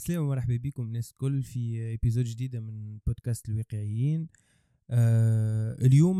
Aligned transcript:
عسلامة 0.00 0.26
ومرحبا 0.26 0.56
بكم 0.56 0.82
الناس 0.82 1.10
الكل 1.10 1.42
في 1.42 1.88
épisode 1.88 2.24
جديدة 2.24 2.60
من 2.60 2.98
بودكاست 3.06 3.48
الواقعيين. 3.48 4.28
آه 4.90 5.86
اليوم 5.86 6.18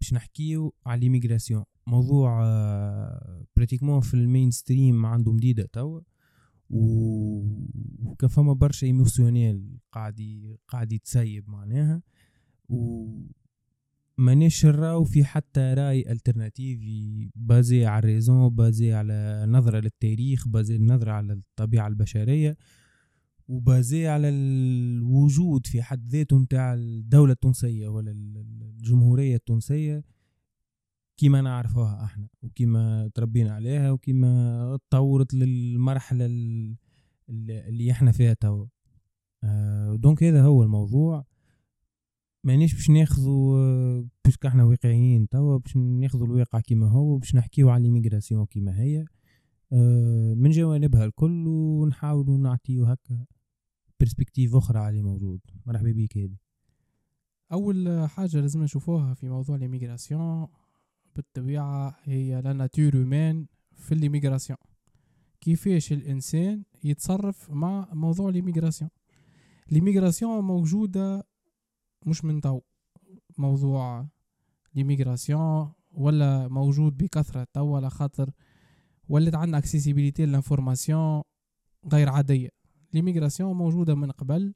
باش 0.00 0.12
نحكيو 0.12 0.74
على 0.86 1.00
l'immigration 1.00 1.64
موضوع 1.86 2.44
آه 2.44 3.46
pratiquement 3.56 4.00
في 4.00 4.14
ال 4.14 4.50
mainstream 4.50 5.06
عنده 5.06 5.32
مديدة 5.32 5.68
توا 5.72 6.00
وكان 6.70 8.28
فما 8.28 8.52
برشا 8.52 8.86
émotionnel 8.86 9.78
قاعد 9.92 10.20
قاعد 10.68 10.92
يتسيب 10.92 11.48
معناها 11.48 12.02
و 12.68 13.06
مانيش 14.18 14.66
نراو 14.66 15.04
في 15.04 15.24
حتى 15.24 15.60
رأي 15.60 16.12
alternatif 16.12 17.30
basé 17.34 17.86
على 17.86 17.98
ال 17.98 18.05
raison 18.05 18.48
basé 18.48 18.92
على 18.92 19.46
نظرة 19.48 19.80
للتاريخ 19.80 20.48
basé 20.48 20.78
نظرة 20.78 21.12
على 21.12 21.32
الطبيعة 21.32 21.86
البشرية. 21.88 22.56
و 23.48 23.60
basé 23.60 24.06
على 24.06 24.28
الوجود 24.28 25.66
في 25.66 25.82
حد 25.82 26.08
ذاته 26.08 26.38
نتاع 26.38 26.74
الدولة 26.74 27.32
التونسية 27.32 27.88
ولا 27.88 28.10
الجمهورية 28.10 29.36
التونسية 29.36 30.04
كيما 31.16 31.40
نعرفوها 31.40 32.04
إحنا 32.04 32.28
وكيما 32.42 33.10
تربينا 33.14 33.54
عليها 33.54 33.90
وكيما 33.90 34.78
تطورت 34.90 35.34
للمرحلة 35.34 36.26
اللي 37.28 37.90
إحنا 37.90 38.12
فيها 38.12 38.34
توا. 38.34 38.66
آه 39.44 39.94
donc 39.94 40.22
هذا 40.22 40.42
هو 40.42 40.62
الموضوع. 40.62 41.24
مانيش 42.44 42.74
باش 42.74 42.90
ناخذوا 42.90 44.00
باش 44.24 44.38
إحنا 44.46 44.64
واقعيين 44.64 45.28
توا 45.28 45.58
باش 45.58 45.76
ناخذوا 45.76 46.26
الواقع 46.26 46.60
كيما 46.60 46.88
هو 46.88 47.18
باش 47.18 47.34
نحكيو 47.34 47.70
على 47.70 47.82
l'immigration 47.82 48.46
كيما 48.46 48.80
هي. 48.80 49.00
آه، 49.00 49.06
من 50.36 50.50
جوانبها 50.50 51.04
الكل 51.04 51.46
ونحاولوا 51.46 52.38
نعطيو 52.38 52.84
هكا 52.84 53.26
perspective 54.00 54.56
أخرى 54.56 54.78
على 54.78 55.02
موجود. 55.02 55.40
مرحبا 55.66 55.92
بيك 55.92 56.18
هادي. 56.18 56.40
أول 57.52 58.08
حاجة 58.08 58.40
لازم 58.40 58.62
نشوفوها 58.62 59.14
في 59.14 59.28
موضوع 59.28 59.56
l'immigration 59.56 60.46
بالطبيعة 61.16 61.96
هي 62.02 62.40
la 62.42 62.52
nature 62.52 62.96
humaine 62.96 63.46
في 63.72 63.92
ال 63.92 63.97
l'immigration 63.97 64.58
كيفاش 65.40 65.92
الإنسان 65.92 66.64
يتصرف 66.84 67.50
مع 67.50 67.88
موضوع 67.92 68.30
l'immigration 68.30 68.90
l'immigration 69.70 70.44
موجودة 70.44 71.26
مش 72.06 72.24
من 72.24 72.40
تو. 72.40 72.60
موضوع 73.38 74.08
l'immigration 74.74 75.72
ولا 75.92 76.48
موجود 76.48 76.96
بكثرة 76.96 77.46
تو 77.52 77.76
على 77.76 77.90
خاطر 77.90 78.30
ولات 79.08 79.34
عندنا 79.34 79.58
accessibilité 79.58 80.26
لل 80.26 80.41
information 80.41 81.22
غير 81.92 82.08
عادية. 82.08 82.48
l'immigration 82.92 83.56
موجودة 83.56 83.94
من 83.94 84.10
قبل 84.10 84.54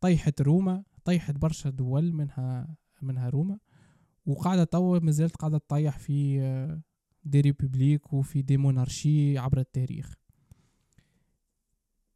طيحت 0.00 0.42
روما 0.42 0.84
طيحت 1.04 1.34
برشا 1.34 1.70
دول 1.70 2.12
منها 2.12 2.76
منها 3.02 3.28
روما 3.28 3.58
وقاعدة 4.26 4.64
توا 4.64 4.98
مازالت 4.98 5.36
قاعدة 5.36 5.58
تطيح 5.58 5.98
في 5.98 6.40
des 7.24 7.40
républiques 7.40 8.12
وفي 8.12 8.42
des 8.42 8.56
monarchies 8.56 9.38
عبر 9.38 9.58
التاريخ. 9.58 10.14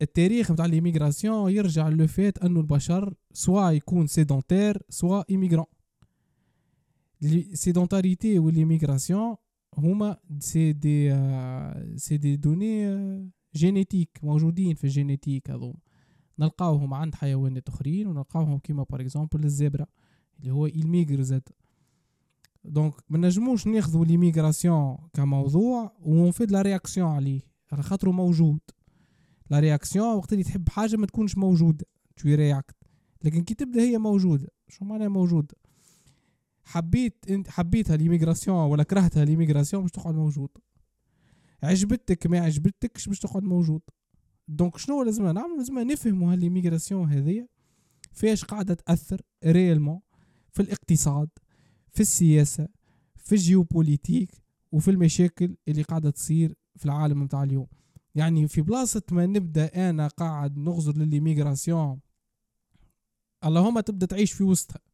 التاريخ 0.02 0.50
نتاع 0.50 0.66
l'immigration 0.66 1.52
يرجع 1.52 1.88
le 1.88 2.06
fait 2.06 2.38
أنه 2.38 2.60
البشر 2.60 3.14
soit 3.32 3.70
يكون 3.70 4.06
sédentaire 4.06 4.82
soit 4.88 5.22
immigrant 5.30 5.66
sédentarité 7.52 8.38
وال 8.38 8.53
immigration 8.53 9.36
هما 9.78 10.16
c'est 10.38 10.72
des 10.72 11.10
c'est 11.96 12.16
des 12.16 12.36
données 12.36 13.30
génétiques 13.54 14.18
موجودين 14.22 14.74
في 14.74 14.84
ال 14.84 14.91
génétique 14.91 15.50
هذوما. 15.50 15.78
نلقاوهم 16.38 16.94
عند 16.94 17.14
حيوانات 17.14 17.68
أخرين 17.68 18.06
ونلقاوهم 18.06 18.58
كيما 18.58 18.82
par 18.82 19.00
exemple 19.00 19.44
الزبرة 19.44 19.86
اللي 20.38 20.50
هو 20.50 20.66
il 20.66 20.82
migre 20.82 21.20
زادة 21.20 21.48
donc 22.64 22.94
ما 23.08 23.18
نجموش 23.18 23.66
ناخذوا 23.66 24.04
l'immigration 24.04 24.96
كموضوع 25.12 25.96
ونفيد 26.02 26.50
la 26.50 26.62
réaction 26.62 27.08
عليه. 27.08 27.40
على 27.72 27.82
خاطره 27.82 28.10
موجود. 28.10 28.60
la 29.50 29.60
réaction 29.60 30.16
وقت 30.16 30.32
اللي 30.32 30.44
تحب 30.44 30.68
حاجة 30.68 30.96
ما 30.96 31.06
تكونش 31.06 31.38
موجودة. 31.38 31.86
to 32.16 32.28
react 32.28 32.76
لكن 33.24 33.44
كي 33.44 33.54
تبدأ 33.54 33.80
هي 33.80 33.98
موجودة. 33.98 34.48
شو 34.68 34.84
معناها 34.84 35.08
موجودة؟ 35.08 35.54
حبيت 36.70 37.24
انت 37.30 37.48
حبيتها 37.48 37.96
l'immigration 37.96 38.56
ولا 38.56 38.82
كرهتها 38.82 39.24
l'immigration 39.24 39.82
باش 39.82 39.90
تقعد 39.90 40.14
موجود. 40.14 40.48
عجبتك 41.62 42.26
ما 42.26 42.40
عجبتكش 42.40 43.08
باش 43.08 43.18
تقعد 43.18 43.42
موجود. 43.42 43.80
donc 44.48 44.76
شنو 44.76 45.02
لازم 45.02 45.26
نعمل؟ 45.26 45.56
لازم 45.58 45.78
نفهموا 45.78 46.32
ها 46.32 46.38
l'immigration 46.38 47.12
هذيا 47.12 47.48
فاش 48.12 48.44
قاعدة 48.44 48.74
تأثر 48.74 49.22
réellement 49.44 50.00
في 50.52 50.62
الاقتصاد 50.62 51.28
في 51.92 52.00
السياسة 52.00 52.68
في 53.16 53.32
ال 53.32 53.40
géopolitique 53.40 54.30
وفي 54.72 54.90
المشاكل 54.90 55.56
اللي 55.68 55.82
قاعدة 55.82 56.10
تصير 56.10 56.54
في 56.76 56.84
العالم 56.84 57.22
متاع 57.22 57.42
اليوم. 57.42 57.66
يعني 58.14 58.48
في 58.48 58.62
بلاصة 58.62 59.02
ما 59.10 59.26
نبدأ 59.26 59.90
أنا 59.90 60.08
قاعد 60.08 60.58
نغزر 60.58 60.96
لل 60.96 61.12
immigration 61.12 62.00
اللهم 63.44 63.80
تبدأ 63.80 64.06
تعيش 64.06 64.32
في 64.32 64.44
وسطها. 64.44 64.89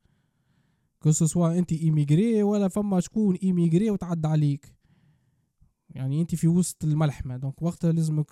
soit 1.10 1.58
انت 1.58 1.72
immigré 1.72 2.42
ولا 2.42 2.68
فما 2.68 3.00
شكون 3.00 3.34
immigré 3.34 3.90
وتعدى 3.90 4.28
عليك 4.28 4.76
يعني 5.90 6.20
انت 6.20 6.34
في 6.34 6.48
وسط 6.48 6.84
الملحمه 6.84 7.36
donc 7.36 7.62
وقتها 7.62 7.92
لازمك 7.92 8.30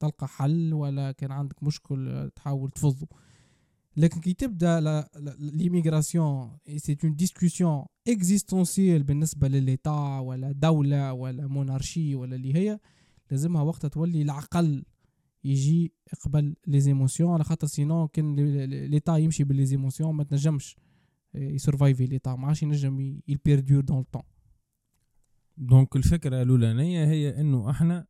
تلقى 0.00 0.28
حل 0.28 0.74
ولا 0.74 1.12
كان 1.12 1.32
عندك 1.32 1.62
مشكل 1.62 2.30
تحاول 2.36 2.70
تفضه 2.70 3.08
لكن 3.96 4.20
كي 4.20 4.34
تبدا 4.34 5.04
l'immigration 5.38 6.58
c'est 6.76 6.96
une 7.04 7.16
discussion 7.16 7.84
existentielle 8.08 9.02
بالنسبة 9.02 9.48
ل 9.48 9.58
l'état 9.58 10.18
ولا 10.18 10.52
دوله 10.52 11.12
ولا 11.12 11.46
monarchie 11.46 12.14
ولا 12.14 12.36
اللي 12.36 12.54
هي 12.54 12.78
لازمها 13.30 13.62
وقتها 13.62 13.88
تولي 13.88 14.22
العقل 14.22 14.84
يجي 15.44 15.92
قبل 16.24 16.56
les 16.66 16.80
émotions 16.80 17.32
على 17.32 17.44
خاطر 17.44 17.66
sinon 17.66 18.06
كان 18.06 18.34
l'état 18.64 19.16
يمشي 19.16 19.44
ب 19.44 19.66
les 19.66 19.79
émotions 19.79 20.14
ما 20.14 20.24
تنجمش 20.24 20.76
ي 21.36 21.45
survive 21.45 22.06
l'état 22.06 22.34
ما 22.34 22.46
عادش 22.46 22.62
ينجم 22.62 23.20
ي 23.28 23.34
perdure 23.34 23.80
dans 23.80 23.98
le 23.98 24.05
temps 24.05 24.22
donc 25.56 25.96
الفكرة 25.96 26.42
الأولانية 26.42 27.04
هي 27.04 27.40
إنه 27.40 27.70
إحنا 27.70 28.06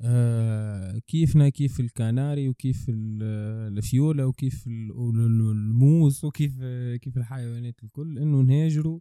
آه 0.00 0.98
كيفنا 0.98 1.48
كيف 1.48 1.80
الكناري 1.80 2.48
وكيف 2.48 2.86
الفيولة 2.88 4.26
وكيف 4.26 4.66
الموز 4.66 6.24
وكيف 6.24 6.52
كيف 7.00 7.16
الحيوانات 7.16 7.84
الكل 7.84 8.18
إنه 8.18 8.40
نهاجروا 8.40 9.00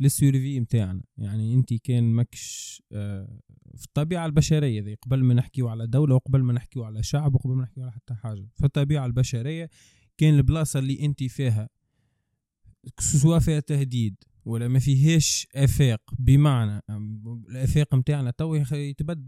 لل 0.00 0.15
survie 0.15 0.60
متاعنا. 0.60 1.02
يعني 1.18 1.54
انت 1.54 1.74
كان 1.74 2.04
ماكش 2.04 2.82
آه 2.92 3.40
في 3.76 3.84
الطبيعة 3.84 4.26
البشرية 4.26 4.82
ذي 4.82 4.94
قبل 4.94 5.24
ما 5.24 5.34
نحكيو 5.34 5.68
على 5.68 5.86
دولة 5.86 6.14
وقبل 6.14 6.42
ما 6.42 6.52
نحكيو 6.52 6.84
على 6.84 7.02
شعب 7.02 7.34
وقبل 7.34 7.54
ما 7.54 7.62
نحكيو 7.62 7.82
على 7.82 7.92
حتى 7.92 8.14
حاجة. 8.14 8.48
في 8.54 8.64
الطبيعة 8.64 9.06
البشرية 9.06 9.70
كان 10.18 10.34
البلاصة 10.34 10.78
اللي 10.78 11.04
انت 11.04 11.22
فيها 11.22 11.68
سواء 12.98 13.38
فيها 13.38 13.60
تهديد 13.60 14.16
ولا 14.44 14.68
ما 14.68 14.78
فيهاش 14.78 15.46
افاق 15.54 16.00
بمعنى 16.18 16.82
الافاق 17.50 17.94
متاعنا 17.94 18.30
تو 18.30 18.54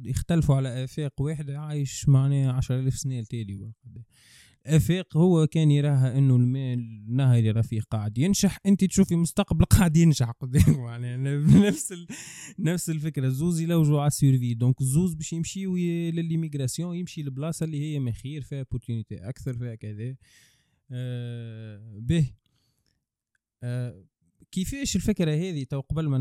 يختلفوا 0.04 0.56
على 0.56 0.84
افاق 0.84 1.20
واحد 1.20 1.50
عايش 1.50 2.08
معناها 2.08 2.52
عشر 2.52 2.78
ألف 2.78 2.94
سنة 2.94 3.18
التالي 3.18 3.72
افاق 4.66 5.16
هو 5.16 5.46
كان 5.46 5.70
يراها 5.70 6.18
انه 6.18 6.36
الماء 6.36 6.74
النهري 6.74 7.50
رفيق 7.50 7.84
قاعد 7.90 8.18
ينشح 8.18 8.58
انت 8.66 8.84
تشوفي 8.84 9.16
مستقبل 9.16 9.64
قاعد 9.64 9.96
ينشح 9.96 10.30
قدام 10.30 10.84
يعني 10.84 11.38
نفس 11.68 11.92
ال... 11.92 12.06
نفس 12.58 12.90
الفكرة 12.90 13.28
زوز 13.28 13.60
يلوجوا 13.60 14.00
على 14.00 14.06
ال 14.06 14.13
survie 14.13 14.54
donc 14.54 14.82
زوز 14.82 15.14
باش 15.14 15.32
يمشيو 15.32 15.76
ل 16.10 16.16
l'immigration 16.16 16.96
يمشي 16.96 17.22
لبلاصه 17.22 17.64
اللي 17.64 17.80
هي 17.80 17.98
ما 17.98 18.12
خير 18.12 18.42
فيها 18.42 18.58
opportunités 18.58 19.14
أكثر 19.14 19.58
فيها 19.58 19.74
كذا 19.74 20.14
آه 20.90 21.98
به 22.00 22.32
كيفاش 24.50 24.96
الفكرة 24.96 25.34
هذه؟ 25.34 25.64
تو 25.64 25.80
قبل 25.80 26.08
ما 26.08 26.18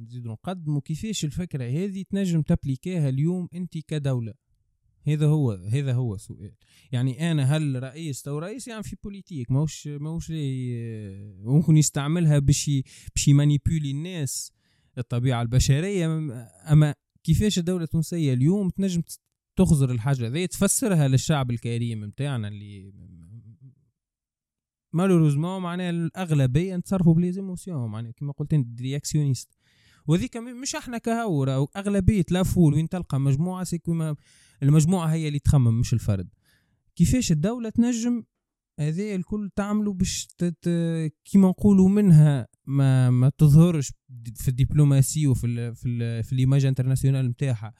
نزيد 0.00 0.26
نقدموا 0.26 0.80
كيفاش 0.80 1.24
الفكرة 1.24 1.64
هذه 1.64 2.04
تنجم 2.10 2.42
ت 2.42 2.49
applique 2.49 3.01
ها 3.01 3.08
اليوم 3.08 3.48
أنت 3.54 3.78
كدولة؟ 3.78 4.34
هذا 5.06 5.26
هو 5.26 5.52
هذا 5.52 5.92
هو 5.92 6.14
السؤال. 6.14 6.54
يعني 6.92 7.30
أنا 7.30 7.56
هل 7.56 7.82
رئيس؟ 7.82 8.22
تو 8.22 8.38
رئيس 8.38 8.68
يعني 8.68 8.82
في 8.82 8.96
politique 9.04 9.50
ماهوش 9.50 9.86
ماهوش 9.86 10.32
ممكن 11.44 11.76
يستعملها 11.76 12.38
باش 12.38 12.70
باش 13.14 13.28
ي 13.28 13.34
manipuler 13.34 13.90
الناس 13.90 14.52
الطبيعة 14.98 15.42
البشرية. 15.42 16.06
أما 16.72 16.94
كيفاش 17.24 17.58
الدولة 17.58 17.84
التونسية 17.84 18.32
اليوم 18.32 18.70
تنجم 18.70 19.02
تخزر 19.56 19.90
الحاجة 19.90 20.28
ذي 20.28 20.46
تفسرها 20.46 21.08
للشعب 21.08 21.50
الكريم 21.50 22.00
متاعنا 22.00 22.48
اللي 22.48 22.92
malheureusement 24.92 25.62
معناها 25.62 25.90
الأغلبية 25.90 26.76
نتصرفوا 26.76 27.14
ب 27.14 27.20
les 27.20 27.39
émotions 27.39 27.90
معناها 27.90 28.12
كما 28.12 28.32
قلت 28.32 28.54
أنت 28.54 28.80
réactionniste. 28.80 29.56
وذيك 30.06 30.36
مش 30.36 30.74
إحنا 30.74 30.98
كهورة 30.98 31.68
أغلبية 31.76 32.24
la 32.30 32.42
foule 32.42 32.74
وين 32.74 32.88
تلقى 32.88 33.20
مجموعة 33.20 33.64
c'est 33.64 33.95
que 33.95 34.14
المجموعة 34.62 35.06
هي 35.06 35.28
اللي 35.28 35.38
تخمم 35.38 35.80
مش 35.80 35.92
الفرد. 35.92 36.28
كيفاش 36.96 37.32
الدولة 37.32 37.70
تنجم 37.70 38.24
هذا 38.80 39.14
الكل 39.14 39.50
تعملوا 39.56 39.94
باش 39.94 40.26
تت... 40.38 40.68
كيما 41.24 41.48
نقولوا 41.48 41.88
منها 41.88 42.48
ما 42.66 43.10
ما 43.10 43.28
تظهرش 43.38 43.92
في 44.34 44.48
الدبلوماسية 44.48 45.26
وفي 45.26 45.46
ال 45.46 45.74
في 45.76 45.88
ال 45.88 46.24
في 46.24 46.32
ال 46.32 46.37
image 46.37 46.64
internationale 46.64 47.26
نتاعها. 47.28 47.74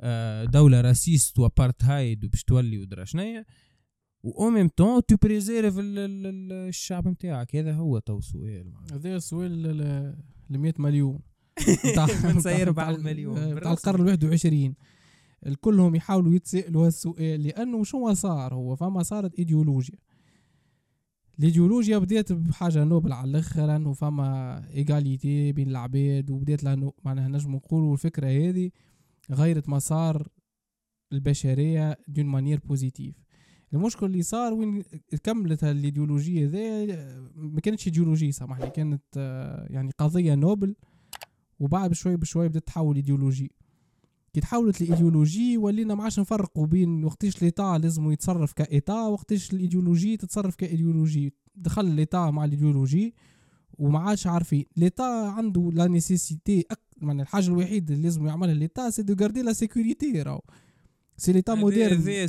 آه، 0.00 0.44
دولة 0.44 0.80
raciste 0.80 1.38
و 1.38 1.47
apartheid 1.47 2.24
وباش 2.24 2.44
تولي 2.44 2.78
ودرا 2.78 3.04
شنيا. 3.04 3.44
و 4.22 4.50
même 4.50 4.68
temps 4.68 5.00
tu 5.06 5.16
préserves 5.22 5.74
الشعب 5.78 7.08
نتاعك 7.08 7.56
هذا 7.56 7.72
هو 7.72 7.98
تو 7.98 8.18
السؤال 8.18 8.72
هذا 8.92 9.16
السؤال 9.16 9.62
ل 10.50 10.58
100 10.58 10.74
مليون. 10.78 11.18
نسير 12.36 12.70
بعد 12.70 12.94
المليون 12.94 13.54
بتاع 13.54 13.72
القرن 13.76 14.00
ال 14.00 14.06
21 14.06 14.74
الكلهم 15.46 15.94
يحاولوا 15.94 16.34
يتسائلوا 16.34 16.86
هالسؤال 16.86 17.42
لأنه 17.42 17.84
شو 17.84 18.14
صار 18.14 18.54
هو؟ 18.54 18.76
فما 18.76 19.02
صارت 19.02 19.34
إيديولوجيا. 19.34 19.98
الإيديولوجيا 21.38 21.98
بدات 21.98 22.32
بحاجة 22.32 22.84
noble 22.84 23.12
على 23.12 23.30
الآخر 23.30 23.76
إنه 23.76 23.92
فما 23.92 24.62
égalité 24.74 25.52
بين 25.52 25.68
العباد 25.68 26.30
وبدات 26.30 26.64
لأنه 26.64 26.92
معناها 27.04 27.28
نجم 27.28 27.54
نقولوا 27.54 27.92
الفكرة 27.92 28.26
هذه 28.26 28.70
غيرت 29.30 29.68
مسار 29.68 30.28
البشرية 31.12 31.98
d'une 32.08 32.26
manière 32.26 32.60
positive 32.64 33.25
المشكل 33.76 34.06
اللي 34.06 34.22
صار 34.22 34.54
وين 34.54 34.82
كملت 35.22 35.64
الإيديولوجية 35.64 36.46
ذي 36.46 36.86
ما 37.36 37.60
كانتش 37.60 37.86
إيديولوجية 37.86 38.30
سامحني. 38.30 38.70
كانت 38.70 39.02
آه، 39.16 39.66
يعني 39.70 39.90
قضية 39.98 40.34
noble 40.34 40.74
وبعد 41.60 41.90
بشوي 41.90 42.16
بشوي 42.16 42.48
بدأت 42.48 42.66
تحول 42.66 42.96
ايديولوجي 42.96 43.50
كي 44.32 44.40
تحولت 44.40 44.82
الايديولوجي 44.82 45.56
ولينا 45.58 45.94
ما 45.94 46.02
عادش 46.02 46.20
نفرقوا 46.20 46.66
بين 46.66 47.04
وقتاش 47.04 47.42
l'État 47.42 47.78
لازم 47.82 48.10
يتصرف 48.10 48.52
ك 48.52 48.62
État 48.62 49.02
وقتاش 49.02 49.52
الايديولوجي 49.52 50.16
تتصرف 50.16 50.56
كايديولوجي 50.56 51.32
دخل 51.54 51.84
l'État 51.84 52.30
مع 52.30 52.44
الايديولوجي 52.44 53.14
وما 53.78 53.98
عادش 53.98 54.26
عارفين. 54.26 54.64
l'État 54.76 55.02
عنده 55.36 55.70
la 55.74 55.86
nécessité 55.86 56.64
يعني 57.02 57.22
الحاجة 57.22 57.46
الوحيدة 57.46 57.94
اللي 57.94 58.04
لازم 58.04 58.26
يعملها 58.26 58.54
l'État 58.54 58.90
c'est 58.90 59.02
de 59.02 59.14
garder 59.20 59.42
la 59.42 59.52
sécurité 59.52 60.22
راهو. 60.22 60.40
c'est 61.16 61.32
l'État 61.32 61.54
moderne 61.54 62.26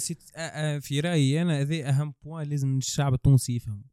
في 0.79 0.99
رأيي 0.99 1.41
أنا 1.41 1.61
هذا 1.61 1.89
أهم 1.89 2.13
point 2.23 2.47
لازم 2.47 2.77
الشعب 2.77 3.13
التونسي 3.13 3.55
يفهم 3.55 3.83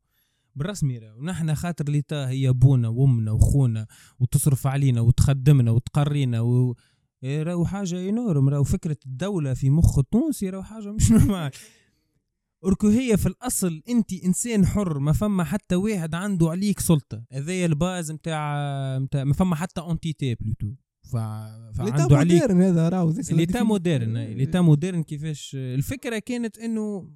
بالرسمي 0.56 0.98
راهو 0.98 1.22
نحن 1.22 1.54
خاطر 1.54 1.88
l'État 1.88 2.28
هي 2.28 2.48
ابونا 2.48 2.88
وأمنا 2.88 3.32
وخونا 3.32 3.86
وتصرف 4.18 4.66
علينا 4.66 5.00
وتخدمنا 5.00 5.70
وتقرينا 5.70 6.40
و... 6.40 6.74
راهو 7.24 7.64
حاجة 7.64 8.08
énorme 8.08 8.48
راهو 8.48 8.64
فكرة 8.64 8.96
الدولة 9.06 9.54
في 9.54 9.70
مخ 9.70 9.98
التونسي 9.98 10.50
راهو 10.50 10.62
حاجة 10.62 10.92
مش 10.92 11.10
normal 11.12 11.50
أركو 12.64 12.88
هي 12.88 13.16
في 13.16 13.26
الأصل 13.26 13.82
أنت 13.88 14.12
إنسان 14.12 14.66
حر 14.66 14.98
ما 14.98 15.12
فما 15.12 15.44
حتى 15.44 15.74
واحد 15.74 16.14
عنده 16.14 16.50
عليك 16.50 16.80
سلطة. 16.80 17.24
هذايا 17.32 17.66
ال 17.66 17.75
base 17.75 18.12
نتاع 18.12 18.98
نتاع 18.98 19.24
ما 19.24 19.32
فما 19.32 19.56
حتى 19.56 19.80
entité 19.80 20.34
plutôt 20.34 20.74
ف... 21.04 21.16
فعنده 21.76 22.16
عليك 22.16 22.42
moderne 22.42 22.62
هذا 22.62 22.88
راهو 22.88 23.14
l'État 23.30 23.62
moderne 23.62 24.18
l'État 24.18 24.60
moderne 24.60 25.02
كيفاش؟ 25.02 25.50
الفكرة 25.54 26.18
كانت 26.18 26.58
إنه 26.58 27.10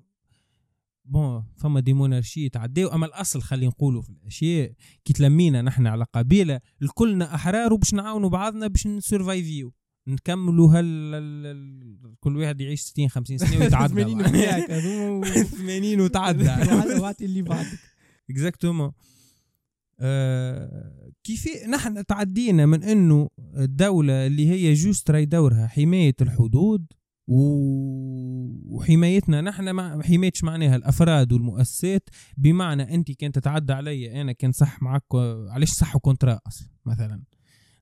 bon 1.05 1.45
فما 1.57 1.81
des 1.81 1.93
monarchies 1.93 2.49
تعداو 2.49 2.89
أما 2.89 3.07
الأصل 3.07 3.43
خلينا 3.43 3.67
نقولوا 3.67 4.03
في 4.03 4.11
الأشياء 4.11 4.73
كي 5.05 5.13
تلمينا 5.13 5.63
نحن 5.63 5.87
على 5.87 6.05
قبيلة 6.13 6.61
الكلنا 6.83 7.35
أحرار 7.35 7.73
وباش 7.73 7.95
نعاونوا 7.95 8.29
بعضنا 8.29 8.67
باش 8.67 8.87
ن 8.87 8.95
survive 8.95 9.49
يو. 9.49 9.73
نكملوا 10.07 10.73
هل 10.75 12.17
كل 12.21 12.37
واحد 12.37 12.61
يعيش 12.61 12.81
60 12.81 13.09
50 13.09 13.39
سنة 13.39 13.59
ويتعدى. 13.61 13.95
80 13.95 14.35
وياك 14.35 14.71
80 15.43 16.01
وتعدى. 16.01 16.51
اللي 17.25 17.43
بعدك. 17.43 17.79
exactement 18.31 18.93
آه 20.01 21.13
كيف 21.25 21.49
نحن 21.69 22.07
تعدينا 22.07 22.67
من 22.67 22.83
إنه 22.83 23.29
الدولة 23.57 24.27
اللي 24.27 24.49
هي 24.49 24.75
juste 24.75 25.11
راي 25.11 25.25
دورها 25.25 25.67
حماية 25.67 26.15
الحدود 26.21 26.87
وحمايتنا 28.67 29.41
نحن 29.41 29.71
ما 29.71 30.03
حمايتش 30.03 30.45
معناها 30.45 30.77
الأفراد 30.77 31.33
والمؤسسات 31.33 32.09
بمعنى 32.37 32.95
انت 32.95 33.13
كنت 33.13 33.39
تتعدى 33.39 33.73
علي 33.73 34.21
أنا 34.21 34.33
كان 34.33 34.53
صح 34.53 34.83
معك 34.83 35.05
علاش 35.51 35.71
صح 35.71 35.97
contrat 35.97 36.41
أصلا 36.47 36.69
مثلا. 36.87 37.23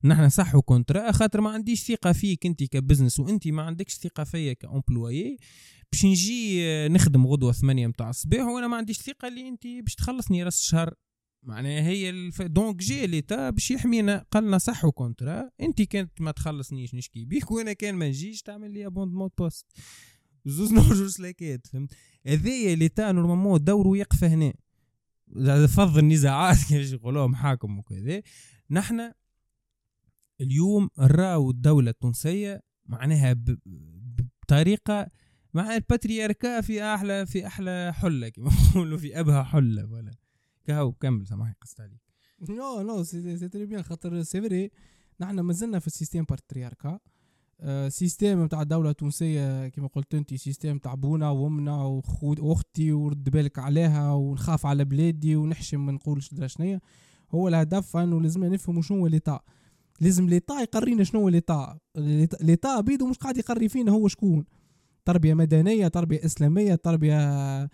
نحن 0.03 0.29
صح 0.29 0.55
و 0.55 0.62
contrat 0.62 1.11
خاطر 1.11 1.41
ما 1.41 1.49
عنديش 1.49 1.83
ثقة 1.83 2.11
فيك 2.11 2.45
انت 2.45 2.63
ك 2.63 2.69
business 2.69 3.19
وانت 3.19 3.47
ما 3.47 3.61
عندكش 3.63 3.93
ثقة 3.93 4.23
فيا 4.23 4.53
ك 4.53 4.63
employé 4.63 5.37
باش 5.91 6.05
نجي 6.05 6.61
نخدم 6.87 7.27
غدوة 7.27 7.51
ثمانية 7.51 7.87
متاع 7.87 8.09
الصباح 8.09 8.47
وأنا 8.47 8.67
ما 8.67 8.77
عنديش 8.77 8.97
ثقة 8.97 9.27
اللي 9.27 9.47
انت 9.47 9.67
باش 9.83 9.95
تخلصني 9.95 10.43
راس 10.43 10.59
الشهر 10.59 10.93
معناها 11.43 11.81
هي 11.81 12.09
الف... 12.09 12.41
donc 12.41 12.75
جي 12.75 13.07
l'État 13.07 13.49
باش 13.49 13.71
يحمينا 13.71 14.25
قالنا 14.31 14.57
صح 14.57 14.85
و 14.85 14.93
contrat 14.93 15.49
انت 15.61 15.81
كانت 15.81 16.21
ما 16.21 16.31
تخلصنيش 16.31 16.95
نشكي 16.95 17.25
بيك. 17.25 17.51
وأنا 17.51 17.73
كان 17.73 17.95
ما 17.95 18.07
نجيش 18.07 18.41
تعمل 18.41 18.71
لي 18.71 18.85
abandon 18.85 19.29
de 19.37 19.45
poste 19.45 19.65
زوز 20.45 20.73
نوجو 20.73 21.07
سلاكات 21.07 21.67
فهمت؟ 21.67 21.93
هذايا 22.27 22.75
l'État 22.75 23.11
normalement 23.11 23.63
دوره 23.63 23.97
يقف 23.97 24.23
هنا. 24.23 24.53
فض 25.67 25.97
النزاعات 25.97 26.57
كيفاش 26.69 26.91
يقولوها 26.91 27.27
محاكم 27.27 27.79
وكذا. 27.79 28.21
نحن 28.69 29.11
اليوم 30.41 30.89
راو 30.99 31.49
الدولة 31.51 31.89
التونسية 31.89 32.63
معناها 32.85 33.35
بطريقة 34.43 35.07
مع 35.53 35.75
ال 35.75 35.83
patriarcat 35.83 36.61
في 36.61 36.83
أحلى 36.83 37.25
في 37.25 37.47
أحلى 37.47 37.93
حلة 37.95 38.29
كما 38.29 38.51
يقولوا 38.71 38.97
في 38.97 39.19
أبهى 39.19 39.43
حلة 39.43 39.85
ولا 39.85 40.11
كهو 40.67 40.91
كمل 40.91 41.27
سامحني 41.27 41.55
قصت 41.61 41.81
عليك. 41.81 42.01
non 42.49 42.81
non 42.81 43.03
c'est 43.03 43.49
très 43.49 43.65
bien 43.65 43.83
خاطر 43.83 44.23
c'est 44.23 44.41
vrai 44.41 44.71
نحن 45.19 45.39
مازلنا 45.39 45.79
في 45.79 45.87
ال 45.87 45.92
système 45.92 46.25
patriarcat. 46.29 46.99
آه 47.61 47.89
système 47.89 48.43
نتاع 48.43 48.61
الدولة 48.61 48.89
التونسية 48.89 49.67
كما 49.67 49.87
قلت 49.87 50.15
أنت 50.15 50.33
système 50.33 50.75
نتاع 50.75 50.95
بونا 50.95 51.29
وأمنا 51.29 52.03
وأختي 52.39 52.91
ورد 52.91 53.29
بالك 53.29 53.59
عليها 53.59 54.11
ونخاف 54.11 54.65
على 54.65 54.85
بلادي 54.85 55.35
ونحشم 55.35 55.85
ما 55.85 55.91
نقولش 55.91 56.35
شنيا. 56.45 56.79
هو 57.31 57.47
الهدف 57.47 57.97
أنه 57.97 58.21
لازم 58.21 58.43
نفهموا 58.43 58.81
شنو 58.81 58.97
هو 58.97 59.07
l'État 59.07 59.39
لازم 60.01 60.29
l'État 60.29 60.53
يقرينا 60.53 61.03
شنو 61.03 61.21
هو 61.21 61.29
l'État 61.29 61.79
l'État 62.41 62.81
بيدو 62.81 63.07
مش 63.07 63.17
قاعد 63.17 63.37
يقري 63.37 63.69
فينا 63.69 63.91
هو 63.91 64.07
شكون. 64.07 64.45
تربية 65.05 65.33
مدنية 65.33 65.87
تربية 65.87 66.25
إسلامية 66.25 66.75
تربية 66.75 67.69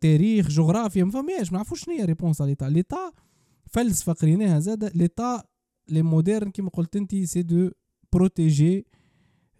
تاريخ 0.00 0.48
جغرافيا 0.48 1.04
ما 1.04 1.10
فماش 1.10 1.52
ما 1.52 1.58
نعرفوش 1.58 1.84
شنو 1.84 1.94
هي 1.94 2.04
réponse 2.04 2.40
على 2.40 2.56
l'État 2.62 3.12
فلسفه 3.66 4.12
قريناها 4.12 4.58
زاد. 4.58 4.96
l'État 4.96 5.44
لي 5.88 6.02
moderne 6.02 6.50
كيما 6.50 6.70
قلت 6.70 6.96
أنت 6.96 7.16
c'est 7.16 7.42
de 7.42 7.70
protéger 8.12 8.86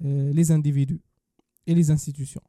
les 0.01 0.45
individus 0.51 0.99
et 1.69 1.75
les 1.75 1.81
institutions 1.81 2.41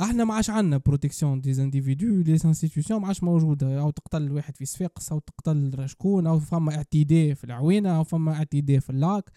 أحنا 0.00 0.24
ما 0.24 0.34
عادش 0.34 0.50
عندنا 0.50 0.76
protection 0.76 1.40
des 1.40 1.62
individus 1.62 2.22
les 2.22 2.38
institutions 2.44 2.96
ما 2.96 3.06
عادش 3.06 3.22
موجودة. 3.22 3.80
أو 3.80 3.90
تقتل 3.90 4.32
واحد 4.32 4.56
في 4.56 4.64
صفاقس 4.64 5.12
أو 5.12 5.18
تقتل 5.18 5.88
شكون 5.88 6.26
أو 6.26 6.38
فما 6.38 6.74
اعتداء 6.76 7.34
في 7.34 7.44
العوينة 7.44 7.96
أو 7.96 8.04
فما 8.04 8.32
اعتداء 8.32 8.78
في 8.78 8.90
اللاك. 8.90 9.30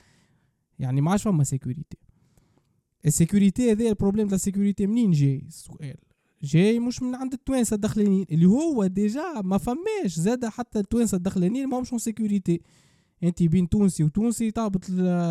يعني 0.80 1.02
ما 1.02 1.12
عادش 1.12 1.24
فما 1.24 1.44
sécurité 1.44 1.98
ال 3.06 3.13
sécurité 3.13 3.72
هذا 3.72 3.90
ال 3.90 3.94
problème 3.94 4.28
تاع 4.28 4.36
ال 4.36 4.42
sécurité 4.42 4.88
منين 4.88 5.12
جاي؟ 5.12 5.44
السؤال. 5.48 5.98
جاي 6.44 6.80
مش 6.80 7.02
من 7.02 7.16
عند 7.16 7.34
التوانسة 7.34 7.76
الدخلانيين 7.76 8.26
اللي 8.32 8.46
هو 8.46 8.86
déjà 8.86 9.42
ما 9.44 9.58
فماش 9.58 10.20
زاد 10.20 10.46
حتى 10.46 10.80
التوانسة 10.80 11.16
الدخلانيين 11.16 11.68
ما 11.70 11.80
همش 11.80 11.90
sécurité 11.98 12.62
أنت 13.24 13.44
بين 13.44 13.70
تونسي 13.70 14.04
وتونسي 14.04 14.52
تهبط 14.52 14.86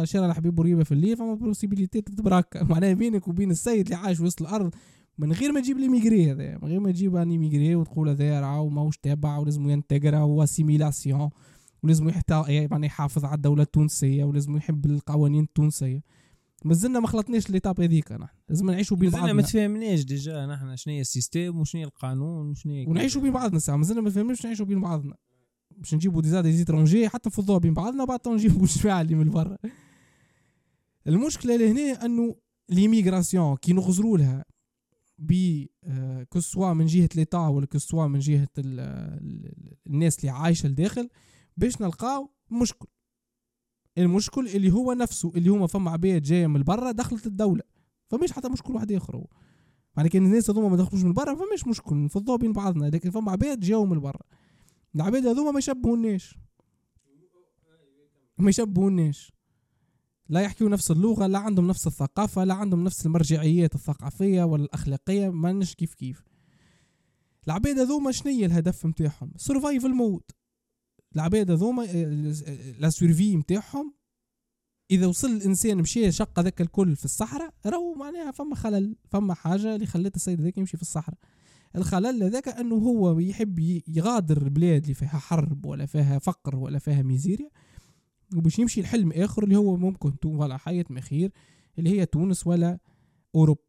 شارع 0.04 0.26
الحبيب 0.26 0.58
بورقيبة 0.58 0.84
في 0.84 0.92
الليل 0.92 1.16
فما 1.16 1.34
possibilité 1.34 2.00
تت 2.00 2.14
braqué 2.14 2.56
معناها 2.70 2.92
بينك 2.92 3.28
وبين 3.28 3.50
السيد 3.50 3.86
اللي 3.86 3.94
عايش 3.94 4.20
وسط 4.20 4.42
الأرض 4.42 4.74
من 5.18 5.32
غير 5.32 5.52
ما 5.52 5.60
تجيب 5.60 5.78
les 5.78 5.88
immigrés 5.88 6.32
هذا 6.32 6.58
من 6.62 6.68
غير 6.68 6.80
ما 6.80 6.90
تجيب 6.90 7.16
un 7.16 7.38
immigré 7.38 7.74
وتقول 7.74 8.08
هذا 8.08 8.40
راه 8.40 8.68
ماهوش 8.68 8.96
تابع 8.96 9.38
ولازم 9.38 9.70
ي 9.70 9.76
intégrer 9.76 10.20
و 10.20 10.29
assimilation 10.29 11.30
ولازم 11.82 12.10
يعني 12.48 12.86
يحافظ 12.86 13.24
على 13.24 13.34
الدولة 13.34 13.62
التونسية 13.62 14.24
ولازم 14.24 14.56
يحب 14.56 14.86
القوانين 14.86 15.44
التونسية. 15.44 16.02
مازلنا 16.66 17.00
ما 17.00 17.06
خلطناش 17.06 17.50
l'étape 17.50 17.80
هذيك 17.80 18.12
نحن. 18.12 18.36
لازم 18.48 18.70
نعيشوا 18.70 18.96
بين 18.96 19.10
بعضنا 19.10 19.32
ما 19.32 19.42
تفهمناش 19.42 20.04
déjà 20.04 20.46
نحن 20.46 20.76
شنو 20.76 20.94
هي 20.94 21.00
ال 21.00 21.08
système 21.08 21.60
وشنو 21.60 21.80
هي 21.80 21.84
القانون 21.86 22.50
وشنو 22.50 22.72
هي 22.72 22.86
ونعيشوا 22.86 23.22
بين 23.22 23.32
بعضنا 23.32 23.58
ساعة. 23.58 23.76
مازلنا 23.76 24.00
ما 24.00 24.10
فهمناش 24.10 24.44
نعيشوا 24.44 24.66
بين 24.66 24.80
بعضنا. 24.80 25.14
باش 25.76 25.94
نجيبوا 25.94 26.22
des 26.22 26.28
des 26.28 26.46
étrangers 26.50 27.08
حتى 27.08 27.28
نفضوها 27.28 27.58
بين 27.58 27.74
بعضنا 27.74 28.04
بعد 28.04 28.28
نجيبوا 28.28 28.64
الشفاعة 28.68 29.00
اللي 29.00 29.14
من 29.14 29.30
برا. 29.30 29.58
المشكلة 31.06 31.56
لهنا 31.56 32.04
إنه 32.04 32.36
l'immigration 32.68 33.56
كي 33.56 33.72
نغزروا 33.72 34.18
لها 34.18 34.44
ب 35.18 35.32
que 36.30 36.44
ce 36.44 36.53
soit 36.53 36.72
من 36.72 36.86
جهة 36.86 37.08
l'État 37.16 37.38
ولا 37.38 37.66
que 37.66 37.79
ce 37.79 37.88
soit 37.88 38.06
من 38.06 38.18
جهة 38.18 38.48
الناس 39.86 40.18
اللي 40.18 40.30
عايشة 40.30 40.68
لداخل 40.68 41.08
باش 41.56 41.80
نلقاو 41.80 42.30
مشكل. 42.50 42.86
المشكل 43.98 44.48
اللي 44.48 44.72
هو 44.72 44.92
نفسه 44.92 45.32
اللي 45.36 45.50
هما 45.50 45.66
فما 45.66 45.90
عباد 45.90 46.22
جاية 46.22 46.46
من 46.46 46.62
برا 46.62 46.92
دخلت 46.92 47.26
الدولة. 47.26 47.62
فماش 48.08 48.32
حتى 48.32 48.48
مشكل 48.48 48.72
واحد 48.72 48.92
اخر 48.92 49.16
هو 49.16 49.26
يعني 49.96 50.08
كان 50.08 50.26
الناس 50.26 50.50
هذوما 50.50 50.68
ما 50.68 50.76
دخلوش 50.76 51.02
من 51.02 51.12
برا 51.12 51.34
فماش 51.34 51.66
مشكل 51.66 51.96
نفضوا 51.96 52.36
بين 52.36 52.52
بعضنا. 52.52 52.86
لكن 52.86 53.10
فما 53.10 53.32
عباد 53.32 53.60
جاوا 53.60 53.86
من 53.86 54.00
برا. 54.00 54.22
العباد 54.94 55.26
هذوما 55.26 55.50
ما 55.50 55.58
يشبهوناش 55.58 56.38
ما 58.38 58.50
يشبهوناش 58.50 59.32
لا 60.28 60.40
يحكيوا 60.40 60.70
نفس 60.70 60.90
اللغة 60.90 61.26
لا 61.26 61.38
عندهم 61.38 61.66
نفس 61.66 61.86
الثقافة 61.86 62.44
لا 62.44 62.54
عندهم 62.54 62.84
نفس 62.84 63.06
المرجعيات 63.06 63.74
الثقافية 63.74 64.42
ولا 64.42 64.64
الأخلاقية 64.64 65.28
ما 65.28 65.64
كيف 65.64 65.94
كيف. 65.94 66.24
العباد 67.46 67.78
هذوما 67.78 68.12
شنية 68.12 68.46
الهدف 68.46 68.86
متاعهم؟ 68.86 69.32
survival 69.36 69.94
mode 69.94 70.22
العباد 71.16 71.50
هذوما 71.50 71.82
la 72.78 72.90
survie 72.90 73.36
متاعهم. 73.36 73.94
إذا 74.90 75.06
وصل 75.06 75.28
الإنسان 75.28 75.78
مشى 75.78 76.12
شق 76.12 76.40
ذاك 76.40 76.60
الكل 76.60 76.96
في 76.96 77.04
الصحراء 77.04 77.54
راهو 77.66 77.94
معناها 77.94 78.30
فما 78.30 78.54
خلل 78.54 78.96
فما 79.10 79.34
حاجة 79.34 79.74
اللي 79.74 79.86
خلت 79.86 80.16
السيد 80.16 80.40
ذاك 80.40 80.58
يمشي 80.58 80.76
في 80.76 80.82
الصحراء. 80.82 81.18
الخلل 81.76 82.22
هذاك 82.22 82.48
أنه 82.48 82.74
هو 82.74 83.18
يحب 83.18 83.58
يغادر 83.88 84.42
البلاد 84.42 84.82
اللي 84.82 84.94
فيها 84.94 85.18
حرب 85.18 85.66
ولا 85.66 85.86
فيها 85.86 86.18
فقر 86.18 86.56
ولا 86.56 86.78
فيها 86.78 87.02
ميزيريا. 87.02 87.50
وباش 88.36 88.58
يمشي 88.58 88.82
لحلم 88.82 89.12
آخر 89.12 89.44
اللي 89.44 89.56
هو 89.56 89.76
ممكن 89.76 90.14
ولا 90.24 90.56
حياة 90.56 90.84
مخير 90.90 91.32
اللي 91.78 91.90
هي 91.90 92.06
تونس 92.06 92.46
ولا 92.46 92.78
أوروبا. 93.34 93.62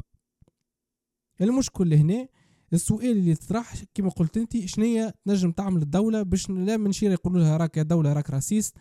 المشكل 1.42 1.94
هنا 1.94 2.28
السؤال 2.74 3.12
اللي 3.12 3.36
تطرح 3.36 3.76
كما 3.94 4.10
قلت 4.10 4.38
أنت 4.38 4.58
شنية 4.58 5.14
تنجم 5.26 5.52
تعمل 5.52 5.82
الدولة 5.82 6.22
باش 6.24 6.50
لا 6.50 6.78
من 6.78 6.92
شيرة 6.92 7.14
يقولوا 7.14 7.40
لها 7.40 7.58
راك 7.58 7.78
يا 7.78 7.84
دولة 7.84 8.14
راك 8.14 8.30
راسيست 8.30 8.76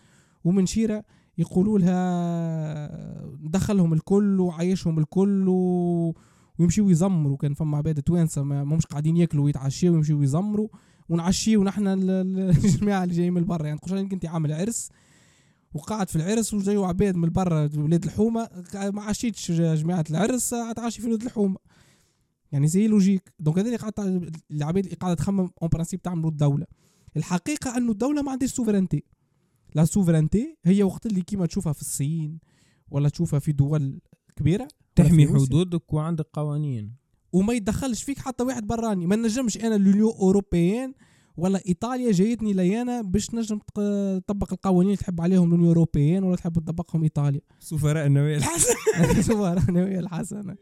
ومن 0.45 0.67
شيرة 0.67 1.05
يقولوا 1.39 1.79
لها 1.79 3.27
دخلهم 3.41 3.93
الكل 3.93 4.41
وعيشهم 4.41 4.99
الكل 4.99 5.49
و... 5.49 6.15
ويمشيوا 6.59 6.91
يزمروا. 6.91 7.37
كان 7.37 7.55
فما 7.55 7.77
عباد 7.77 8.03
توانسة 8.03 8.43
ما 8.43 8.65
مش 8.65 8.87
قاعدين 8.87 9.17
ياكلوا 9.17 9.45
ويتعشيوا 9.45 9.95
ويمشيوا 9.95 10.25
يزمروا 10.25 10.69
ونعشيوا 11.09 11.65
نحن 11.65 11.87
الجماعة 11.87 13.05
اللي 13.05 13.15
جايين 13.15 13.33
من 13.33 13.45
برا. 13.45 13.67
يعني 13.67 13.79
تقول 13.79 13.99
أنت 13.99 14.27
عامل 14.27 14.53
عرس 14.53 14.91
وقاعد 15.75 16.09
في 16.09 16.17
العرس 16.17 16.55
وجايوا 16.55 16.87
عباد 16.87 17.17
من 17.17 17.29
برا 17.29 17.71
ولاد 17.77 18.05
الحومة 18.05 18.49
ما 18.75 19.03
عشيتش 19.03 19.53
جماعة 19.53 20.05
العرس 20.11 20.51
تعشي 20.77 21.03
في 21.03 21.09
ولاد 21.09 21.23
الحومة. 21.23 21.57
يعني 22.53 22.67
c'est 22.69 22.87
logique. 22.87 23.33
donc 23.41 23.59
هذا 23.59 23.67
اللي 23.67 23.77
قاعد 23.77 24.31
العباد 24.51 24.85
اللي 24.85 24.97
قاعدة 24.97 25.15
تخمم 25.15 25.51
en 25.63 25.69
principe 25.73 26.03
تعملوا 26.03 26.31
الدولة. 26.31 26.67
الحقيقة 27.17 27.77
أنه 27.77 27.93
الدولة 27.93 28.23
ما 28.23 28.33
عندهاش 28.33 28.51
souveraineté. 28.51 29.05
la 29.75 29.85
souveraineté 29.85 30.57
هي 30.65 30.83
وقت 30.83 31.07
اللي 31.07 31.23
كيما 31.23 31.47
تشوفها 31.47 31.73
في 31.73 31.81
الصين 31.81 32.39
ولا 32.91 33.09
تشوفها 33.09 33.39
في 33.39 33.53
دول 33.53 34.01
كبيرة 34.37 34.69
تحمي 34.95 35.27
حدودك 35.27 35.93
وعندك 35.93 36.27
قوانين. 36.33 36.97
وما 37.33 37.53
يتدخلش 37.53 38.03
فيك 38.03 38.19
حتى 38.19 38.45
واحد 38.45 38.67
براني. 38.67 39.07
ما 39.07 39.17
نجمش 39.17 39.59
أنا 39.65 39.75
l'Union 39.75 40.11
européenne 40.11 40.95
ولا 41.37 41.61
إيطاليا 41.69 42.13
جايتني 42.13 42.53
ليانا 42.53 43.03
باش 43.03 43.35
نجم 43.35 43.59
تطبق 43.59 44.53
القوانين 44.53 44.87
اللي 44.87 44.97
تحب 44.97 45.21
عليهم 45.21 45.51
l'Union 45.51 45.69
européenne 45.69 46.25
ولا 46.25 46.37
تحب 46.37 46.53
تطبقهم 46.53 47.03
إيطاليا. 47.03 47.41
سفراء 47.61 48.07
النوايا 48.07 48.37
الحسنة. 48.37 49.21
سفراء 49.29 49.69
النوايا 49.69 50.01
الحسنة. 50.01 50.57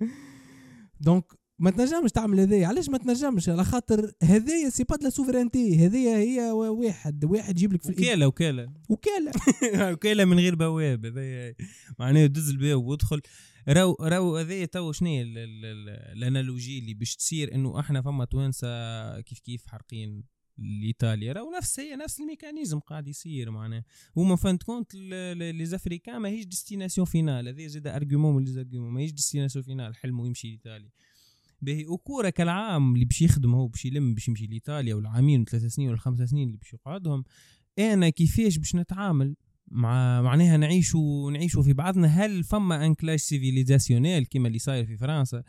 donc 1.00 1.25
ما 1.58 1.70
تنجمش 1.70 2.11
تعمل 2.12 2.40
هذايا. 2.40 2.66
علاش 2.66 2.88
ما 2.88 2.99
تنجمش؟ 2.99 3.49
على 3.49 3.64
خاطر 3.64 4.12
هذايا 4.23 4.68
c'est 4.68 4.85
pas 4.85 4.94
la 4.94 5.11
souveraineté 5.11 5.87
هذايا 5.87 6.16
هي 6.16 6.50
واحد. 6.50 7.25
واحد 7.25 7.56
يجيب 7.56 7.73
لك 7.73 7.82
في 7.82 7.92
وكالة 7.92 8.26
وكالة. 8.26 8.73
وكالة. 8.88 9.32
وكالة 9.92 10.25
من 10.25 10.38
غير 10.38 10.54
بواب. 10.54 11.06
هذايا 11.06 11.54
معناها 11.99 12.26
دز 12.26 12.50
الباب 12.50 12.84
وادخل 12.84 13.23
راو 13.68 13.96
راو 14.00 14.37
هذايا 14.37 14.66
تو 14.66 14.92
شنو 14.92 15.08
ال 16.12 16.20
analogie 16.20 16.78
اللي 16.78 16.94
باش 16.94 17.16
تصير 17.16 17.54
إنه 17.54 17.80
إحنا 17.80 18.02
فما 18.02 18.25
توانسة 18.25 19.20
كيف 19.20 19.38
كيف 19.38 19.66
حارقين 19.66 20.25
لإيطاليا. 20.58 21.32
راهو 21.32 21.50
نفس 21.56 21.80
هي 21.80 21.96
نفس 21.96 22.20
ال 22.21 22.26
mécanisme 22.26 22.78
قاعد 22.78 23.08
يصير 23.08 23.50
معناها. 23.50 23.84
هما 24.16 24.37
en 24.37 24.44
fin 24.44 24.55
de 24.55 24.62
compte 24.62 24.94
les 24.94 25.66
Africains 25.66 26.16
ماهيش 26.16 26.44
destination 26.44 27.06
finale. 27.06 27.49
هذا 27.49 27.66
زاد 27.66 27.87
argument 27.87 28.44
من 28.44 28.80
ماهيش 28.80 29.12
destination 29.12 29.64
finale. 29.64 29.97
حلمه 29.96 30.26
يمشي 30.26 30.49
لإيطاليا. 30.49 30.90
باهي. 31.64 31.87
وكورة 31.87 32.30
كالعام 32.30 32.94
اللي 32.94 33.04
باش 33.04 33.23
يخدم 33.23 33.54
هو 33.54 33.68
باش 33.68 33.85
يلم 33.85 34.14
باش 34.14 34.28
يمشي 34.28 34.47
لإيطاليا 34.47 34.94
والعامين 34.94 35.40
وثلاث 35.40 35.64
سنين 35.64 35.88
ولا 35.88 35.99
خمس 35.99 36.23
سنين 36.23 36.49
اللي 36.49 36.59
باش 36.59 36.73
يقعدهم 36.73 37.25
أنا 37.78 38.09
كيفاش 38.11 38.59
باش 38.59 38.75
نتعامل؟ 38.75 39.37
مع 39.68 40.23
معناها 40.23 40.56
نعيشوا 40.56 41.30
نعيشوا 41.30 41.62
في 41.62 41.73
بعضنا. 41.73 42.06
هل 42.06 42.44
فما 42.44 42.87
un 42.87 42.94
clash 42.94 43.21
civilisationnel 43.21 44.25
كيما 44.25 44.49
اللي 44.49 44.59
صاير 44.59 44.87
في 44.87 44.97
فرنسا؟ 44.97 45.42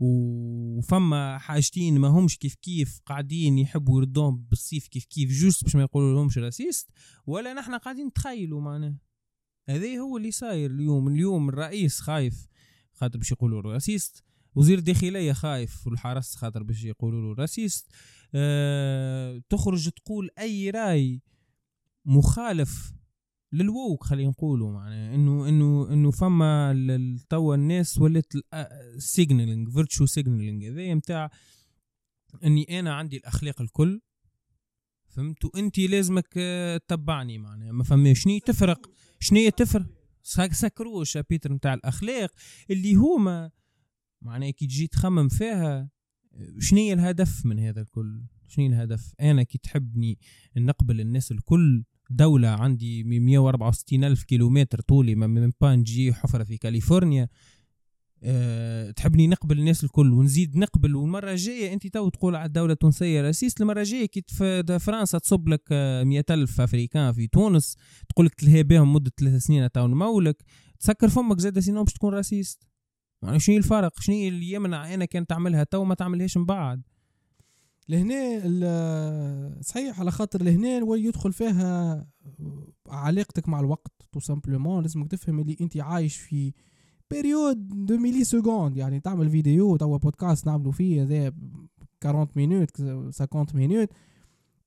وفما 0.00 1.38
حاجتين 1.38 1.98
ما 1.98 2.08
همش 2.08 2.36
كيف 2.36 2.54
كيف 2.54 3.00
قاعدين 3.06 3.58
يحبوا 3.58 4.00
يردوهم 4.00 4.46
بالسيف 4.50 4.88
كيف 4.88 5.04
كيف 5.04 5.30
juste 5.30 5.64
باش 5.64 5.76
ما 5.76 5.82
يقولوا 5.82 6.14
لهمش 6.14 6.38
raciste 6.38 6.90
ولا 7.26 7.54
نحن 7.54 7.74
قاعدين 7.74 8.06
نتخيلوا 8.06 8.60
معناه 8.60 8.96
هذا 9.68 9.98
هو 9.98 10.16
اللي 10.16 10.30
صاير 10.30 10.70
اليوم. 10.70 11.08
اليوم 11.08 11.48
الرئيس 11.48 12.00
خايف 12.00 12.46
خاطر 12.92 13.18
باش 13.18 13.32
يقولوا 13.32 13.60
raciste. 13.60 14.24
وزير 14.54 14.78
الداخلية 14.78 15.32
خايف 15.32 15.86
والحرس 15.86 16.36
خاطر 16.36 16.62
باش 16.62 16.84
يقولوا 16.84 17.34
له 17.34 17.42
raciste. 17.42 17.90
أه 18.34 19.42
تخرج 19.48 19.88
تقول 19.88 20.30
أي 20.38 20.70
رأي 20.70 21.20
مخالف 22.04 22.92
لل 23.52 23.69
woke 23.69 24.04
خلينا 24.04 24.30
نقولوا 24.30 24.72
معناها 24.72 25.14
إنه 25.14 25.48
إنه 25.48 25.92
إنه 25.92 26.10
فما 26.10 27.18
توا 27.28 27.54
الناس 27.54 27.98
ولات 27.98 28.32
signaling 28.98 29.68
virtue 29.68 30.06
signaling 30.06 30.64
هذايا 30.64 30.94
نتاع 30.94 31.30
إني 32.44 32.80
أنا 32.80 32.94
عندي 32.94 33.16
الأخلاق 33.16 33.60
الكل 33.60 34.00
فهمت 35.08 35.44
وانت 35.44 35.78
لازمك 35.78 36.28
آه، 36.36 36.76
تتبعني 36.76 37.38
معناها 37.38 37.72
ما 37.72 37.84
فماش. 37.84 38.20
شنو 38.20 38.38
تفرق؟ 38.38 38.90
شنو 39.20 39.48
تفرق؟ 39.48 39.86
سكروش 40.22 41.08
ال 41.08 41.13
chapitre 41.13 41.52
نتاع 41.52 41.74
الأخلاق 41.74 42.32
اللي 42.70 42.94
هما 42.94 43.50
معناها 44.22 44.50
كي 44.50 44.66
تجي 44.66 44.86
تخمم 44.86 45.28
فيها 45.28 45.90
شنو 46.58 46.92
الهدف 46.92 47.46
من 47.46 47.58
هذا 47.58 47.80
الكل؟ 47.80 48.22
شنو 48.48 48.66
الهدف؟ 48.66 49.14
أنا 49.20 49.42
كي 49.42 49.58
تحبني 49.58 50.18
نقبل 50.56 51.00
الناس 51.00 51.32
الكل 51.32 51.84
دولة 52.10 52.48
عندي 52.48 53.04
164 53.04 54.04
ألف 54.04 54.22
كيلومتر 54.22 54.80
طولي 54.80 55.14
من 55.14 55.50
بانجي 55.60 56.12
حفرة 56.12 56.44
في 56.44 56.56
كاليفورنيا 56.56 57.28
أه 58.22 58.90
تحبني 58.90 59.26
نقبل 59.26 59.58
الناس 59.58 59.84
الكل 59.84 60.12
ونزيد 60.12 60.56
نقبل. 60.56 60.96
والمرة 60.96 61.30
الجاية 61.30 61.72
أنت 61.72 61.86
تو 61.86 62.08
تقول 62.08 62.36
على 62.36 62.46
الدولة 62.46 62.72
التونسية 62.72 63.22
raciste 63.22 63.60
المرة 63.60 63.80
الجاية 63.80 64.06
كي 64.06 64.24
فرنسا 64.78 65.18
تصب 65.18 65.48
لك 65.48 65.62
مية 66.04 66.24
ألف 66.30 66.60
africains 66.60 67.12
في 67.12 67.26
تونس 67.26 67.76
تقول 68.08 68.26
لك 68.26 68.34
تلهي 68.34 68.62
بهم 68.62 68.92
مدة 68.92 69.12
ثلاث 69.20 69.42
سنين 69.42 69.70
تو 69.70 69.86
نمولك 69.86 70.42
تسكر 70.80 71.08
فمك 71.08 71.38
زاد 71.38 71.58
sinon 71.58 71.84
باش 71.84 71.92
تكون 71.92 72.14
raciste 72.14 72.69
يعني 73.22 73.40
شنو 73.40 73.56
الفرق؟ 73.56 74.00
شنو 74.00 74.16
اللي 74.16 74.52
يمنع 74.52 74.94
أنا 74.94 75.04
كان 75.04 75.26
تعملها 75.26 75.64
تو 75.64 75.84
ما 75.84 75.94
تعملهاش 75.94 76.36
من 76.36 76.46
بعد؟ 76.46 76.82
لهنا 77.88 79.60
صحيح 79.60 80.00
على 80.00 80.10
خاطر 80.10 80.42
لهنا 80.42 80.96
يدخل 80.96 81.32
فيها 81.32 82.06
علاقتك 82.88 83.48
مع 83.48 83.60
الوقت. 83.60 83.92
tout 84.12 84.20
simplement 84.20 84.82
لازمك 84.82 85.10
تفهم 85.10 85.40
اللي 85.40 85.56
أنت 85.60 85.76
عايش 85.76 86.16
في 86.16 86.52
période 87.10 87.86
de 87.86 87.96
millisecondes 87.96 88.76
يعني 88.76 89.00
تعمل 89.00 89.30
فيديو 89.30 89.76
توا 89.76 89.96
بودكاست 89.96 90.46
نعملوا 90.46 90.72
فيه 90.72 91.02
هذا 91.02 91.32
40 92.04 92.28
minutes 92.36 92.76
50 92.76 93.46
minutes 93.54 93.88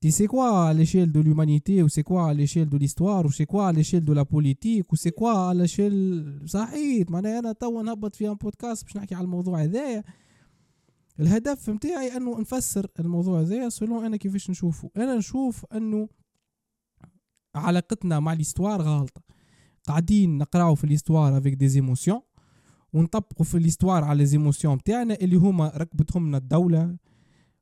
tu 0.04 0.10
sais 0.10 0.26
quoi 0.26 0.68
à 0.68 0.74
l'échelle 0.74 1.10
de 1.10 1.20
l'humanité 1.20 1.82
ou 1.82 1.88
c'est 1.88 2.02
quoi 2.02 2.28
à 2.28 2.34
l'échelle 2.34 2.68
de 2.68 2.76
l'histoire 2.76 3.24
ou 3.24 3.32
c'est 3.32 3.46
quoi 3.46 3.68
à 3.68 3.72
l'échelle 3.72 4.04
de 4.04 4.12
la 4.12 4.26
politique 4.26 4.92
ou 4.92 4.96
c'est 4.96 5.12
quoi 5.12 5.48
à 5.48 5.54
l'échelle 5.54 6.42
صحيح 6.46 7.10
معناها 7.10 7.38
أنا 7.38 7.52
توا 7.52 7.82
نهبط 7.82 8.16
في 8.16 8.28
un 8.28 8.34
podcast 8.34 8.84
باش 8.84 8.96
نحكي 8.96 9.14
على 9.14 9.24
الموضوع 9.24 9.62
هذايا 9.62 10.04
الهدف 11.20 11.70
نتاعي 11.70 12.16
أنه 12.16 12.40
نفسر 12.40 12.86
الموضوع 13.00 13.40
هذايا 13.40 13.68
selon 13.68 14.04
أنا 14.04 14.16
كيفاش 14.16 14.50
نشوفه. 14.50 14.90
أنا 14.96 15.16
نشوف 15.16 15.66
أنه 15.72 16.08
علاقتنا 17.54 18.20
مع 18.20 18.32
ال 18.32 18.38
histoire 18.38 18.82
غالطة. 18.82 19.22
قاعدين 19.86 20.38
نقراو 20.38 20.74
في 20.74 20.84
ال 20.84 20.90
histoire 20.90 21.38
avec 21.38 21.54
des 21.54 21.68
émotions 21.68 22.20
ونطبقوا 22.92 23.44
في 23.44 23.58
ال 23.58 23.63
histoire 23.63 24.04
على 24.04 24.26
émotions 24.26 24.76
بتاعنا 24.76 25.14
اللي 25.14 25.36
هما 25.36 25.72
ركبتهم 25.76 26.26
لنا 26.26 26.38
الدولة 26.38 26.96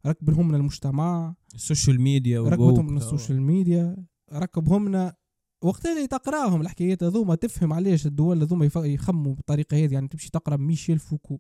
ركبهم 0.06 0.48
لنا 0.48 0.56
المجتمع 0.56 1.34
ال 1.54 1.61
social 1.61 2.00
media 2.00 2.40
ركبتهم 2.40 2.86
من 2.86 2.96
ال 2.96 3.03
social 3.03 3.42
media 3.42 3.96
ركبهم 4.32 4.88
لنا 4.88 5.14
وقت 5.62 5.86
اللي 5.86 6.06
تقراهم؟ 6.06 6.60
الحكايات 6.60 7.02
هذوما 7.02 7.34
تفهم 7.34 7.72
علاش 7.72 8.06
الدول 8.06 8.42
هذوما 8.42 8.70
يخموا 8.76 9.34
بالطريقة 9.34 9.84
هذه 9.84 9.94
يعني 9.94 10.08
تمشي 10.08 10.30
تقرأ 10.30 10.56
ميشيل 10.56 10.98
فوكو 10.98 11.38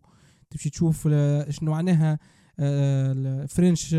تمشي 0.50 0.70
تشوف 0.70 1.08
شنو 1.48 1.70
معناها 1.70 2.18
French 3.46 3.96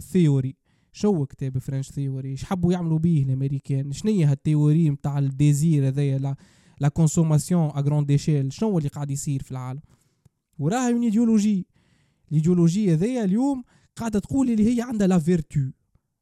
Theory 0.00 0.56
شو 0.92 1.26
كتاب 1.26 1.58
French 1.58 1.90
Theory 1.90 2.30
إيش 2.30 2.44
حبوا 2.44 2.72
يعملوا 2.72 2.98
به 2.98 3.24
الأمريكان؟ 3.28 3.92
شنو 3.92 4.12
هي 4.12 4.24
هال 4.24 4.40
theory 4.40 4.90
نتاع 4.90 5.18
ال 5.18 5.30
désir 5.30 5.88
هذايا 5.88 6.18
la 6.18 6.36
la 6.80 6.88
consommation 6.88 7.70
à 7.74 7.80
grande 7.80 8.10
échelle 8.10 8.52
شنو 8.52 8.78
اللي 8.78 8.88
قاعد 8.88 9.10
يصير 9.10 9.42
في 9.42 9.50
العالم؟ 9.50 9.80
وراها 10.58 10.90
une 10.90 11.02
idéologie 11.02 11.66
الإيديولوجية 12.28 12.94
ذي 12.94 13.24
اليوم 13.24 13.64
قاعدة 13.98 14.18
تقول 14.18 14.50
اللي 14.50 14.76
هي 14.76 14.82
عندها 14.82 15.06
la 15.06 15.18
vertu 15.18 15.60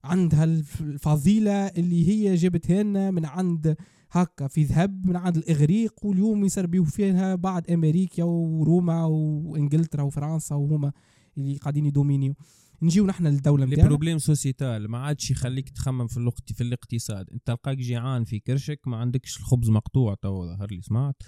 عندها 0.04 0.44
الف- 0.44 0.80
الفضيلة 0.80 1.52
اللي 1.66 2.08
هي 2.08 2.34
جابتها 2.34 2.82
لنا 2.82 3.10
من 3.10 3.24
عند 3.24 3.76
هكا 4.10 4.46
في 4.48 4.64
ذهب 4.64 5.06
من 5.06 5.16
عند 5.16 5.36
الإغريق 5.36 6.06
واليوم 6.06 6.44
يسربيو 6.44 6.84
فيها 6.84 7.34
بعد 7.34 7.70
أمريكا 7.70 8.22
وروما 8.24 9.04
وإنجلترا 9.04 10.02
وفرنسا 10.02 10.54
وهما 10.54 10.92
اللي 11.38 11.56
قاعدين 11.56 11.86
يدومينيو. 11.86 12.34
نجيو 12.82 13.06
نحن 13.06 13.26
للدولة 13.26 13.64
لي 13.64 13.72
نتاعنا 13.72 13.88
problème 13.88 14.18
sociétal 14.18 14.88
ما 14.90 14.98
عادش 14.98 15.30
يخليك 15.30 15.68
تخمم 15.68 16.06
في 16.06 16.16
الاقت... 16.16 16.52
في 16.52 16.60
الاقتصاد. 16.60 17.30
انت 17.30 17.46
تلقاك 17.46 17.76
جيعان 17.78 18.24
في 18.24 18.38
كرشك 18.38 18.80
ما 18.86 18.96
عندكش 18.96 19.36
الخبز 19.38 19.70
مقطوع 19.70 20.14
تو 20.14 20.46
ظهر 20.46 20.68
لي 20.70 20.80
سمعت؟ 20.82 21.22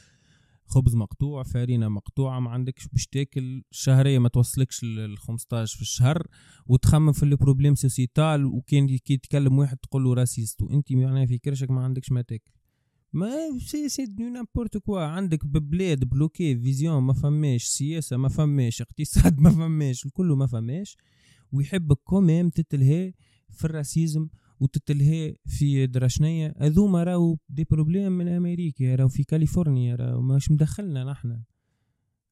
خبز 0.69 0.95
مقطوع 0.95 1.43
فارينه 1.43 1.89
مقطوعة 1.89 2.41
ما 2.41 2.51
عندكش 2.51 2.89
باش 2.89 3.07
تاكل 3.07 3.63
الشهريه 3.71 4.19
ما 4.19 4.29
توصلكش 4.29 4.85
ل 4.85 5.17
15 5.17 5.77
في 5.77 5.83
الشهر 5.83 6.27
وتخمم 6.67 7.13
في 7.13 7.23
ال 7.23 7.29
problème 7.29 7.75
sociétal 7.75 8.45
وكان 8.45 8.87
كي 8.87 9.15
يتكلم 9.15 9.59
واحد 9.59 9.77
تقول 9.77 10.05
له 10.05 10.15
raciste 10.15 10.63
وانت 10.63 10.93
معناها 10.93 11.27
في 11.27 11.39
كرشك 11.39 11.71
ما 11.71 11.85
عندكش 11.85 12.13
ما 12.13 12.23
تاكل. 12.23 12.53
mais 13.13 13.59
c'est 13.59 13.89
c'est 13.89 14.07
du 14.07 14.25
n'importe 14.25 14.77
quoi 14.77 15.01
عندك 15.01 15.47
ببلاد 15.47 16.05
bloquée 16.05 16.59
vision 16.59 17.03
ما 17.03 17.13
فماش 17.13 17.65
سياسة 17.65 18.17
ما 18.17 18.29
فماش 18.29 18.83
اقتصاد 18.83 19.41
ما 19.45 19.51
فماش 19.51 20.07
الكل 20.07 20.27
ما 20.27 20.47
فماش 20.47 20.97
ويحبك 21.53 21.97
quand 21.97 22.27
même 22.27 22.51
تتلهي 22.51 23.15
في 23.51 23.65
ال 23.65 23.73
racisme 23.73 24.29
وتتلهي 24.61 25.37
في 25.47 25.87
درشنية. 25.87 26.55
هذوما 26.59 27.05
راهو 27.05 27.37
des 27.49 27.67
problèmes 27.71 28.13
من 28.13 28.29
أمريكا 28.29 28.95
راهو 28.95 29.09
في 29.09 29.25
كاليفورنيا 29.25 29.97
راهو 29.97 30.21
ماش 30.21 30.51
مدخلنا 30.51 31.05
نحنا. 31.05 31.43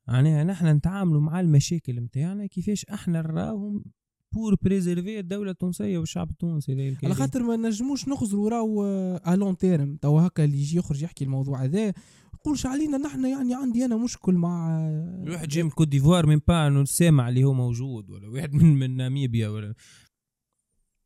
معناها 0.09 0.45
نحنا 0.45 0.73
نتعاملوا 0.73 1.21
مع 1.21 1.41
المشاكل 1.41 2.01
متاعنا 2.01 2.47
كيفاش 2.47 2.85
إحنا 2.85 3.21
راهم 3.21 3.85
pour 4.33 4.57
préserver 4.63 5.19
الدولة 5.19 5.51
التونسية 5.51 5.99
والشعب 5.99 6.31
التونسي. 6.31 6.97
على. 7.05 7.15
خاطر 7.15 7.43
ما 7.43 7.57
نجموش 7.57 8.09
نخزروا 8.09 8.51
راهو 8.51 8.87
à 9.29 9.35
long 9.35 9.57
terme 9.57 9.97
تو 9.97 10.19
هكا 10.19 10.45
اللي 10.45 10.59
يجي 10.59 10.79
يخرج 10.79 11.03
يحكي 11.03 11.25
الموضوع 11.25 11.65
هذا 11.65 11.93
يقولش 12.47 12.67
علينا 12.67 12.99
نحن 12.99 13.25
يعني 13.25 13.55
عندي 13.55 13.85
أنا 13.85 13.97
مشكل 13.97 14.35
مع 14.35 14.81
واحد 15.29 15.49
جاي 15.49 15.63
من 15.63 15.71
كوت 15.71 15.89
ديفوار 15.89 16.27
من 16.27 16.41
با 16.49 16.85
سامع 16.85 17.29
اللي 17.29 17.45
هو 17.45 17.53
موجود 17.53 18.11
ولا 18.11 18.29
واحد 18.29 18.55
من 18.55 18.79
من 18.79 18.97
ناميبيا 18.97 19.49
ولا 19.49 19.75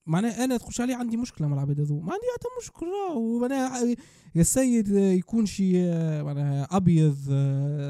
معناها 0.06 0.44
أنا 0.44 0.56
تقولش 0.56 0.80
علي 0.80 0.94
عندي 0.94 1.16
مشكلة 1.16 1.48
مع 1.48 1.54
العباد 1.54 1.80
هذو. 1.80 2.00
ما 2.00 2.12
عندي 2.12 2.24
حتى 2.34 2.46
مشكلة 2.62 3.38
معناها 3.38 3.86
يا 4.34 4.40
السيد 4.40 4.88
يكون 4.88 5.46
شي 5.46 5.72
معناها 6.22 6.68
أبيض 6.70 7.16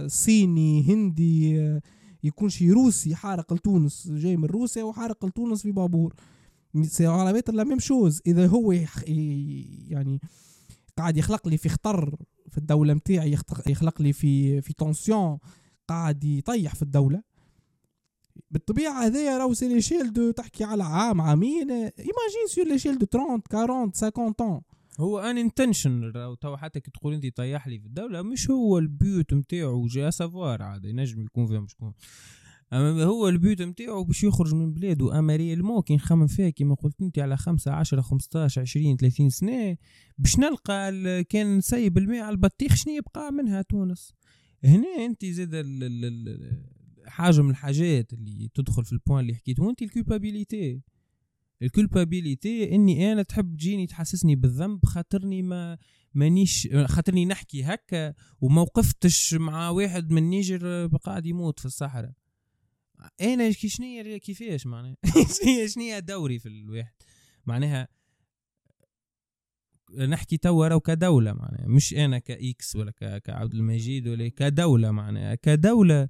صيني 0.07 0.83
هندي 0.89 1.61
يكون 2.25 2.49
شي 2.49 2.71
روسي 2.71 3.15
حارق 3.15 3.53
لتونس 3.53 4.09
جاي 4.11 4.37
من 4.37 4.45
روسيا 4.45 4.83
وحارق 4.83 5.25
لتونس 5.25 5.63
في 5.63 5.73
بابور. 5.73 6.15
على 7.01 7.33
بيت 7.33 7.51
la 7.51 7.65
même 7.65 7.79
chose. 7.79 8.21
إذا 8.27 8.47
هو 8.47 8.73
يعني 8.73 10.21
قاعد 10.99 11.17
يخلق 11.17 11.49
لي 11.49 11.57
في 11.57 11.69
خطر 11.69 12.17
في 12.49 12.59
الدولة 12.59 12.95
متاعي 12.95 13.33
يخت- 13.33 13.69
يخلق 13.69 14.03
لي 14.03 14.13
في 14.13 14.61
في 14.61 14.73
tension 14.73 15.39
قاعد 15.89 16.25
يطيح 16.25 16.75
في 16.75 16.83
الدولة. 16.83 17.23
بالطبيعة 18.51 19.07
هذايا 19.07 19.39
راهو 19.39 19.55
sur 19.55 19.69
l'échelle 19.69 20.13
de 20.13 20.31
تحكي 20.31 20.65
على 20.65 20.85
عام 20.85 21.21
عامين 21.21 21.71
imagine 21.71 22.47
sur 22.49 22.65
l'échelle 22.65 22.99
de 22.99 23.07
30 23.07 23.43
40 23.55 23.93
50 23.93 24.33
ans 24.33 24.61
هو 25.01 25.19
attention 25.19 26.13
تو 26.41 26.57
حتى 26.57 26.81
كي 26.81 26.91
تقول 26.91 27.15
أنت 27.15 27.37
طيح 27.37 27.69
لي 27.69 27.79
في 27.79 27.87
الدولة 27.87 28.23
مش 28.23 28.51
هو 28.51 28.79
ال 28.79 28.93
but 28.93 29.35
نتاعو 29.35 29.87
va 29.87 30.11
savoir 30.11 30.63
عاد 30.63 30.85
ينجم 30.85 31.23
يكون 31.23 31.47
فيهم 31.47 31.67
شكون. 31.69 31.93
أما 32.73 33.05
هو 33.05 33.29
ال 33.29 33.37
but 33.37 33.63
نتاعو 33.63 34.05
باش 34.05 34.25
يخرج 34.25 34.55
من 34.55 34.73
بلاده 34.73 35.19
اما 35.19 35.37
réellement 35.37 35.83
كي 35.83 35.95
نخمم 35.97 36.27
فيها 36.27 36.51
كيما 36.51 36.75
قلت 36.75 37.03
أنت 37.03 37.19
على 37.19 37.37
خمسة 37.37 37.73
عشرة 37.73 38.01
15 38.01 38.61
20 38.61 38.97
30 38.97 39.31
سنة 39.31 39.77
باش 40.19 40.39
نلقى 40.39 40.93
كان 41.25 41.57
نسيب 41.59 41.99
الماء 41.99 42.21
على 42.21 42.33
البطيخ 42.33 42.75
شنو 42.75 42.95
يبقى 42.95 43.33
منها 43.33 43.63
تونس؟ 43.63 44.15
هنا 44.65 45.05
أنت 45.05 45.27
زاد 45.27 45.55
حاجة 47.11 47.43
من 47.43 47.51
الحاجات 47.51 48.13
اللي 48.13 48.49
تدخل 48.55 48.85
في 48.85 48.93
ال 48.93 48.98
point 48.98 49.21
اللي 49.21 49.35
حكيته 49.35 49.71
انت 49.71 49.83
ال 49.83 49.91
culpabilité. 49.91 50.83
ال 51.63 51.72
culpabilité 51.72 52.75
إني 52.75 53.13
أنا 53.13 53.23
تحب 53.23 53.57
تجيني 53.57 53.87
تحسسني 53.87 54.37
بالذنب 54.37 54.87
خاطرني 54.87 55.43
ما 55.43 55.79
مانيش 56.15 56.69
خاطرني 56.87 57.25
نحكي 57.25 57.65
هكا 57.65 58.15
وما 58.41 58.63
وقفتش 58.63 59.35
مع 59.35 59.71
واحد 59.71 60.11
من 60.11 60.23
نيجر 60.23 60.87
قاعد 60.87 61.27
يموت 61.27 61.61
في 61.61 61.67
الصحراء. 61.67 62.13
أنا 63.21 63.51
شنيا 63.51 64.19
كيفاش 64.19 64.67
معناها؟ 64.67 64.97
شنيا 65.43 65.67
شنيا 65.67 65.99
دوري 65.99 66.39
في 66.39 66.49
الواحد. 66.49 66.95
معناها 67.47 67.89
نحكي 69.99 70.37
توا 70.37 70.69
راهو 70.69 70.81
كدولة 70.81 71.33
معناها 71.33 71.67
مش 71.67 71.95
أنا 71.95 72.19
ك 72.19 72.48
X 72.48 72.77
ولا 72.77 73.19
كعبد 73.19 73.55
المجيد 73.55 74.09
ولا 74.09 74.29
كدولة 74.29 74.91
معناها 74.91 75.35
كدولة 75.35 76.09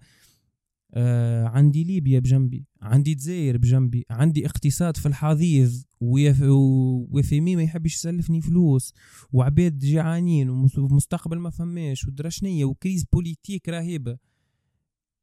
آه 0.94 1.46
عندي 1.46 1.84
ليبيا 1.84 2.18
بجنبي 2.18 2.66
عندي 2.82 3.14
دزاير 3.14 3.56
بجنبي 3.58 4.04
عندي 4.10 4.46
اقتصاد 4.46 4.96
في 4.96 5.06
الحضيض 5.06 5.70
و 6.00 6.39
FMI 6.39 7.56
ما 7.56 7.62
يحبش 7.62 7.94
يسلفني 7.94 8.40
فلوس 8.40 8.94
وعباد 9.32 9.78
جيعانين 9.78 10.50
ومس- 10.50 10.78
ومستقبل 10.78 11.38
ما 11.38 11.50
فماش 11.50 12.04
ودرشنية 12.08 12.64
و 12.64 12.71
crise 12.71 13.04
politique 13.12 13.68
رهيبة. 13.68 14.18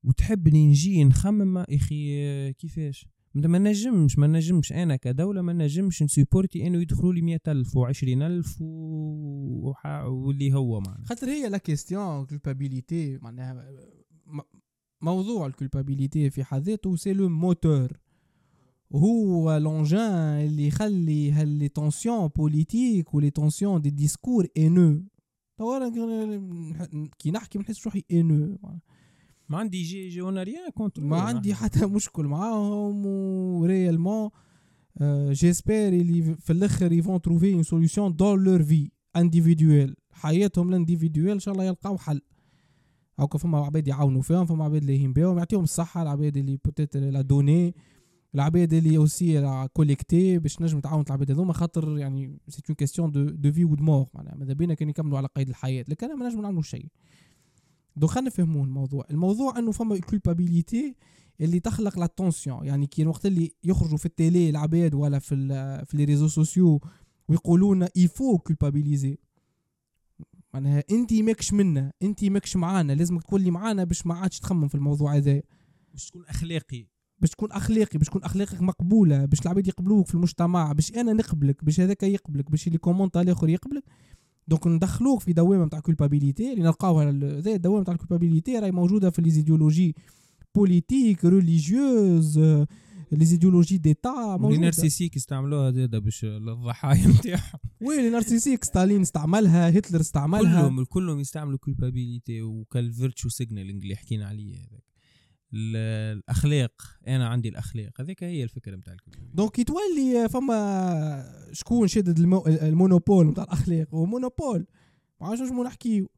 وتحبني 0.03 0.67
نجي 0.67 1.03
نخمم؟ 1.03 1.57
أخي 1.57 2.53
كيفاش؟ 2.53 3.05
ما 3.33 3.59
نجمش 3.59 4.17
ما 4.17 4.27
نجمش. 4.27 4.73
أنا 4.73 4.95
كدولة 4.95 5.41
ما 5.41 5.53
نجمش 5.53 6.03
ن 6.03 6.10
supporter 6.10 6.67
أنه 6.67 6.81
يدخلوا 6.81 7.13
لي 7.13 7.21
100000 7.21 7.77
و20000 7.77 8.61
و... 8.61 8.65
وح... 9.69 9.85
واللي 10.05 10.53
هو 10.53 10.79
معنا 10.79 11.03
خاطر 11.05 11.27
هي 11.29 11.49
la 11.49 11.57
question 11.57 12.25
culpabilité 12.25 13.17
معناها 13.17 13.65
موضوع 15.01 15.47
ال 15.47 15.54
culpabilité 15.54 16.29
في 16.29 16.43
حد 16.43 16.61
ذاته 16.61 16.95
c'est 16.95 17.13
le 17.13 17.29
moteur 17.29 17.99
هو 18.95 19.57
l'engin 19.57 20.45
اللي 20.45 20.67
يخلي 20.67 21.31
ها 21.31 21.41
les 21.41 21.69
tensions 21.69 22.27
politiques 22.27 23.13
و 23.13 23.17
les 23.17 23.29
tensions 23.29 23.81
des 23.81 23.89
discours 23.89 24.47
انو 24.57 25.03
توا 25.57 25.77
أنا 25.77 25.89
كي 27.19 27.31
نحكي 27.31 27.57
ما 27.57 27.63
نحس 27.63 27.85
روحي 27.85 28.03
انو 28.11 28.57
ما 29.49 29.57
عندي 29.57 29.83
j'ai 29.83 30.09
j'ai 30.09 30.21
en 30.21 30.37
rien 30.37 30.69
contre 30.69 31.01
ما 31.01 31.19
عندي 31.21 31.53
حتى 31.53 31.85
مشكل 31.85 32.23
معاهم 32.25 33.05
و 33.05 33.16
réellement 33.16 34.29
j'espère 35.31 35.87
اللي 35.87 36.35
في 36.35 36.53
الآخر 36.53 36.91
ils 36.91 37.04
vont 37.04 37.21
trouver 37.21 37.53
une 37.53 37.63
solution 37.63 38.15
dans 38.15 38.43
leur 38.43 38.63
vie 38.63 38.91
individuelle 39.15 39.95
حياتهم 40.11 40.69
ال 40.69 40.74
individuelle 40.74 41.29
إن 41.29 41.39
شاء 41.39 41.53
الله 41.53 41.63
يلقاو 41.65 41.97
حل. 41.97 42.21
هاكا 43.19 43.37
فما 43.37 43.57
عباد 43.65 43.87
يعاونوا 43.87 44.21
فيهم 44.21 44.45
فما 44.45 44.65
عباد 44.65 44.81
اللي 44.81 44.95
يهين 44.95 45.13
بهم 45.13 45.37
يعطيهم 45.37 45.63
الصحة 45.63 46.01
العباد 46.01 46.37
اللي 46.37 46.59
peut-être 46.65 46.97
la 46.97 47.21
donner 47.21 47.75
العباد 48.35 48.73
اللي 48.73 48.97
aussi 48.97 49.67
collecter 49.73 50.39
باش 50.39 50.61
نجم 50.61 50.79
تعاون 50.79 51.03
العباد 51.07 51.31
هذوما. 51.31 51.53
خاطر 51.53 51.97
يعني 51.97 52.39
c'est 52.47 52.61
une 52.69 52.75
question 52.75 53.04
de 53.04 53.11
de 53.11 53.51
vie 53.51 53.65
ou 53.65 53.73
de 53.73 53.81
mort 53.81 54.07
معناها 54.13 54.35
ماذا 54.35 54.53
بينا 54.53 54.73
كان 54.73 54.89
يكملوا 54.89 55.17
على 55.17 55.27
قيد 55.35 55.49
الحياة. 55.49 55.85
لكن 55.87 56.19
ما 56.19 56.29
نجم 56.29 56.41
نعملوا 56.41 56.61
شيء. 56.61 56.85
donc 57.95 58.11
خلينا 58.11 58.27
نفهموا 58.27 58.65
الموضوع. 58.65 59.05
الموضوع 59.11 59.59
إنه 59.59 59.71
فما 59.71 59.99
culpabilité 59.99 60.95
اللي 61.41 61.59
تخلق 61.59 61.99
la 61.99 62.05
tension 62.05 62.65
يعني 62.65 62.87
كي 62.87 63.01
الوقت 63.01 63.25
اللي 63.25 63.51
يخرجوا 63.63 63.97
في 63.97 64.05
ال 64.05 64.14
télé 64.14 64.49
العباد 64.49 64.95
ولا 64.95 65.19
في 65.19 65.35
في 65.85 65.97
les 65.97 66.03
réseaux 66.03 66.27
sociaux 66.27 66.81
ويقولون 67.29 67.87
il 67.95 68.09
faut 68.09 68.37
culpabiliser 68.37 69.17
معناها 70.53 70.83
انت 70.91 71.13
ماكش 71.13 71.53
منا 71.53 71.91
انت 72.03 72.23
ماكش 72.25 72.55
معانا 72.55 72.93
لازمك 72.93 73.23
تولي 73.23 73.51
معانا 73.51 73.83
باش 73.83 74.05
ما 74.05 74.13
عادش 74.15 74.39
تخمم 74.39 74.67
في 74.67 74.75
الموضوع 74.75 75.15
هذا. 75.15 75.41
باش 75.93 76.09
تكون 76.09 76.23
أخلاقي. 76.29 76.87
باش 77.19 77.29
تكون 77.29 77.51
أخلاقي 77.51 77.97
باش 77.97 78.07
تكون 78.07 78.23
أخلاقك 78.23 78.61
مقبولة 78.61 79.25
باش 79.25 79.41
العباد 79.41 79.67
يقبلوك 79.67 80.07
في 80.07 80.15
المجتمع 80.15 80.71
باش 80.71 80.91
أنا 80.93 81.13
نقبلك 81.13 81.65
باش 81.65 81.79
هذاك 81.79 82.03
يقبلك 82.03 82.51
باش 82.51 82.67
اللي 82.67 82.77
commente 82.77 83.17
الآخر 83.17 83.49
يقبلك. 83.49 83.83
donc 84.47 84.67
ندخلوك 84.67 85.21
في 85.21 85.33
دوامة 85.33 85.65
نتاع 85.65 85.79
culpabilité 85.79 86.53
اللي 86.53 86.63
نلقاوها 86.63 87.11
ذا 87.11 87.55
الدوامه 87.55 87.81
نتاع 87.81 87.93
ال 87.93 87.99
culpabilité 87.99 88.59
راهي 88.59 88.71
موجودة 88.71 89.09
في 89.09 89.21
les 89.21 89.38
idéologies 89.38 89.95
politiques 90.55 91.25
religieuses 91.25 92.39
les 93.11 93.25
idéologies 93.25 93.77
d'État 93.77 94.37
موجوده 94.39 94.61
narcissiques 94.61 95.15
يستعملوها 95.15 95.71
زادا 95.71 95.99
باش 95.99 96.25
للضحايا 96.25 97.07
نتاعهم 97.07 97.59
oui 97.81 98.01
les 98.01 98.09
narcissiques 98.09 98.63
ستالين 98.63 99.01
استعملها 99.01 99.69
هتلر 99.69 99.99
استعملها 99.99 100.61
كلهم 100.61 100.83
كلهم 100.83 101.19
يستعملوا 101.19 101.57
culpabilité 101.57 102.41
وك 102.41 102.61
ال 102.61 102.70
virtue 102.70 103.29
signaling 103.29 103.81
اللي 103.83 103.95
حكينا 103.95 104.27
عليه 104.27 104.55
هذاك 104.55 104.83
ال- 105.53 106.17
الاخلاق 106.17 106.81
أنا 107.07 107.27
عندي 107.27 107.49
الاخلاق 107.49 108.01
هذيك 108.01 108.23
هي 108.23 108.43
الفكرة 108.43 108.75
نتاع 108.75 108.95
donc 109.33 109.51
كي 109.51 109.63
تولي 109.63 110.29
فما 110.29 111.49
شكون 111.51 111.87
شدد 111.87 112.19
ال 112.19 112.23
mo... 112.23 112.43
ال 112.47 112.56
monopole 112.56 113.27
نتاع 113.27 113.43
الأخلاق؟ 113.43 113.87
هو 113.93 114.05
monopole. 114.05 114.65
ما 115.21 115.27
عادش 115.27 115.41
نجمو 115.41 115.63
نحكيو. 115.63 116.09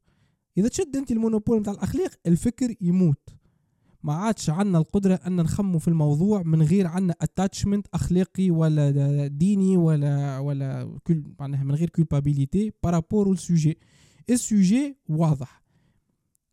إذا 0.57 0.67
تشد 0.67 0.95
أنت 0.95 1.11
ال 1.11 1.16
monopole 1.16 1.59
نتاع 1.59 1.73
الأخلاق 1.73 2.11
الفكر 2.27 2.75
يموت. 2.81 3.29
ما 4.03 4.13
عادش 4.13 4.49
عندنا 4.49 4.77
القدرة 4.77 5.19
أن 5.27 5.35
نخمو 5.35 5.79
في 5.79 5.87
الموضوع 5.87 6.43
من 6.43 6.61
غير 6.61 6.87
عندنا 6.87 7.15
attachement 7.21 7.87
أخلاقي 7.93 8.51
ولا 8.51 9.27
ديني 9.27 9.77
ولا 9.77 10.39
ولا 10.39 10.97
كل 11.03 11.23
معناها 11.39 11.63
من 11.63 11.75
غير 11.75 11.89
culpabilité 11.89 12.73
par 12.83 12.98
rapport 12.98 13.31
ال 13.31 13.39
sujet 13.39 13.77
ال 14.29 14.40
sujet 14.40 14.97
واضح. 15.09 15.63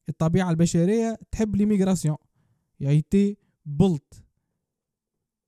الطبيعة 0.09 0.51
البشرية 0.51 1.19
تحب 1.31 1.57
l'immigration 1.57 2.09
il 2.09 2.17
a 2.81 2.95
été 2.95 3.37
plutôt 3.67 4.25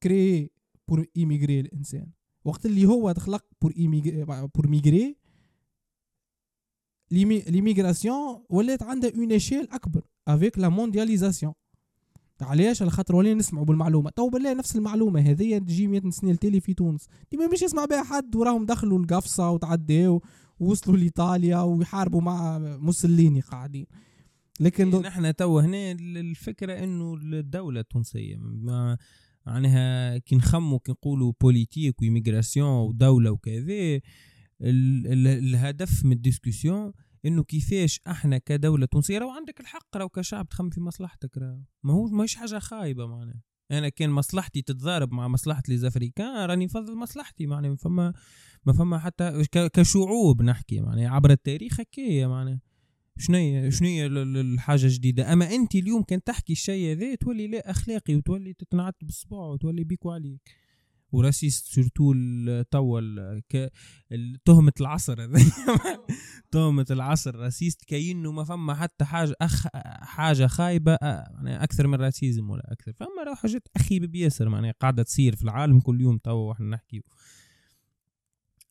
créé 0.02 0.50
pour 0.88 1.07
émigrer 1.16 1.61
الانسان 1.61 2.06
وقت 2.44 2.66
اللي 2.66 2.87
هو 2.87 3.12
تخلق 3.12 3.44
pour 3.62 3.72
pour 4.54 4.68
migrer 4.68 5.16
l'immigration 7.11 8.44
ولات 8.48 8.82
عندها 8.82 9.11
une 9.11 9.33
ampleur 9.72 10.07
avec 10.28 10.59
la 10.59 10.68
mondialisation 10.68 11.52
علاش؟ 12.42 12.83
على 12.83 12.90
خاطر 12.90 13.16
ولينا 13.16 13.38
نسمعوا 13.38 13.64
بالمعلومة. 13.64 14.11
تو 14.11 14.29
بالله 14.29 14.55
نفس 14.55 14.77
المعلومة 14.77 15.20
هذه 15.20 15.59
تجي 15.59 15.87
100 15.87 16.11
سنه 16.11 16.31
التالي 16.31 16.61
في 16.61 16.74
تونس. 16.74 17.07
ديما 17.31 17.46
مش 17.46 17.62
يسمع 17.62 17.85
بها 17.85 18.03
حد 18.03 18.37
وراهم 18.37 18.66
دخلوا 18.66 18.98
القفصة 18.98 19.51
وتعداو 19.51 20.22
ووصلوا 20.61 20.96
لإيطاليا 20.96 21.59
ويحاربوا 21.59 22.20
مع 22.20 22.59
موسوليني 22.59 23.40
قاعدين. 23.40 23.87
لكن 24.61 24.90
نحن 24.90 25.37
تو 25.37 25.59
هنا 25.59 25.92
الفكرة 25.92 26.72
إنه 26.85 27.14
الدولة 27.14 27.81
التونسية 27.81 28.37
معناها 29.46 30.18
كي 30.18 30.37
نخمو 30.37 30.79
كي 30.79 30.92
نقولوا 30.92 31.33
politique 31.40 32.00
و 32.00 32.06
immigration 32.06 32.68
ودولة 32.68 33.31
وكذا 33.31 34.01
الهدف 34.61 36.05
من 36.05 36.12
ال 36.12 36.20
discussion 36.20 36.92
إنه 37.24 37.44
كيفاش 37.44 38.00
إحنا 38.07 38.38
كدولة 38.38 38.87
تونسية 38.87 39.18
راهو 39.18 39.31
عندك 39.31 39.61
الحق 39.61 39.96
راهو 39.96 40.09
كشعب 40.09 40.48
تخمم 40.48 40.70
في 40.70 40.81
مصلحتك 40.81 41.38
راهو. 41.38 41.61
ما 41.83 41.92
هو 41.92 42.07
ماهيش 42.07 42.35
حاجة 42.35 42.59
خايبة 42.59 43.07
معناها. 43.07 43.42
أنا 43.70 43.88
كان 43.88 44.11
مصلحتي 44.11 44.62
تتضارب 44.62 45.12
مع 45.12 45.28
مصلحة 45.28 45.62
les 45.68 45.76
Africains 45.76 46.46
راني 46.46 46.64
نفضل 46.64 46.96
مصلحتي 46.96 47.46
معناها 47.46 47.70
ما 47.70 47.76
فما 47.76 48.12
ما 48.66 48.72
فما 48.72 48.98
حتى 48.98 49.44
كشعوب 49.52 50.42
نحكي 50.42 50.81
معناها. 50.81 51.09
عبر 51.09 51.31
التاريخ 51.31 51.81
هكايا 51.81 52.26
معناها. 52.26 52.61
شنو 53.18 53.70
شنو 53.70 53.88
الحاجة 54.40 54.85
الجديدة؟ 54.85 55.33
أما 55.33 55.54
أنت 55.54 55.74
اليوم 55.74 56.02
كان 56.02 56.22
تحكي 56.22 56.52
الشيء 56.52 56.92
هذا 56.92 57.14
تولي 57.14 57.46
لا 57.46 57.70
أخلاقي 57.70 58.16
وتولي 58.16 58.52
تتنعت 58.52 58.94
بالصباع 59.02 59.46
وتولي 59.46 59.85
بيكو 59.85 60.11
عليك. 60.11 60.67
و 61.12 61.19
raciste 61.19 61.66
surtout 61.66 62.14
توا 62.71 63.01
تهمة 64.44 64.73
العصر. 64.81 65.29
تهمة 66.53 66.87
العصر. 66.90 67.37
raciste 67.37 67.85
كأنه 67.85 68.33
ما 68.33 68.44
فما 68.44 68.75
حتى 68.75 69.05
حاجة 69.05 69.35
أخ 69.40 69.66
حاجة 70.01 70.47
خايبة 70.47 70.99
يعني 71.03 71.62
أكثر 71.62 71.87
من 71.87 71.94
racisme 71.94 72.50
ولا 72.51 72.73
أكثر. 72.73 72.92
فما 72.92 73.35
حاجات 73.35 73.68
أخيبة 73.77 74.07
بياسر 74.07 74.49
معناها 74.49 74.75
قاعدة 74.81 75.03
تصير 75.03 75.37
في 75.37 75.42
العالم 75.42 75.81
كل 75.81 76.01
يوم 76.01 76.18
توا 76.18 76.49
وإحنا 76.49 76.66
نحكي 76.66 77.03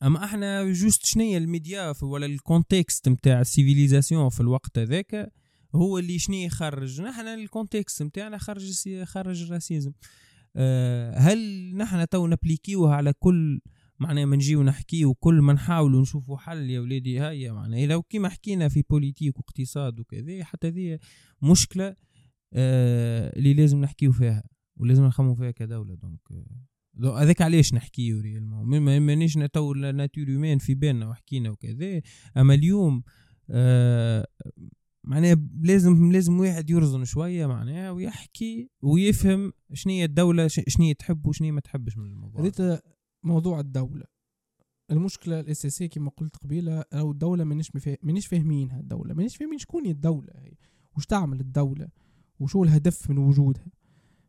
أما 0.02 0.24
إحنا 0.24 0.72
juste 0.72 1.06
شنيا 1.06 1.38
الميديا 1.38 1.94
ولا 2.02 2.26
ال 2.26 2.35
contexte 2.35 3.08
نتاع 3.08 3.40
ال 3.40 3.47
civilisation 3.47 4.28
في 4.28 4.40
الوقت 4.40 4.78
هذاك 4.78 5.32
هو 5.74 5.98
اللي 5.98 6.18
شنو 6.18 6.36
يخرج 6.36 7.00
نحن 7.00 7.26
ال 7.26 7.34
contexte 7.34 8.02
نتاعنا 8.02 8.38
خرج 8.38 9.04
خرج 9.04 9.42
ال 9.42 9.48
racisme. 9.48 9.92
هل 11.16 11.72
نحن 11.76 12.08
تو 12.08 12.26
نابليكيوها 12.26 12.94
على 12.94 13.12
كل 13.12 13.60
معناها 13.98 14.24
ما 14.24 14.36
نجيو 14.36 14.62
نحكيو 14.62 15.14
كل 15.14 15.40
ما 15.40 15.52
نحاولوا 15.52 16.02
نشوفوا 16.02 16.38
حل 16.38 16.70
يا 16.70 16.80
ولادي 16.80 17.20
هيا 17.20 17.52
معناها 17.52 17.86
لو 17.86 18.02
كيما 18.02 18.28
حكينا 18.28 18.68
في 18.68 18.84
politique 18.90 19.36
واقتصاد 19.36 20.00
وكذا 20.00 20.44
حتى 20.44 20.68
ذي 20.68 20.98
مشكلة 21.42 21.96
أه 22.52 23.38
اللي 23.38 23.54
لازم 23.54 23.80
نحكيو 23.80 24.12
فيها 24.12 24.42
ولازم 24.76 25.04
نخمو 25.04 25.34
فيها 25.34 25.50
كدولة. 25.50 25.94
donc 25.94 26.20
هذاك 27.16 27.42
علاش 27.42 27.74
نحكيو 27.74 28.20
réellement؟ 28.20 28.80
مانيش 29.00 29.34
تو 29.34 29.74
ناتور 29.74 30.58
في 30.58 30.74
بالنا 30.74 31.08
وحكينا 31.08 31.50
وكذا 31.50 32.00
أما 32.36 32.54
اليوم 32.54 33.02
آه 33.50 34.26
معناها 35.04 35.36
لازم 35.60 36.12
لازم 36.12 36.40
واحد 36.40 36.70
يرزن 36.70 37.04
شوية 37.04 37.46
معناها 37.46 37.90
ويحكي 37.90 38.70
ويفهم 38.82 39.52
شنو 39.72 39.92
الدولة 40.04 40.48
شنو 40.48 40.92
تحب 40.92 41.26
وشنو 41.26 41.52
ما 41.52 41.60
تحبش 41.60 41.96
من 41.96 42.06
الموضوع. 42.06 42.40
ريت 42.40 42.82
موضوع 43.22 43.60
الدولة. 43.60 44.04
المشكلة 44.90 45.40
الأساسية 45.40 45.86
كما 45.86 46.10
قلت 46.10 46.36
قبيلة 46.36 46.84
أو 46.92 47.10
الدولة 47.10 47.44
مانيش 47.44 47.70
مانيش 48.02 48.26
فاهمينها 48.26 48.80
الدولة 48.80 49.14
مانيش 49.14 49.36
فاهمين 49.36 49.58
شكون 49.58 49.84
هي 49.84 49.90
الدولة 49.90 50.32
هي 50.36 50.52
وش 50.96 51.06
تعمل 51.06 51.40
الدولة 51.40 51.88
وشو 52.40 52.64
الهدف 52.64 53.10
من 53.10 53.18
وجودها. 53.18 53.66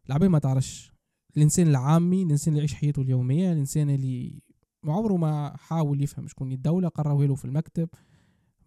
العباد 0.07 0.29
ما 0.29 0.39
تعرفش. 0.39 0.91
الإنسان 1.37 1.67
العامي 1.67 2.23
الإنسان 2.23 2.51
اللي 2.53 2.59
يعيش 2.59 2.73
حياته 2.73 3.01
اليومية 3.01 3.51
الإنسان 3.51 3.89
اللي 3.89 4.41
عمره 4.85 5.17
ما 5.17 5.57
حاول 5.57 6.03
يفهم 6.03 6.27
شكون 6.27 6.51
الدولة 6.51 6.87
قرروا 6.87 7.25
له 7.25 7.35
في 7.35 7.45
المكتب 7.45 7.89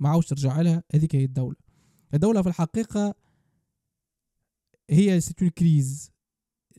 ما 0.00 0.08
عاوش 0.08 0.26
ترجع 0.26 0.60
لها 0.60 0.82
هذيك 0.94 1.16
هي 1.16 1.24
الدولة. 1.24 1.56
الدولة 2.14 2.42
في 2.42 2.48
الحقيقة 2.48 3.14
هي 4.90 5.20
c'est 5.20 5.38
une 5.38 5.48
crise. 5.48 6.12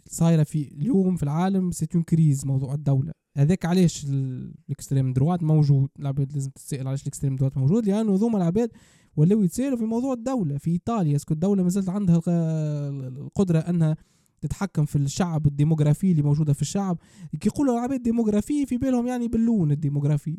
صايرة 0.07 0.43
في 0.43 0.67
اليوم 0.73 1.15
في 1.15 1.23
العالم 1.23 1.71
c'est 1.71 1.91
une 1.91 2.03
crise 2.03 2.45
موضوع 2.45 2.73
الدولة. 2.73 3.11
هذاك 3.37 3.65
علاش 3.65 4.05
ال 4.05 4.19
extrême 4.19 5.13
droite 5.13 5.43
موجود؟ 5.43 5.89
العباد 5.99 6.33
لازم 6.33 6.49
تتسائل 6.49 6.87
علاش 6.87 7.01
ال 7.01 7.06
extrême 7.06 7.36
droite 7.36 7.57
موجود؟ 7.57 7.85
لأنه 7.85 8.15
ذوما 8.15 8.37
العباد 8.37 8.71
ولاو 9.15 9.43
يتسائلوا 9.43 9.77
في 9.77 9.85
موضوع 9.85 10.13
الدولة. 10.13 10.57
في 10.57 10.71
إيطاليا 10.71 11.15
est-ce 11.15 11.27
que 11.27 11.33
الدولة 11.33 11.63
مازالت 11.63 11.89
عندها 11.89 12.21
القدرة 13.07 13.59
أنها 13.59 13.97
تتحكم 14.41 14.85
في 14.85 14.95
الشعب 14.95 15.47
ال 15.47 15.53
démographie 15.53 16.12
اللي 16.11 16.21
موجودة 16.21 16.53
في 16.53 16.61
الشعب. 16.61 16.97
كي 17.39 17.49
يقولوا 17.49 17.73
العباد 17.73 18.03
démographie 18.03 18.65
في 18.65 18.77
بالهم 18.77 19.07
يعني 19.07 19.27
باللون 19.27 19.71
ال 19.71 19.77
démographie. 19.77 20.38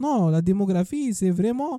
non 0.00 0.30
la 0.30 0.40
démographie 0.40 1.12
c'est 1.12 1.32
vraiment 1.32 1.78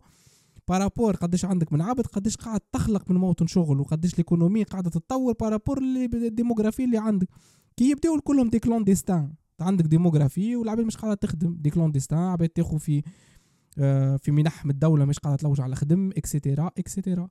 par 0.69 0.83
rapport 0.83 1.15
قداش 1.15 1.45
عندك 1.45 1.73
من 1.73 1.81
عبد 1.81 2.07
قداش 2.07 2.35
قاعد 2.35 2.59
تخلق 2.59 3.11
من 3.11 3.17
موطن 3.17 3.47
شغل 3.47 3.79
وقداش 3.79 4.13
ال 4.13 4.19
économie 4.19 4.63
قاعدة 4.63 4.89
تتطور 4.89 5.33
par 5.33 5.47
rapport 5.47 5.77
ال 5.77 5.86
démographie 5.86 6.83
اللي 6.83 6.97
عندك. 6.97 7.27
كي 7.77 7.89
يبداو 7.89 8.21
كلهم 8.21 8.49
des 8.49 8.59
clandestins. 8.59 9.33
عندك 9.59 9.85
démographie 9.85 10.55
والعباد 10.55 10.85
مش 10.85 10.97
قاعدة 10.97 11.15
تخدم. 11.15 11.57
des 11.59 11.69
clandestins 11.69 12.19
عباد 12.19 12.49
تاخذ 12.49 12.79
في 12.79 13.03
آه 13.77 14.15
في 14.15 14.31
منح 14.31 14.65
من 14.65 14.71
الدولة 14.71 15.05
مش 15.05 15.19
قاعدة 15.19 15.37
تلوج 15.37 15.61
على 15.61 15.75
خدم 15.75 16.09
et 16.17 16.31
cetera 16.31 16.71
et 16.77 16.90
cetera 16.90 17.29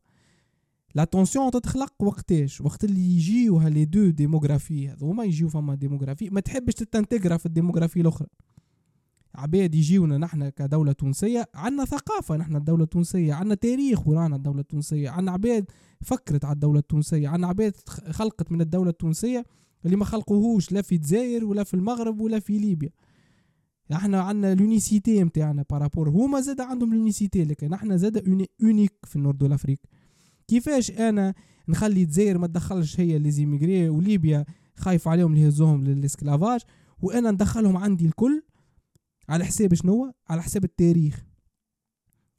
la 0.95 1.07
tension 1.07 1.51
تتخلق 1.51 1.93
وقتاش؟ 1.99 2.61
وقت 2.61 2.85
اللي 2.85 3.01
يجيو 3.01 3.61
les 3.61 3.85
deux 3.85 4.11
démographies 4.11 4.89
هذوما 4.89 5.25
يجيو 5.25 5.49
فما 5.49 5.75
démographie. 5.75 6.31
ما 6.31 6.41
تحبش 6.41 6.75
تتانتيغرا 6.75 7.37
في 7.37 7.47
ال 7.47 7.51
démographie 7.51 8.01
الأخرى. 8.01 8.29
عباد 9.39 9.75
يجيونا 9.75 10.19
نحن 10.19 10.49
كدولة 10.49 10.93
تونسية. 10.93 11.47
عندنا 11.55 11.85
ثقافة 11.85 12.37
نحن 12.37 12.57
الدولة 12.57 12.85
التونسية 12.85 13.35
عندنا 13.35 13.55
تاريخ 13.55 14.09
ورانا 14.09 14.37
الدولة 14.37 14.61
التونسية. 14.61 15.11
عندنا 15.11 15.33
عباد 15.33 15.71
فكرت 16.01 16.45
على 16.45 16.55
الدولة 16.55 16.79
التونسية. 16.79 17.29
عندنا 17.29 17.47
عباد 17.47 17.77
خلقت 18.11 18.53
من 18.53 18.61
الدولة 18.61 18.91
التونسية 18.91 19.45
اللي 19.85 19.97
ما 19.97 20.05
خلقوهوش 20.05 20.73
لا 20.73 20.83
في 20.83 20.95
الجزائر 20.95 21.45
ولا 21.45 21.65
في 21.65 21.75
المغرب 21.75 22.21
ولا 22.21 22.39
في 22.41 22.59
ليبيا. 22.59 22.91
إحنا 23.93 24.21
عندنا 24.21 24.55
l'unicité 24.55 25.25
نتاعنا 25.25 25.65
par 25.71 25.82
rapport 25.82 26.09
هما 26.09 26.41
زاد 26.41 26.61
عندهم 26.61 26.95
l'unicité 26.95 27.45
لكن 27.45 27.73
إحنا 27.73 27.97
زاد 27.97 28.47
unique 28.63 28.93
في 29.05 29.17
ال 29.17 29.20
nord 29.20 29.35
de 29.35 29.43
l'Afrique 29.43 29.79
كيفاش 30.49 30.91
أنا 30.91 31.35
نخلي 31.69 32.03
الجزائر 32.03 32.39
ما 32.39 32.47
تدخلش 32.47 33.01
هي 33.01 33.17
les 33.17 33.31
immigrés 33.31 33.89
وليبيا 33.89 34.45
خايف 34.77 35.09
عليهم 35.09 35.37
يهزوهم 35.37 35.85
لل 35.85 35.99
esclavage 35.99 36.61
وأنا 37.03 37.31
ندخلهم 37.31 37.77
عندي 37.77 38.07
الكل 38.07 38.43
على 39.29 39.45
حساب 39.45 39.75
شنو؟ 39.75 40.13
على 40.29 40.43
حساب 40.43 40.65
التاريخ. 40.65 41.27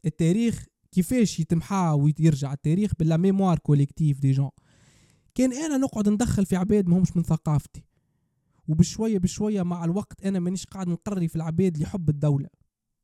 التاريخ 0.05 0.65
كيفاش 0.91 1.39
يتمحى 1.39 1.95
ويرجع 1.99 2.53
التاريخ 2.53 2.91
بلا 2.99 3.17
mémoire 3.17 3.59
collective 3.59 4.19
des 4.19 4.31
gens. 4.31 4.49
كان 5.35 5.53
أنا 5.53 5.77
نقعد 5.77 6.09
ندخل 6.09 6.45
في 6.45 6.55
عباد 6.55 6.87
ما 6.87 6.97
همش 6.97 7.17
من 7.17 7.23
ثقافتي. 7.23 7.83
وبشوية 8.67 9.17
بشوية 9.17 9.63
مع 9.63 9.85
الوقت 9.85 10.25
أنا 10.25 10.39
مانيش 10.39 10.65
قاعد 10.65 10.87
نقري 10.87 11.27
في 11.27 11.35
العباد 11.35 11.73
اللي 11.73 11.83
يحب 11.83 12.09
الدولة. 12.09 12.49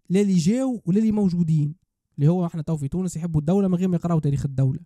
لا 0.09 0.21
اللي 0.21 0.37
جاو 0.37 0.81
ولا 0.85 0.99
اللي 0.99 1.11
موجودين. 1.11 1.75
اللي 2.15 2.27
هو 2.27 2.45
إحنا 2.45 2.61
تو 2.61 2.77
في 2.77 2.87
تونس 2.87 3.15
يحبوا 3.15 3.39
الدولة 3.39 3.67
من 3.67 3.75
غير 3.75 3.87
ما 3.87 3.95
يقراوا 3.95 4.19
تاريخ 4.19 4.45
الدولة. 4.45 4.79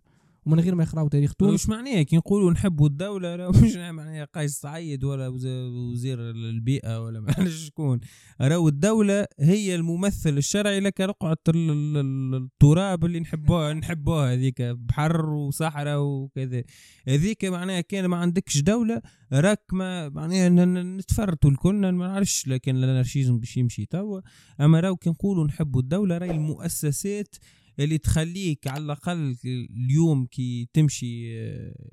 ومن 0.46 0.60
غير 0.60 0.74
ما 0.74 0.82
يقراوا 0.82 1.08
تاريخ 1.08 1.34
تونس. 1.34 1.54
مش 1.54 1.68
معناه 1.68 2.02
كي 2.02 2.16
نقولوا 2.16 2.50
نحبوا 2.50 2.86
الدولة 2.86 3.50
مش 3.50 3.76
معناه 3.76 4.24
قيس 4.24 4.60
سعيد 4.60 5.04
ولا 5.04 5.28
وزير 5.28 6.30
البيئة 6.30 7.04
ولا 7.04 7.20
ما 7.20 7.48
شكون. 7.48 8.00
راهو 8.40 8.68
الدولة 8.68 9.26
هي 9.40 9.74
الممثل 9.74 10.38
الشرعي 10.38 10.80
لك 10.80 11.00
رقعة 11.00 11.36
التراب 11.48 13.04
اللي 13.04 13.20
نحبوها 13.20 13.72
نحبوها 13.80 14.32
هذيك 14.32 14.62
بحر 14.62 15.26
وصحراء 15.26 16.00
وكذا. 16.00 16.62
هذيك 17.08 17.44
معناها 17.44 17.80
كان 17.80 18.06
ما 18.06 18.16
عندكش 18.16 18.58
دولة 18.60 19.02
راك 19.32 19.64
ما 19.72 20.08
معناها 20.08 20.48
نتفرتوا 20.48 21.50
الكل 21.50 21.92
ما 21.92 22.08
نعرفش 22.08 22.48
لكن 22.48 22.76
ال 22.76 22.82
anarchisme 22.82 23.38
باش 23.38 23.56
يمشي 23.56 23.86
توا. 23.86 24.20
أما 24.60 24.80
راهو 24.80 24.96
كي 24.96 25.10
نقولوا 25.10 25.46
نحبوا 25.46 25.80
الدولة 25.80 26.18
راهي 26.18 26.30
المؤسسات 26.30 27.36
اللي 27.84 27.98
تخليك 27.98 28.66
على 28.66 28.84
الأقل 28.84 29.36
اليوم 29.44 30.26
كي 30.26 30.68
تمشي 30.72 31.40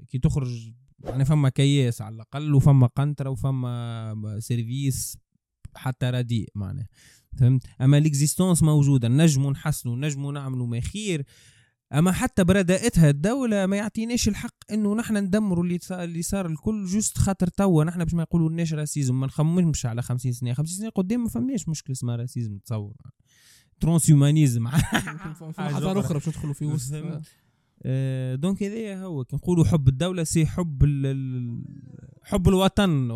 كي 0.10 0.19
تخرج 0.19 0.73
يعني 1.04 1.26
فما 1.26 1.50
كياس 1.50 2.02
على 2.02 2.15
الأقل 2.15 2.54
وفما 2.54 2.88
قنطرة 2.88 3.30
وفما 3.30 4.38
service 4.40 5.18
حتى 5.76 6.10
رديء 6.10 6.50
معناها. 6.56 6.88
فهمت؟ 7.39 7.63
أما 7.82 8.00
l'existence 8.00 8.63
موجودة 8.63 9.08
نجموا 9.08 9.52
نحسنوا 9.52 9.95
نجموا 9.95 10.32
نعملوا 10.32 10.67
ما 10.67 10.80
خير 10.80 11.26
أما 11.93 12.12
حتى 12.12 12.43
بردائتها 12.43 13.10
الدولة 13.10 13.65
ما 13.65 13.78
يعطيناش 13.78 14.28
الحق 14.28 14.71
إنه 14.71 14.95
نحن 14.95 15.17
ندمروا 15.17 15.63
اللي 15.63 15.80
صار 15.82 16.04
اللي 16.04 16.21
صار 16.21 16.45
الكل 16.45 16.86
juste 16.86 17.18
خاطر 17.17 17.47
توا. 17.47 17.84
نحن 17.84 18.04
باش 18.04 18.13
ما 18.13 18.23
يقولوا 18.23 18.50
لناش 18.50 18.73
racisme 18.74 19.20
ما 19.19 19.28
نخممش 19.28 19.86
على 19.86 20.02
50 20.02 20.32
سنة. 20.32 20.54
50 20.54 20.78
سنة 20.78 20.89
قدام 20.89 21.23
ما 21.23 21.30
فماش 21.30 21.69
مشكله 21.69 21.93
اسمها 21.93 22.15
racisme 22.16 22.54
نتصور 22.54 22.95
transhumanisme 23.80 24.68
حضاره 25.58 26.00
أخرى 26.00 26.13
باش 26.13 26.28
ندخلوا 26.28 26.54
في 26.54 26.66
وسط. 26.66 26.94
آه، 27.84 28.36
donc 28.36 28.63
هذايا 28.63 29.04
هو. 29.04 29.24
كي 29.24 29.36
نقولوا 29.36 29.66
حب 29.66 29.88
الدولة 29.88 30.24
c'est 30.24 30.46
حب 30.46 30.84
ال- 30.84 31.06
ال- 31.06 31.63
حب 32.24 32.48
الوطن. 32.48 33.12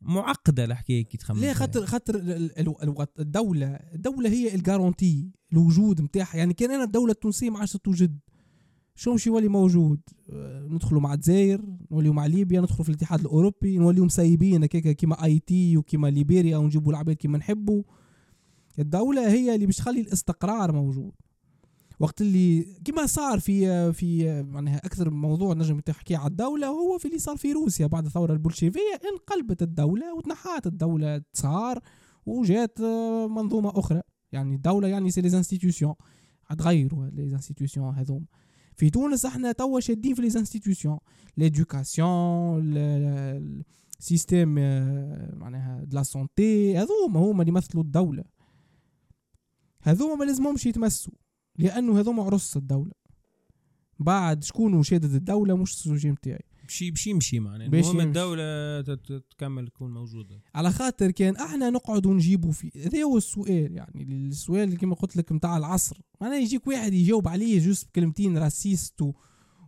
معقدة 0.00 0.64
الحكاية 0.64 1.04
كي 1.04 1.18
تخمم. 1.18 1.36
ليه 1.40 1.46
فيها. 1.46 1.54
خاطر 1.54 1.86
خاطر 1.86 2.14
ال- 2.14 2.30
ال- 2.32 2.58
ال- 2.82 3.06
الدولة 3.18 3.66
الدولة 3.66 4.30
هي 4.30 4.54
ال 4.54 4.62
garantie 4.62 5.30
الوجود 5.52 6.00
نتاعها 6.00 6.36
يعني 6.36 6.54
كان 6.54 6.70
أنا 6.70 6.84
الدولة 6.84 7.12
التونسية 7.12 7.50
ما 7.50 7.58
عادش 7.58 7.72
توجد 7.72 8.18
شو 8.94 9.14
مش 9.14 9.26
يولي 9.26 9.48
موجود؟ 9.48 10.00
آه، 10.32 10.66
ندخلوا 10.70 11.00
مع 11.00 11.14
الجزائر 11.14 11.62
نوليو 11.90 12.12
مع 12.12 12.26
ليبيا 12.26 12.60
ندخلوا 12.60 12.82
في 12.82 12.88
الاتحاد 12.88 13.20
الأوروبي 13.20 13.78
نوليو 13.78 14.04
مسيبين 14.04 14.62
هكاك 14.64 14.88
كيما 14.96 15.24
هايتي 15.24 15.76
وكيما 15.76 16.08
ليبيريا 16.08 16.56
ونجيبوا 16.56 16.92
العباد 16.92 17.16
كيما 17.16 17.38
نحبوا. 17.38 17.82
الدولة 18.78 19.28
هي 19.28 19.54
اللي 19.54 19.66
باش 19.66 19.76
تخلي 19.76 20.00
الاستقرار 20.00 20.72
موجود. 20.72 21.12
وقت 22.00 22.20
اللي 22.20 22.62
كما 22.84 23.06
صار 23.06 23.40
في 23.40 23.92
في 23.92 24.42
معناها 24.42 24.76
أكثر 24.76 25.10
موضوع 25.10 25.54
نجم 25.54 25.80
تحكي 25.80 26.16
على 26.16 26.26
الدولة 26.30 26.66
هو 26.66 26.98
في 26.98 27.08
اللي 27.08 27.18
صار 27.18 27.36
في 27.36 27.52
روسيا 27.52 27.86
بعد 27.86 28.06
الثوره 28.06 28.32
البولشيفية 28.32 29.00
انقلبت 29.12 29.62
الدولة 29.62 30.14
وتنحات 30.14 30.66
الدولة 30.66 31.22
تصار 31.32 31.80
وجات 32.26 32.80
آه، 32.80 33.26
منظومة 33.26 33.72
أخرى. 33.74 34.00
يعني 34.32 34.54
الدولة 34.54 34.88
يعني 34.88 35.10
c'est 35.10 35.20
les 35.20 35.36
institutions 35.36 35.94
غيروا 36.60 37.06
les 37.06 37.22
institutions 37.22 37.82
هذوم 37.82 38.26
في 38.74 38.90
تونس 38.90 39.26
إحنا 39.26 39.52
توا 39.52 39.80
شادين 39.80 40.14
في 40.14 40.22
les 40.22 40.38
institutions 40.38 40.98
l'éducation 41.36 42.72
ال 43.98 44.05
système 44.05 44.54
معناها 45.38 45.84
de 45.84 45.96
la 45.96 46.02
santé 46.02 46.78
هذوما 46.78 47.20
هما 47.20 47.42
اللي 47.42 47.52
يمثلوا 47.52 47.82
الدولة. 47.82 48.24
هذوما 49.86 50.14
ما 50.14 50.24
لازمهمش 50.24 50.66
يتمسوا 50.66 51.12
لأنه 51.58 52.00
هذوما 52.00 52.22
عرس 52.22 52.56
الدولة. 52.56 52.92
بعد 53.98 54.44
شكون 54.44 54.82
شادد 54.82 55.14
الدولة 55.14 55.56
مش 55.56 55.72
ال 55.72 55.78
sujet 55.78 56.10
نتاعي 56.10 56.44
بشي 56.66 56.90
بشي 56.90 57.10
يمشي 57.10 57.40
معناها. 57.40 57.66
المهم. 57.66 58.00
الدولة 58.00 58.80
تكمل 59.30 59.68
تكون 59.68 59.94
موجودة. 59.94 60.42
على 60.54 60.70
خاطر 60.70 61.10
كان 61.10 61.36
إحنا 61.36 61.70
نقعدوا 61.70 62.14
نجيبوا 62.14 62.52
في 62.52 62.70
هذا 62.84 63.02
هو 63.02 63.16
السؤال 63.16 63.72
يعني. 63.72 64.02
السؤال 64.02 64.62
اللي 64.62 64.76
كما 64.76 64.94
قلت 64.94 65.16
لك 65.16 65.32
نتاع 65.32 65.56
العصر. 65.56 66.00
معناها 66.20 66.38
يجيك 66.38 66.66
واحد 66.66 66.92
يجاوب 66.92 67.28
عليه 67.28 67.60
juste 67.60 67.88
بكلمتين 67.88 68.38
raciste 68.38 69.02
و... 69.02 69.12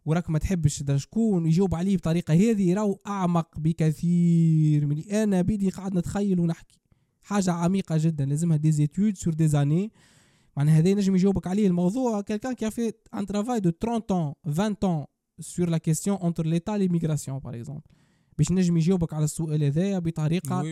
وراك 0.05 0.31
ما 0.31 0.39
تحبش 0.39 0.85
شكون 0.97 1.47
يجاوب 1.47 1.75
عليه 1.75 1.97
بطريقة 1.97 2.35
هذه 2.35 2.75
راهو 2.75 2.99
أعمق 3.07 3.59
بكثير 3.59 4.87
من 4.87 4.99
أنا 5.11 5.43
بيدي 5.43 5.71
قاعد 5.71 5.95
نتخيل 5.95 6.41
ونحكي. 6.41 6.78
حاجة 7.29 7.53
عميقة 7.53 7.97
جدا. 7.99 8.25
لازمها 8.25 8.57
des 8.57 8.73
études 8.73 9.17
sur 9.17 9.35
des 9.35 9.49
années 9.49 9.93
معناها 10.57 10.79
هذا 10.79 10.95
نجم 10.95 11.15
يجاوبك 11.15 11.47
عليه 11.47 11.67
الموضوع. 11.67 12.21
quelqu'un 12.21 12.53
qui 12.53 12.71
fait 12.71 12.93
un 13.15 13.27
travail 13.27 13.61
de 13.61 13.71
30 13.71 14.03
ans 14.11 14.35
20 14.45 14.75
ans 14.85 15.07
la 15.61 15.79
question 15.79 16.15
entre 16.27 16.43
l'état 16.43 16.75
et 16.77 16.81
l'immigration 16.83 17.41
par 17.41 17.55
exemple. 17.55 17.89
باش 18.39 18.53
نجم 18.53 18.77
يجاوبك 18.77 19.15
على 19.15 19.25
السؤال 19.25 19.65
هذايا 19.65 19.99
بطريقة. 19.99 20.63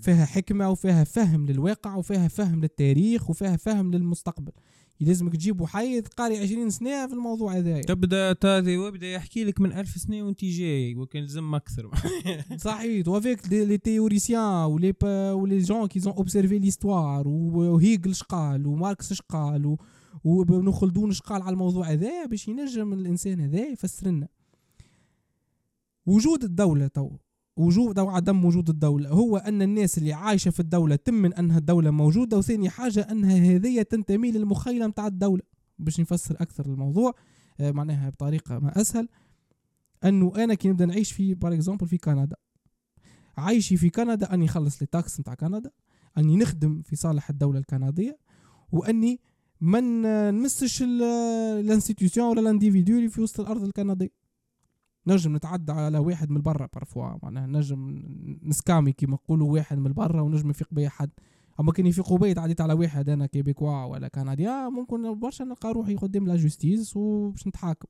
فيها 0.00 0.24
حكمة 0.24 0.70
وفيها 0.70 1.04
فهم 1.04 1.46
للواقع 1.46 1.96
وفيها 1.96 2.28
فهم 2.28 2.60
للتاريخ 2.60 3.30
وفيها 3.30 3.56
فهم 3.56 3.90
للمستقبل. 3.90 4.52
يلزمك 5.00 5.36
تجيب 5.36 5.64
حيد 5.64 6.08
قاري 6.08 6.38
20 6.38 6.70
سنة 6.70 7.06
في 7.06 7.12
الموضوع 7.12 7.56
هذا 7.56 7.80
تبدأ 7.80 8.32
تاتي 8.32 8.76
ويبدأ 8.76 9.06
يحكي 9.06 9.44
لك 9.44 9.60
من 9.60 9.72
ألف 9.72 9.88
سنة 9.88 10.22
وانت 10.22 10.44
جاي 10.44 10.94
وكان 10.96 11.22
لازم 11.22 11.54
أكثر. 11.54 11.90
صحيح. 12.56 13.08
و 13.08 13.17
avec 13.17 13.52
les 13.52 13.78
théoriciens 13.78 14.64
و 14.64 14.71
les 14.71 14.92
bah 14.92 15.32
و 15.32 15.38
les 15.38 15.58
gens 15.58 15.86
qui 15.86 16.00
ont 16.00 16.12
observé 16.12 16.58
l'histoire 16.58 17.28
وهيجل 17.28 18.14
شقال 18.14 18.66
وماركس 18.66 19.12
شقال 19.12 19.76
وابن 20.24 20.72
خلدون 20.72 21.12
شقال 21.12 21.42
على 21.42 21.52
الموضوع 21.52 21.86
هذا 21.86 22.26
باش 22.26 22.48
ينجم 22.48 22.92
الإنسان 22.92 23.40
هذا 23.40 23.68
يفسر 23.68 24.06
لنا 24.06 24.28
وجود 26.06 26.44
الدولة 26.44 26.86
تو 26.86 27.10
وجود 27.60 27.98
أو 27.98 28.10
عدم 28.10 28.44
وجود 28.44 28.68
الدولة. 28.68 29.08
هو 29.08 29.36
أن 29.36 29.62
الناس 29.62 29.98
اللي 29.98 30.12
عايشة 30.12 30.50
في 30.50 30.60
الدولة 30.60 30.96
تمن 30.96 31.34
أنها 31.34 31.58
الدولة 31.58 31.90
موجودة 31.90 32.38
وثاني 32.38 32.70
حاجة 32.70 33.00
أنها 33.00 33.36
هذه 33.36 33.82
تنتمي 33.82 34.30
للمخيلة 34.30 34.86
متاع 34.86 35.06
الدولة. 35.06 35.42
باش 35.78 36.00
نفسر 36.00 36.36
أكثر 36.40 36.66
الموضوع 36.66 37.14
آه، 37.60 37.70
معناها 37.70 38.10
بطريقة 38.10 38.58
ما 38.58 38.80
أسهل. 38.80 39.08
أنه 40.04 40.32
أنا 40.36 40.54
كي 40.54 40.68
نبدأ 40.68 40.86
نعيش 40.86 41.12
في 41.12 41.34
par 41.34 41.54
exemple 41.54 41.88
في 41.88 41.98
كندا. 41.98 42.36
عايشي 43.36 43.76
في 43.76 43.90
كندا 43.90 44.34
أني 44.34 44.44
نخلص 44.44 44.82
les 44.82 44.86
taxes 44.86 45.20
نتاع 45.20 45.34
كندا. 45.34 45.70
أني 46.18 46.36
نخدم 46.36 46.82
في 46.82 46.96
صالح 46.96 47.30
الدولة 47.30 47.58
الكندية. 47.58 48.18
وأني 48.72 49.20
ما 49.60 49.80
نمسش 50.30 50.82
ال 50.82 50.93
institutions 50.93 52.20
ولا 52.20 52.40
ال 52.40 52.46
individus 52.46 52.96
اللي 52.96 53.08
في 53.08 53.20
وسط 53.20 53.40
الأرض 53.40 53.62
الكندية. 53.62 54.19
نجم 55.06 55.36
نتعدى 55.36 55.72
على 55.72 55.98
واحد 55.98 56.30
من 56.30 56.40
برا 56.40 56.68
parfois 56.74 57.16
معناها 57.22 57.46
نجم 57.46 58.02
نسكامي 58.42 58.92
كيما 58.92 59.14
نقولوا 59.14 59.52
واحد 59.52 59.78
من 59.78 59.92
برا 59.92 60.20
ونجم 60.20 60.50
يفيق 60.50 60.68
بيا 60.72 60.88
حد. 60.88 61.10
أما 61.60 61.72
كان 61.72 61.86
يفيقوا 61.86 62.18
بيا 62.18 62.32
تعديت 62.32 62.60
على 62.60 62.72
واحد 62.72 63.08
أنا 63.08 63.26
Québécois 63.26 63.84
ولا 63.84 64.08
كنديا 64.08 64.68
ممكن 64.68 65.18
برشا 65.18 65.44
نلقى 65.44 65.72
روحي 65.72 65.96
قدام 65.96 66.26
la 66.26 66.36
justice 66.36 66.96
وباش 66.96 67.46
نتحاكم. 67.46 67.88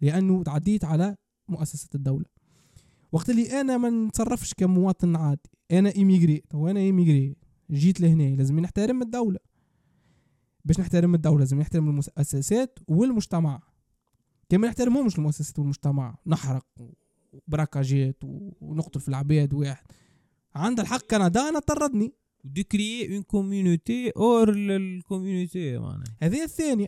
لأنه 0.00 0.42
تعديت 0.42 0.84
على 0.84 1.16
مؤسسة 1.48 1.88
الدولة. 1.94 2.24
وقت 3.12 3.30
اللي 3.30 3.60
أنا 3.60 3.76
ما 3.76 3.90
نتصرفش 3.90 4.54
كمواطن 4.54 5.16
عادي 5.16 5.50
أنا 5.72 5.94
immigré 5.96 6.42
تو 6.50 6.68
أنا 6.68 6.80
immigré 6.80 7.36
جيت 7.70 8.00
لهنا 8.00 8.36
لازم 8.36 8.60
نحترم 8.60 9.02
الدولة. 9.02 9.38
باش 10.64 10.80
نحترم 10.80 11.14
الدولة 11.14 11.38
لازم 11.38 11.58
نحترم 11.58 11.88
المؤسسات 11.88 12.78
والمجتمع. 12.88 13.60
كما 14.52 14.68
نحترمهمش 14.68 15.18
المؤسسات 15.18 15.58
والمجتمع 15.58 16.18
نحرق 16.26 16.66
وبراكاجات 17.32 18.16
ونقتل 18.60 19.00
في 19.00 19.08
العباد 19.08 19.54
واحد. 19.54 19.86
عند 20.54 20.80
الحق 20.80 21.06
كندا 21.10 21.48
أنا 21.48 21.58
طردني. 21.58 22.14
de 22.44 22.62
créer 22.62 23.14
une 23.14 23.22
community 23.22 24.10
hors 24.10 24.48
ال 24.56 24.68
community 24.68 25.78
معناها. 25.78 26.16
هذه 26.22 26.42
الثانية. 26.42 26.86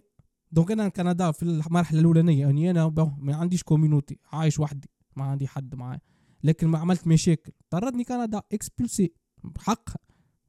donc 0.53 0.71
أنا 0.71 0.89
كندا 0.89 1.31
في 1.31 1.43
المرحلة 1.43 2.01
الأولانية 2.01 2.51
اني 2.51 2.71
أنا 2.71 2.89
ما 3.19 3.37
عنديش 3.37 3.63
كوميونيتي 3.63 4.19
عايش 4.33 4.59
وحدي 4.59 4.91
ما 5.17 5.25
عندي 5.25 5.47
حد 5.47 5.75
معايا. 5.75 6.01
لكن 6.45 6.67
ما 6.67 6.79
عملت 6.79 7.07
مشاكل. 7.07 7.53
طردني 7.71 8.05
كندا 8.05 8.43
expulsé 8.53 9.13
حقها 9.59 9.99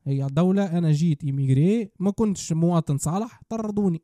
هي 0.03 0.27
دولة 0.31 0.77
أنا 0.77 0.91
جيت 0.91 1.23
immigré 1.23 1.91
ما 1.99 2.11
كنتش 2.11 2.53
مواطن 2.53 2.97
صالح 2.97 3.41
طردوني. 3.49 4.01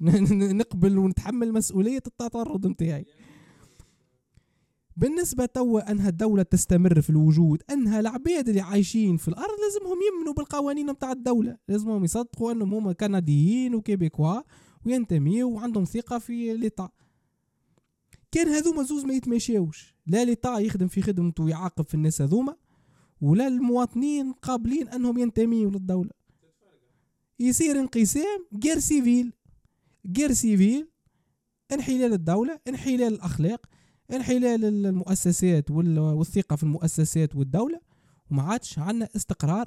نقبل 0.00 0.98
ونتحمل 0.98 1.52
مسؤولية 1.52 2.02
التطرد 2.06 2.66
نتاعي 2.66 3.06
بالنسبة 4.96 5.46
توا 5.46 5.90
أنها 5.90 6.08
الدولة 6.08 6.42
تستمر 6.42 7.00
في 7.00 7.10
الوجود 7.10 7.62
أنها 7.70 8.00
العباد 8.00 8.48
اللي 8.48 8.60
عايشين 8.60 9.16
في 9.16 9.28
الأرض 9.28 9.54
لازمهم 9.62 9.98
يمنوا 10.08 10.34
بالقوانين 10.34 10.86
متاع 10.86 11.12
الدولة. 11.12 11.58
لازمهم 11.68 12.04
يصدقوا 12.04 12.52
أنهم 12.52 12.74
هما 12.74 12.92
كنديين 12.92 13.74
و 13.74 13.81
Québécois 13.81 14.40
وينتميوا 14.86 15.50
وعندهم 15.50 15.84
ثقة 15.84 16.18
في 16.18 16.56
l'État 16.56 16.88
كان 18.32 18.48
هذوما 18.48 18.82
زوز 18.82 19.04
ما 19.04 19.14
يتماشاوش. 19.14 19.94
لا 20.06 20.24
l'État 20.24 20.58
يخدم 20.58 20.88
في 20.88 21.02
خدمته 21.02 21.44
ويعاقب 21.44 21.84
في 21.84 21.94
الناس 21.94 22.22
هذوما 22.22 22.56
ولا 23.20 23.48
المواطنين 23.48 24.32
قابلين 24.32 24.88
أنهم 24.88 25.18
ينتميوا 25.18 25.70
للدولة. 25.70 26.10
يصير 27.40 27.80
انقسام 27.80 28.46
guerre 28.64 28.78
civile. 28.78 29.32
guerre 30.18 30.32
civile 30.32 30.88
انحلال 31.72 32.12
الدولة 32.12 32.60
انحلال 32.68 33.02
الأخلاق 33.14 33.66
انحلال 34.12 34.64
المؤسسات 34.86 35.70
وال- 35.70 35.98
والثقة 35.98 36.56
في 36.56 36.62
المؤسسات 36.62 37.36
والدولة. 37.36 37.80
وما 38.30 38.42
عادش 38.42 38.78
عندنا 38.78 39.08
استقرار 39.16 39.66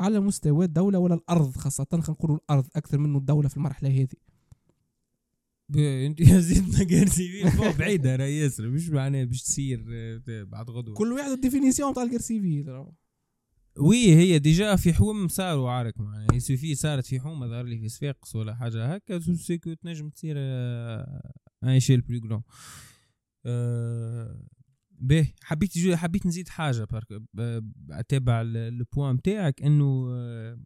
على 0.00 0.20
مستوى 0.20 0.64
الدولة 0.64 0.98
ولا 0.98 1.14
الأرض 1.14 1.56
خاصة 1.56 1.86
خلينا 1.92 2.06
نقولوا 2.10 2.36
الأرض 2.36 2.66
أكثر 2.76 2.98
منه 2.98 3.18
الدولة 3.18 3.48
في 3.48 3.56
المرحلة 3.56 3.88
هذه. 3.90 4.16
أنت 6.06 6.20
يا 6.20 6.40
زيدنا 6.40 6.78
guerre 6.84 7.08
civile 7.08 7.50
فوق 7.50 7.76
بعيدة 7.76 8.16
راه 8.16 8.24
ياسر. 8.24 8.68
مش 8.68 8.88
معناها 8.88 9.24
باش 9.24 9.42
تصير 9.42 9.84
آه، 9.92 10.42
بعد 10.42 10.70
غدوة. 10.70 10.94
كل 10.94 11.12
واحد 11.12 11.30
ال 11.30 11.36
définition 11.36 11.94
تاع 11.94 12.02
ال 12.02 12.05
guerre 12.05 12.20
civile. 12.20 12.84
oui 13.78 14.14
هي 14.14 14.38
déjà 14.38 14.76
في 14.76 14.94
حوم 14.94 15.28
صاروا 15.28 15.70
عارك 15.70 16.00
معناها. 16.00 16.34
يسوفي 16.34 16.74
صارت 16.74 17.06
في 17.06 17.20
حومه 17.20 17.46
ظهر 17.46 17.64
لي 17.64 17.78
في 17.78 17.88
صفاقس 17.88 18.36
ولا 18.36 18.54
حاجة. 18.54 18.94
هكا 18.94 19.20
c'est 19.20 19.53
que 19.53 19.72
تنجم 19.74 20.10
تصير 20.10 20.36
en 20.38 21.68
échelle 21.68 22.00
plus 22.00 22.42
آه 23.46 24.44
به 24.90 25.32
حبيت 25.42 25.94
حبيت 25.94 26.26
نزيد 26.26 26.48
حاجة 26.48 26.86
اتابع 27.90 28.40
ال 28.40 28.52
point 28.52 29.14
نتاعك 29.14 29.62
إنه 29.62 30.06
آه 30.10 30.60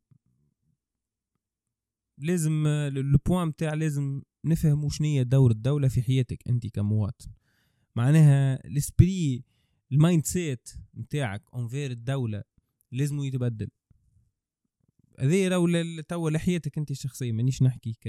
لازم 2.19 2.67
ال 2.67 2.80
point 2.80 3.49
نتاع 3.49 3.75
لازم 3.75 4.23
نفهموا 4.45 4.91
شنية 4.91 5.23
دور 5.23 5.51
الدولة 5.51 5.89
في 5.89 6.03
حياتك 6.03 6.49
أنت 6.49 6.67
كمواطن. 6.67 7.31
معناها 7.97 8.67
ال 8.67 8.76
esprit 8.77 9.35
ال 9.35 9.45
mindset 9.93 10.69
نتاعك 10.99 11.43
envers 11.55 11.91
الدولة 11.91 12.43
لازم 12.93 13.21
يتبدل. 13.21 13.69
هذه 15.21 15.49
راهو 15.49 15.69
توا 16.09 16.31
لحياتك 16.31 16.79
أنت 16.79 16.91
الشخصية 16.91 17.33
مانيش 17.33 17.63
نحكي 17.63 17.93
ك 17.93 18.09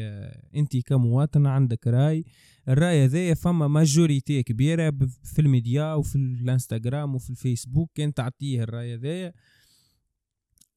أنت 0.55 0.77
كمواطن 0.77 1.45
عندك 1.45 1.87
راي. 1.87 2.25
الراي 2.67 3.05
هذايا 3.05 3.33
فما 3.33 3.67
majorité 3.67 4.43
كبيرة 4.43 4.93
في 5.23 5.39
الميديا 5.39 5.93
وفي 5.93 6.15
الانستغرام 6.15 7.15
وفي 7.15 7.29
الفيسبوك 7.29 7.91
كان 7.95 8.13
تعطيه 8.13 8.63
الراي 8.63 8.95
هذايا 8.95 9.33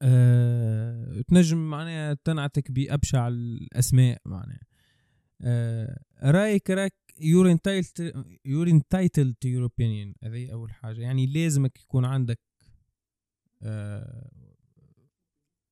أه... 0.03 1.23
تنجم 1.29 1.71
معناها 1.71 2.15
تنعتك 2.25 2.71
بأبشع 2.71 3.29
الأسماء 3.29 4.19
معناها. 4.27 4.67
أه... 5.41 6.01
رأيك 6.23 6.71
راك 6.71 6.95
you're 7.21 7.51
entitled 7.51 8.25
your 8.45 8.69
entitled 8.69 9.35
opinion 9.45 10.15
هذه 10.23 10.53
أول 10.53 10.73
حاجة. 10.73 11.01
يعني 11.01 11.27
لازمك 11.27 11.81
يكون 11.81 12.05
عندك. 12.05 12.41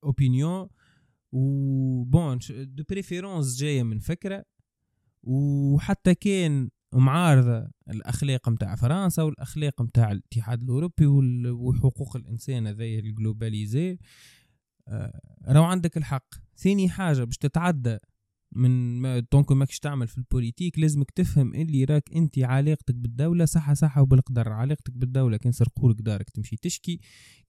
opinion 0.03 0.67
و 1.31 1.58
bon 1.58 2.39
de 2.49 2.83
préférence 2.89 3.57
جاية 3.57 3.83
من 3.83 3.99
فكرة. 3.99 4.45
وحتى 5.23 6.15
كان 6.15 6.69
معارضة 6.93 7.71
الأخلاق 7.89 8.49
متاع 8.49 8.75
فرنسا 8.75 9.23
والأخلاق 9.23 9.81
متاع 9.81 10.11
الاتحاد 10.11 10.63
الأوروبي 10.63 11.05
وحقوق 11.49 12.15
الإنسان 12.15 12.67
هذايا 12.67 12.99
ال 12.99 13.08
globalisé. 13.08 13.97
آه 14.87 15.21
راهو 15.47 15.63
عندك 15.63 15.97
الحق. 15.97 16.35
ثاني 16.57 16.89
حاجة 16.89 17.23
باش 17.23 17.37
تتعدى 17.37 17.97
من 18.51 19.01
donc 19.31 19.51
ماكش 19.51 19.79
تعمل 19.79 20.07
في 20.07 20.17
ال 20.17 20.23
politique 20.23 20.79
لازمك 20.79 21.11
تفهم 21.11 21.55
اللي 21.55 21.83
راك 21.83 22.09
انت 22.15 22.39
علاقتك 22.39 22.95
بالدولة 22.95 23.45
صح 23.45 23.73
صح 23.73 23.97
وبالقدر. 23.97 24.49
علاقتك 24.49 24.91
بالدولة 24.97 25.37
كان 25.37 25.51
سرقولك 25.51 26.01
دارك 26.01 26.29
تمشي 26.29 26.55
تشكي 26.57 26.99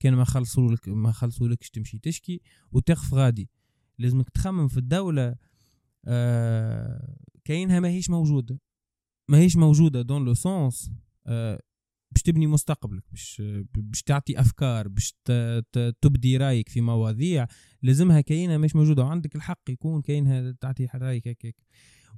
كان 0.01 0.15
ما 0.15 0.25
خلصولك 0.25 0.89
ما 0.89 1.13
خلصولكش 1.13 1.71
تمشي 1.71 1.99
تشكي 1.99 2.41
وتقف 2.73 3.15
غادي. 3.15 3.51
لازمك 3.99 4.29
تخمم 4.29 4.69
في 4.69 4.77
الدولة 4.77 5.37
آه 6.05 7.17
كاينها 7.45 7.81
ماهيش 7.81 8.11
موجودة. 8.11 8.59
ماهيش 9.29 9.57
موجودة 9.57 10.03
دون 10.03 10.25
لو 10.25 10.35
سونس 10.35 10.91
آه 11.27 11.63
باش 12.13 12.23
تبني 12.23 12.47
مستقبلك 12.47 13.05
باش 13.11 13.43
باش 13.75 14.03
تعطي 14.03 14.41
أفكار 14.41 14.89
باش 14.89 15.15
تبدي 16.01 16.37
رأيك 16.37 16.69
في 16.69 16.81
مواضيع 16.81 17.47
لازمها 17.83 18.21
كاينة 18.21 18.57
مش 18.57 18.77
موجودة 18.77 19.05
وعندك 19.05 19.37
الحق 19.37 19.71
يكون 19.71 20.03
كاينها 20.03 20.53
تعطي 20.53 20.89
رأيك 20.95 21.29
هكاك. 21.29 21.57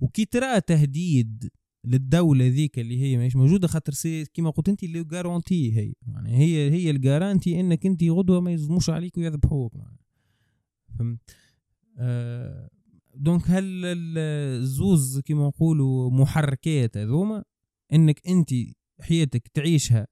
وكي 0.01 0.25
ترى 0.25 0.61
تهديد 0.61 1.51
للدولة 1.85 2.47
ذيك 2.47 2.79
اللي 2.79 3.03
هي 3.03 3.27
مش 3.27 3.37
موجودة 3.37 3.69
خاطر 3.69 3.93
كيما 4.25 4.51
قلت 4.51 4.69
أنت 4.69 4.83
اللي 4.83 5.05
garantie 5.05 5.79
هي. 5.79 5.93
يعني 6.07 6.37
هي 6.39 6.71
هي 6.71 6.91
ال 6.91 6.98
garantie 6.98 7.61
إنك 7.61 7.87
أنت 7.87 8.05
غدوة 8.05 8.41
ما 8.41 8.53
يظلموش 8.53 8.91
عليك 8.91 9.19
ويذبحوك. 9.19 9.73
فهمت؟ 10.99 11.21
آه 11.99 12.69
donc 13.15 13.43
هل 13.47 13.85
الزوز 13.87 15.19
كيما 15.19 15.47
نقولوا 15.47 16.11
محركات 16.11 16.97
هذوما 16.97 17.45
إنك 17.93 18.27
أنت 18.29 18.51
حياتك 19.01 19.49
تعيشها 19.49 20.07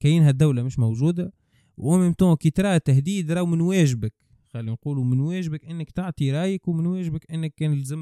كاينها 0.00 0.30
الدولة 0.30 0.62
مش 0.62 0.78
موجودة 0.78 1.32
و 1.76 1.84
même 1.84 2.14
كي 2.40 2.50
ترى 2.50 2.78
تهديد 2.78 3.32
راهو 3.32 3.46
من 3.46 3.60
واجبك. 3.60 4.14
خلينا 4.46 4.72
نقولوا 4.72 5.04
من 5.04 5.20
واجبك 5.20 5.64
إنك 5.64 5.90
تعطي 5.90 6.32
رأيك 6.32 6.68
ومن 6.68 6.86
واجبك 6.86 7.30
إنك 7.30 7.54
كان 7.54 7.74
لازم 7.74 7.98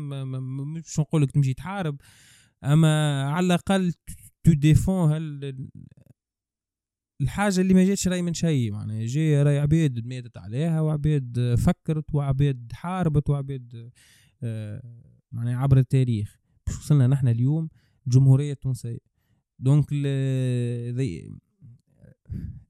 مش 0.77 1.01
نقول 1.01 1.23
لك 1.23 1.31
تمشي 1.31 1.55
تحارب 1.55 1.97
أما 2.65 3.23
على 3.31 3.47
الأقل 3.47 3.93
tu 4.45 4.53
défends 4.53 5.13
هال 5.13 5.69
الحاجة 7.21 7.61
اللي 7.61 7.75
ما 7.75 7.85
جاتش 7.85 8.09
رأي 8.09 8.23
من 8.23 8.35
شيء. 8.35 8.73
معناها 8.73 9.07
جاي 9.07 9.43
رأي 9.43 9.59
عباد 9.59 10.07
ماتت 10.07 10.37
عليها 10.37 10.81
وعباد 10.81 11.55
فكرت 11.59 12.15
وعباد 12.15 12.73
حاربت 12.73 13.31
وعباد 13.31 13.91
آه 14.43 14.83
معناها 15.33 15.57
عبر 15.57 15.79
التاريخ. 15.79 16.41
باش 16.67 16.77
وصلنا 16.77 17.07
نحن 17.07 17.29
اليوم 17.29 17.69
الجمهورية 18.07 18.53
التونسية 18.53 19.12
donc 19.63 19.93
ذي 20.97 21.31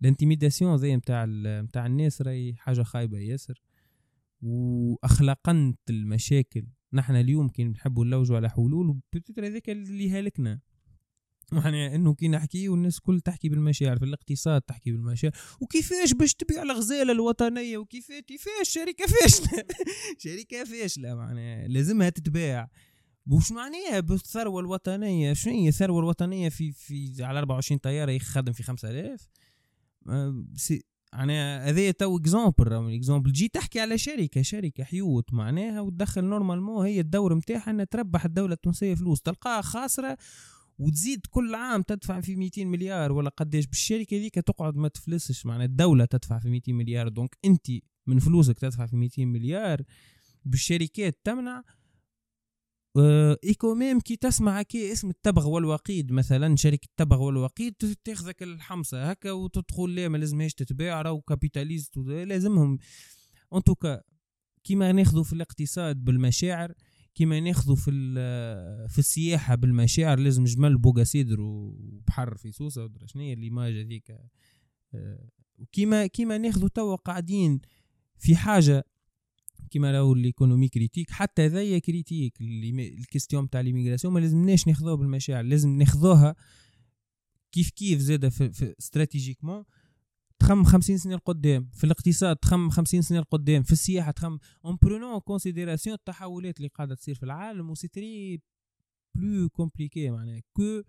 ال 0.00 0.06
intimidation 0.06 0.78
زي 0.78 0.96
نتاع 0.96 1.24
نتاع 1.60 1.86
الناس 1.86 2.22
راهي 2.22 2.54
حاجة 2.54 2.82
خايبة 2.82 3.18
ياسر. 3.18 3.62
واخلاقنت 4.42 5.78
المشاكل. 5.90 6.66
نحن 6.92 7.16
اليوم 7.16 7.48
كي 7.48 7.64
نحبوا 7.64 8.04
نلوجوا 8.04 8.36
على 8.36 8.50
حلول 8.50 8.88
وبتتر 8.88 9.46
هذاك 9.46 9.70
اللي 9.70 10.10
هالكنا 10.10 10.60
يعني 11.52 11.94
إنه 11.94 12.14
كي 12.14 12.28
نحكي 12.28 12.68
والناس 12.68 13.00
كل 13.00 13.20
تحكي 13.20 13.48
بالمشاعر 13.48 13.98
في 13.98 14.04
الاقتصاد 14.04 14.62
تحكي 14.62 14.92
بالمشاعر. 14.92 15.34
وكيفاش 15.60 16.12
باش 16.12 16.34
تبيع 16.34 16.62
الغزالة 16.62 17.12
الوطنية؟ 17.12 17.78
وكيفاش 17.78 18.20
كيفاش؟ 18.20 18.68
شركة 18.68 19.06
فاشلة. 19.06 19.64
شركة 20.24 20.64
فاشلة 20.64 21.14
معناها. 21.14 21.68
لازمها 21.68 22.08
تتباع. 22.08 22.70
وش 23.26 23.52
معناها 23.52 24.00
بالثروة 24.00 24.60
الوطنية؟ 24.60 25.32
شنو 25.32 25.52
هي 25.54 25.68
الثروة 25.68 26.00
الوطنية 26.00 26.48
في 26.48 26.72
في 26.72 27.24
على 27.24 27.38
24 27.38 27.78
طيارة 27.78 28.10
يخدم 28.10 28.52
في 28.52 28.62
5000 28.62 29.28
يعني 31.12 31.38
هذايا 31.40 31.90
تو 31.90 32.16
exemple 32.16 32.94
exemple 32.94 33.32
جي 33.32 33.48
تحكي 33.48 33.80
على 33.80 33.98
شركة 33.98 34.42
شركة 34.42 34.84
حيوت 34.84 35.32
معناها 35.32 35.80
وتدخل 35.80 36.24
normalement 36.24 36.86
هي 36.86 37.00
الدور 37.00 37.34
نتاعها 37.34 37.70
إنها 37.70 37.84
تربح 37.84 38.24
الدولة 38.24 38.54
التونسية 38.54 38.94
فلوس. 38.94 39.22
تلقاها 39.22 39.62
خاسرة 39.62 40.18
وتزيد 40.78 41.20
كل 41.30 41.54
عام 41.54 41.82
تدفع 41.82 42.20
في 42.20 42.36
200 42.36 42.64
مليار 42.64 43.12
ولا 43.12 43.30
قداش 43.30 43.66
بالشركة 43.66 44.16
هذيك 44.16 44.34
تقعد 44.34 44.76
ما 44.76 44.88
تفلسش 44.88 45.46
معناها 45.46 45.66
الدولة 45.66 46.04
تدفع 46.04 46.38
في 46.38 46.50
200 46.50 46.72
مليار. 46.72 47.08
donc 47.08 47.36
أنت 47.44 47.66
من 48.06 48.18
فلوسك 48.18 48.58
تدفع 48.58 48.86
في 48.86 48.96
200 48.96 49.24
مليار. 49.24 49.82
بالشركات 50.44 51.18
تمنع 51.24 51.64
ايكو 53.44 53.74
même 53.74 54.00
كي 54.00 54.16
تسمع 54.16 54.62
كي 54.62 54.92
اسم 54.92 55.10
التبغ 55.10 55.48
والوقيد 55.48 56.12
مثلا 56.12 56.56
شركة 56.56 56.84
التبغ 56.84 57.22
والوقيد 57.22 57.74
تاخذك 58.04 58.42
الحمصة 58.42 59.10
هكا 59.10 59.32
وتدخل 59.32 59.94
لا 59.94 60.08
ما 60.08 60.18
لازمهاش 60.18 60.54
تتباع 60.54 61.02
راهو 61.02 61.20
capitaliste 61.20 61.96
لازمهم. 61.96 62.78
en 63.54 63.62
tout 63.62 63.85
cas 63.85 64.02
كيما 64.64 64.92
ناخذوا 64.92 65.22
في 65.22 65.32
الاقتصاد 65.32 66.04
بالمشاعر 66.04 66.74
كيما 67.14 67.40
ناخذوا 67.40 67.76
في 67.76 67.90
في 68.88 68.98
السياحة 68.98 69.54
بالمشاعر 69.54 70.18
لازم 70.18 70.44
جمل 70.44 70.78
بوغا 70.78 71.04
سيدر 71.04 71.40
وبحر 71.40 72.36
في 72.36 72.52
سوسه 72.52 72.84
ودرا 72.84 73.06
شنو 73.06 73.22
l'image 73.22 73.72
هذيك. 73.72 74.16
وكيما 75.58 76.06
كيما 76.06 76.38
ناخذوا 76.38 76.68
توا 76.68 76.96
قاعدين 76.96 77.60
في 78.18 78.36
حاجة 78.36 78.84
كيما 79.72 79.92
راهو 79.92 80.12
ال 80.12 80.18
économie 80.18 80.68
critique 80.68 81.10
حتى 81.10 81.46
هذايا 81.46 81.78
critique 81.78 82.40
ال 82.40 82.52
question 82.52 83.50
تاع 83.50 83.60
l'immigration 83.60 84.14
ما 84.14 84.20
لازمناش 84.20 84.66
ناخذوها 84.66 84.94
بالمشاعر 84.94 85.44
لازم 85.44 85.70
ناخذوها 85.70 86.36
كيف 87.52 87.70
كيف 87.70 87.98
زاده 87.98 88.28
في, 88.28 88.52
في 88.52 88.74
stratégiquement 88.78 89.64
تخم 90.38 90.64
50 90.64 90.98
سنة 90.98 91.14
لقدام 91.14 91.68
في 91.72 91.84
الاقتصاد 91.84 92.36
تخم 92.36 92.70
50 92.70 93.02
سنة 93.02 93.20
لقدام 93.20 93.62
في 93.62 93.72
السياحة 93.72 94.10
تخم 94.10 94.38
en 94.64 94.78
prenant 94.82 95.18
en 95.18 95.28
considération 95.28 95.94
التحولات 95.94 96.56
اللي 96.56 96.68
قاعدة 96.68 96.94
تصير 96.94 97.14
في 97.14 97.22
العالم 97.22 97.70
و 97.70 97.74
c'est 97.74 98.40
plus 99.14 99.48
compliqué 99.48 100.10
معناها 100.10 100.42
que 100.52 100.82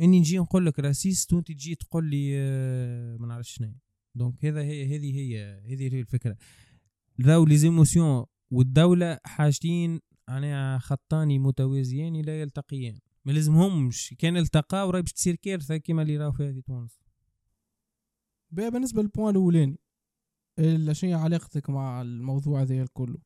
إني 0.00 0.20
نجي 0.20 0.38
نقول 0.38 0.66
لك 0.66 0.78
raciste 0.78 1.32
وأنت 1.32 1.52
تجي 1.52 1.74
تقول 1.74 2.10
لي 2.10 2.32
آه، 2.36 3.16
ما 3.16 3.26
نعرفش 3.26 3.54
شنو. 3.54 3.72
donc 4.14 4.44
هذا 4.44 4.62
هي 4.62 4.96
هذه 4.96 5.16
هي 5.16 5.60
هذه 5.66 5.94
هي 5.94 6.00
الفكرة. 6.00 6.36
راهو 7.20 7.44
les 7.44 7.56
émotions 7.56 8.24
والدولة 8.50 9.18
حاجتين 9.24 10.00
يعني 10.28 10.78
خطان 10.78 11.38
متوازيان 11.40 12.22
لا 12.22 12.40
يلتقيان. 12.40 12.98
ما 13.24 13.32
لازمهمش 13.32 14.14
كان 14.18 14.36
التقاو 14.36 14.90
راهي 14.90 15.02
باش 15.02 15.12
تصير 15.12 15.34
كارثة 15.34 15.76
كيما 15.76 16.02
اللي 16.02 16.16
راهو 16.16 16.32
فيها 16.32 16.52
في 16.52 16.62
تونس. 16.62 16.98
بالنسبة 18.50 19.02
لل 19.02 19.10
point 19.10 19.30
الأولاني 19.30 19.78
شنو 20.92 21.18
علاقتك 21.18 21.70
مع 21.70 22.02
الموضوع 22.02 22.62
هذا 22.62 22.86
كله 22.92 23.18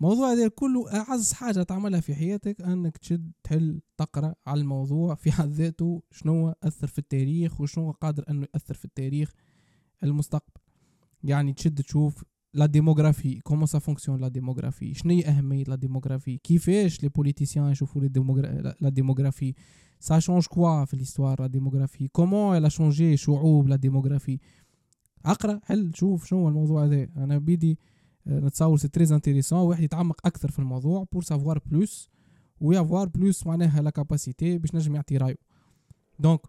الموضوع 0.00 0.32
هذا 0.32 0.48
كله 0.48 0.92
أعز 0.94 1.32
حاجة 1.32 1.62
تعملها 1.62 2.00
في 2.00 2.14
حياتك 2.14 2.60
أنك 2.60 2.96
تشد 2.98 3.32
تحل 3.44 3.80
تقرأ 3.96 4.34
على 4.46 4.60
الموضوع 4.60 5.14
في 5.14 5.32
حد 5.32 5.48
ذاته 5.48 6.02
شنو 6.10 6.54
أثر 6.62 6.86
في 6.86 6.98
التاريخ 6.98 7.60
وشنو 7.60 7.90
قادر 7.90 8.24
أنه 8.30 8.46
يأثر 8.54 8.74
في 8.74 8.84
التاريخ 8.84 9.32
المستقبل. 10.02 10.60
يعني 11.24 11.52
تشد 11.52 11.82
تشوف 11.82 12.24
la 12.54 12.66
démographie 12.66 13.40
comment 13.40 13.66
ça 13.66 13.78
fonctionne 13.78 14.20
la 14.20 14.28
démographie 14.28 14.94
شنو 14.94 15.12
هي 15.12 15.24
اهميه 15.24 15.64
la 15.64 15.74
démographie 15.76 16.38
كيفاش 16.38 17.02
les 17.02 17.08
politiciens 17.08 17.70
يشوفوا 17.70 18.02
la 18.80 18.88
démographie 18.88 19.54
ça 20.00 20.18
change 20.18 20.46
quoi 20.46 20.84
في 20.84 20.96
l'histoire 20.96 21.40
la 21.40 21.46
démographie 21.46 22.08
comment 22.08 22.56
elle 22.56 22.68
a 22.68 22.75
changé 22.75 23.16
شعوب 23.16 23.68
la 23.68 23.76
démographie 23.76 24.38
اقرا 25.24 25.60
حل 25.64 25.90
شوف 25.94 26.26
شنو 26.26 26.48
الموضوع 26.48 26.84
هذا 26.84 27.08
أنا 27.16 27.38
بيدي 27.38 27.78
نتصور 28.26 28.76
c'est 28.76 28.88
très 28.88 29.14
intéressant 29.14 29.58
واحد 29.58 29.82
يتعمق 29.82 30.26
أكثر 30.26 30.50
في 30.50 30.58
الموضوع 30.58 31.06
pour 31.12 31.22
savoir 31.22 31.58
plus 31.66 32.10
و 32.60 32.68
avoir 32.68 33.08
plus 33.08 33.46
معناها 33.46 33.82
la 33.82 33.90
capacité 33.90 34.58
باش 34.58 34.74
نجم 34.74 34.94
يعطي 34.94 35.16
رايو 35.16 35.36
donc 36.18 36.40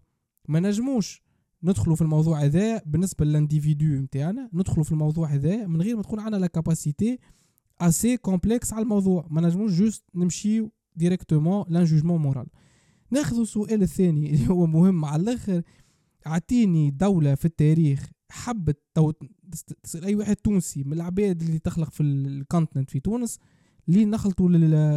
ما 0.47 0.60
نجموش 0.60 1.24
ندخلوا 1.64 1.95
في 1.95 2.01
الموضوع 2.01 2.43
هذا 2.43 2.82
بالنسبة 2.86 3.26
لل 3.26 3.38
individu 3.38 3.86
نتاعنا 3.86 4.49
ندخلوا 4.53 4.84
في 4.84 4.91
الموضوع 4.91 5.28
هذا 5.28 5.68
من 5.68 5.82
غير 5.82 5.95
ما 5.95 6.01
تكون 6.01 6.20
عندنا 6.20 6.39
la 6.39 6.47
capacité 6.47 7.19
assez 7.82 8.17
complexe 8.17 8.74
على 8.74 8.84
الموضوع. 8.84 9.28
ما 9.30 9.41
نجموش 9.41 9.72
juste 9.71 10.03
نمشيو 10.16 10.72
directement 10.95 11.65
ل 11.69 11.74
un 11.74 11.84
jugement 11.84 12.21
moral 12.21 12.47
ناخذ 13.11 13.39
السؤال 13.39 13.82
الثاني 13.82 14.30
اللي 14.34 14.49
هو 14.49 14.66
مهم 14.66 15.05
على 15.05 15.22
الآخر. 15.22 15.61
أعطيني 16.28 16.91
دولة 16.91 17.36
في 17.36 17.45
التاريخ 17.45 18.09
حبت 18.30 18.84
تو 18.93 19.11
تسأل 19.84 20.05
أي 20.05 20.16
واحد 20.16 20.36
تونسي 20.36 20.84
من 20.84 20.93
العباد 20.93 21.41
اللي 21.41 21.59
تخلق 21.59 21.91
في 21.91 22.03
ال 22.03 22.14
content 22.14 22.91
في 22.91 22.99
تونس 22.99 23.39
اللي 23.89 24.05
نخلطوا 24.05 24.49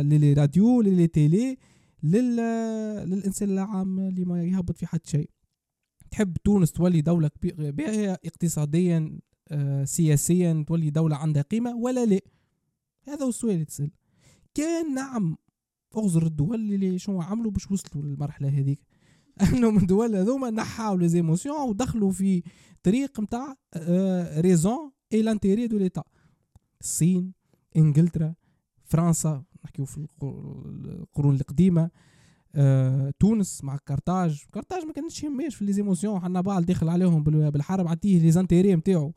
للراديو 0.03 0.83
لل 0.83 1.07
télé 1.07 1.57
لل... 2.03 2.37
للإنسان 3.11 3.51
العام 3.51 3.99
اللي 3.99 4.25
ما 4.25 4.45
يهبط 4.45 4.77
في 4.77 4.87
حد 4.87 5.07
شيء. 5.07 5.31
تحب 6.17 6.37
تونس 6.45 6.73
تولي 6.73 7.01
دولة 7.01 7.29
كبيرة 7.29 8.19
اقتصاديا 8.25 9.19
آه، 9.49 9.85
سياسيا 9.85 10.65
تولي 10.69 10.91
دولة 10.91 11.17
عندها 11.17 11.43
قيمة 11.43 11.77
ولا 11.77 12.05
لا؟ 12.05 12.21
هذا 13.09 13.25
هو 13.25 13.29
السؤال 13.29 13.53
اللي 13.53 13.65
تسأل. 13.65 13.91
كان 14.55 14.95
نعم 14.95 15.37
أغزر 15.97 16.27
الدول 16.27 16.55
اللي 16.55 16.99
شنو 16.99 17.23
عملوا 17.23 17.51
باش 17.51 17.71
وصلوا 17.71 18.05
للمرحلة 18.05 18.49
هذيك. 18.49 18.81
أنهم 19.43 19.77
الدول 19.77 20.17
هذوما 20.17 20.51
نحاو 20.51 20.97
les 20.97 21.09
émotions 21.09 21.69
ودخلوا 21.69 22.13
في 22.13 22.43
طريق 22.83 23.21
نتاع 23.21 23.57
raison 24.39 24.93
et 25.13 25.23
l'intérêt 25.23 25.67
de 25.67 25.79
l'État 25.79 26.05
الصين 26.81 27.33
إنجلترا 27.77 28.35
فرنسا 28.85 29.45
نحكيو 29.65 29.85
في 29.85 30.07
القرون 30.23 31.35
القديمة. 31.35 31.91
آه، 32.57 33.13
تونس 33.21 33.65
مع 33.65 33.79
كارتاج. 33.87 34.45
كارتاج 34.53 34.85
ما 34.85 34.93
كانتش 34.93 35.25
يهمش 35.25 35.55
في 35.55 35.65
les 35.65 35.73
émotions. 35.73 36.21
حنبعل 36.21 36.65
داخل 36.65 36.89
عليهم 36.89 37.23
بالحرب 37.23 37.89
عطيه 37.89 38.19
les 38.19 38.31
intérêts 38.31 38.75
نتاعو 38.75 39.13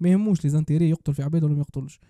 ما 0.00 0.08
يهموش 0.08 0.44
les 0.44 0.50
intérêts 0.50 0.90
يقتل 0.90 1.14
في 1.14 1.22
عباد 1.22 1.44
ولا 1.44 1.54
ما 1.54 1.60
يقتلش. 1.60 2.00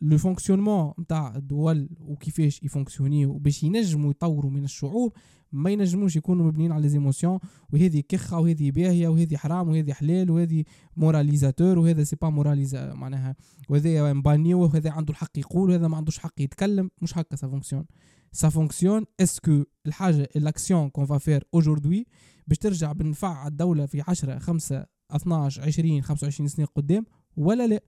le 0.00 0.18
fonctionnement 0.18 0.92
نتاع 1.00 1.36
الدول 1.36 1.88
وكيفاش 2.00 2.62
يفونكسيونيو 2.62 3.38
باش 3.38 3.62
ينجموا 3.62 4.10
يطوروا 4.10 4.50
من 4.50 4.64
الشعوب 4.64 5.12
ما 5.52 5.70
ينجموش 5.70 6.16
يكونوا 6.16 6.46
مبنيين 6.46 6.72
على 6.72 6.88
les 6.88 7.01
émotions. 7.01 7.38
وهذه 7.72 8.02
كخة 8.08 8.40
وهذه 8.40 8.70
باهية 8.70 9.08
وهذه 9.08 9.36
حرام 9.36 9.68
وهذه 9.68 9.92
حلال 9.92 10.30
وهذه 10.30 10.64
moralisateur 10.96 11.78
وهذا 11.78 12.04
c'est 12.04 12.16
pas 12.16 12.30
moralisateur 12.30 12.94
معناها. 12.94 13.36
وهذا 13.68 14.12
مبانيو 14.12 14.62
وهذا 14.62 14.90
عنده 14.90 15.10
الحق 15.10 15.38
يقول 15.38 15.70
وهذا 15.70 15.88
ما 15.88 15.96
عندوش 15.96 16.18
حق 16.18 16.40
يتكلم. 16.40 16.90
مش 17.02 17.18
هكا 17.18 17.36
ça 17.36 17.48
fonctionne 17.48 17.84
ça 18.32 18.48
fonctionne 18.48 19.04
est-ce 19.20 19.49
que 19.49 19.64
الحاجة 19.86 20.28
l'action 20.36 20.90
qu'on 20.90 21.06
va 21.06 21.18
faire 21.18 21.44
aujourd'hui 21.54 22.06
باش 22.46 22.58
ترجع 22.58 22.92
بالنفع 22.92 23.46
الدولة 23.46 23.86
في 23.86 24.02
10 24.08 24.38
5 24.38 24.86
12 25.10 25.62
20 25.62 26.02
25 26.02 26.48
سنة 26.48 26.66
قدام 26.66 27.06
ولا 27.36 27.66
لا؟ 27.66 27.80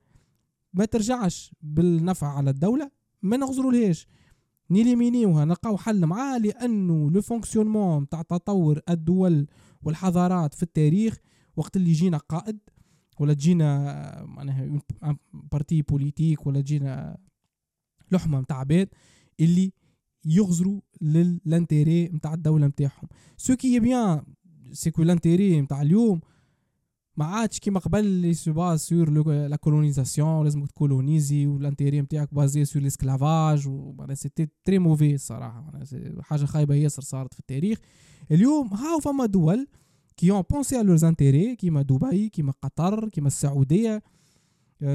ما 0.73 0.85
ترجعش 0.85 1.55
بالنفع 1.63 2.27
على 2.27 2.51
الدولة 2.51 2.91
ما 3.23 3.37
نغزرولهاش. 3.37 4.07
نيليمينيوها 4.71 5.45
نلقاو 5.45 5.77
حل 5.77 6.07
معاها 6.07 6.39
لأنه 6.39 7.11
le 7.11 7.23
fonctionnement 7.23 8.09
تاع 8.09 8.23
تطور 8.23 8.81
الدول 8.89 9.47
والحضارات 9.83 10.55
في 10.55 10.63
التاريخ 10.63 11.19
وقت 11.57 11.77
اللي 11.77 11.91
يجينا 11.91 12.19
قائد 12.19 12.59
ولا 13.21 13.35
تجينا 13.35 14.25
معناها 14.25 14.81
parti 15.33 15.83
politique 15.83 16.47
ولا 16.47 16.61
تجينا 16.61 17.19
لحمة 18.13 18.41
نتاع 18.41 18.59
عباد 18.59 18.89
اللي 19.41 19.73
يغزروا 20.25 20.81
لل 21.01 21.25
intérêt 21.25 22.09
نتاع 22.09 22.35
الدولة 22.35 22.67
نتاعهم 22.67 23.09
ce 23.37 23.57
qui 23.57 23.81
est 23.81 23.99
bien 23.99 24.23
c'est 24.73 24.92
que 24.92 25.03
l'intérêt 25.03 25.61
نتاع 25.61 25.83
اليوم 25.83 26.21
ما 27.17 27.25
عادش 27.25 27.59
كيما 27.59 27.81
قبل 27.81 27.99
اللي 27.99 28.35
c'est 28.35 28.77
sur 28.77 29.11
la 29.49 29.57
colonisation 29.57 30.45
لازم 30.45 30.65
تكولونيزي 30.65 31.47
وال 31.47 31.59
intérêt 31.59 32.01
نتاعك 32.01 32.35
basé 32.35 32.65
sur 32.65 32.83
l'esclavage 32.83 33.69
و 33.69 34.07
c'était 34.13 34.49
très 34.65 34.79
mauvais 34.79 35.15
الصراحه 35.15 35.73
حاجة 36.21 36.45
خايبة 36.45 36.75
ياسر 36.75 37.03
صارت 37.03 37.35
في 37.35 37.41
التاريخ. 37.41 37.79
اليوم 38.31 38.75
هاو 38.75 39.01
فما 39.01 39.27
دول 39.27 39.67
qui 40.17 40.31
ont 40.31 40.43
pensé 40.51 40.77
على 40.77 40.87
leurs 40.87 41.05
intérêts 41.05 41.57
كيما 41.57 41.83
دبي 41.83 42.29
كيما 42.29 42.53
قطر 42.63 43.09
كيما 43.09 43.27
السعودية 43.27 44.03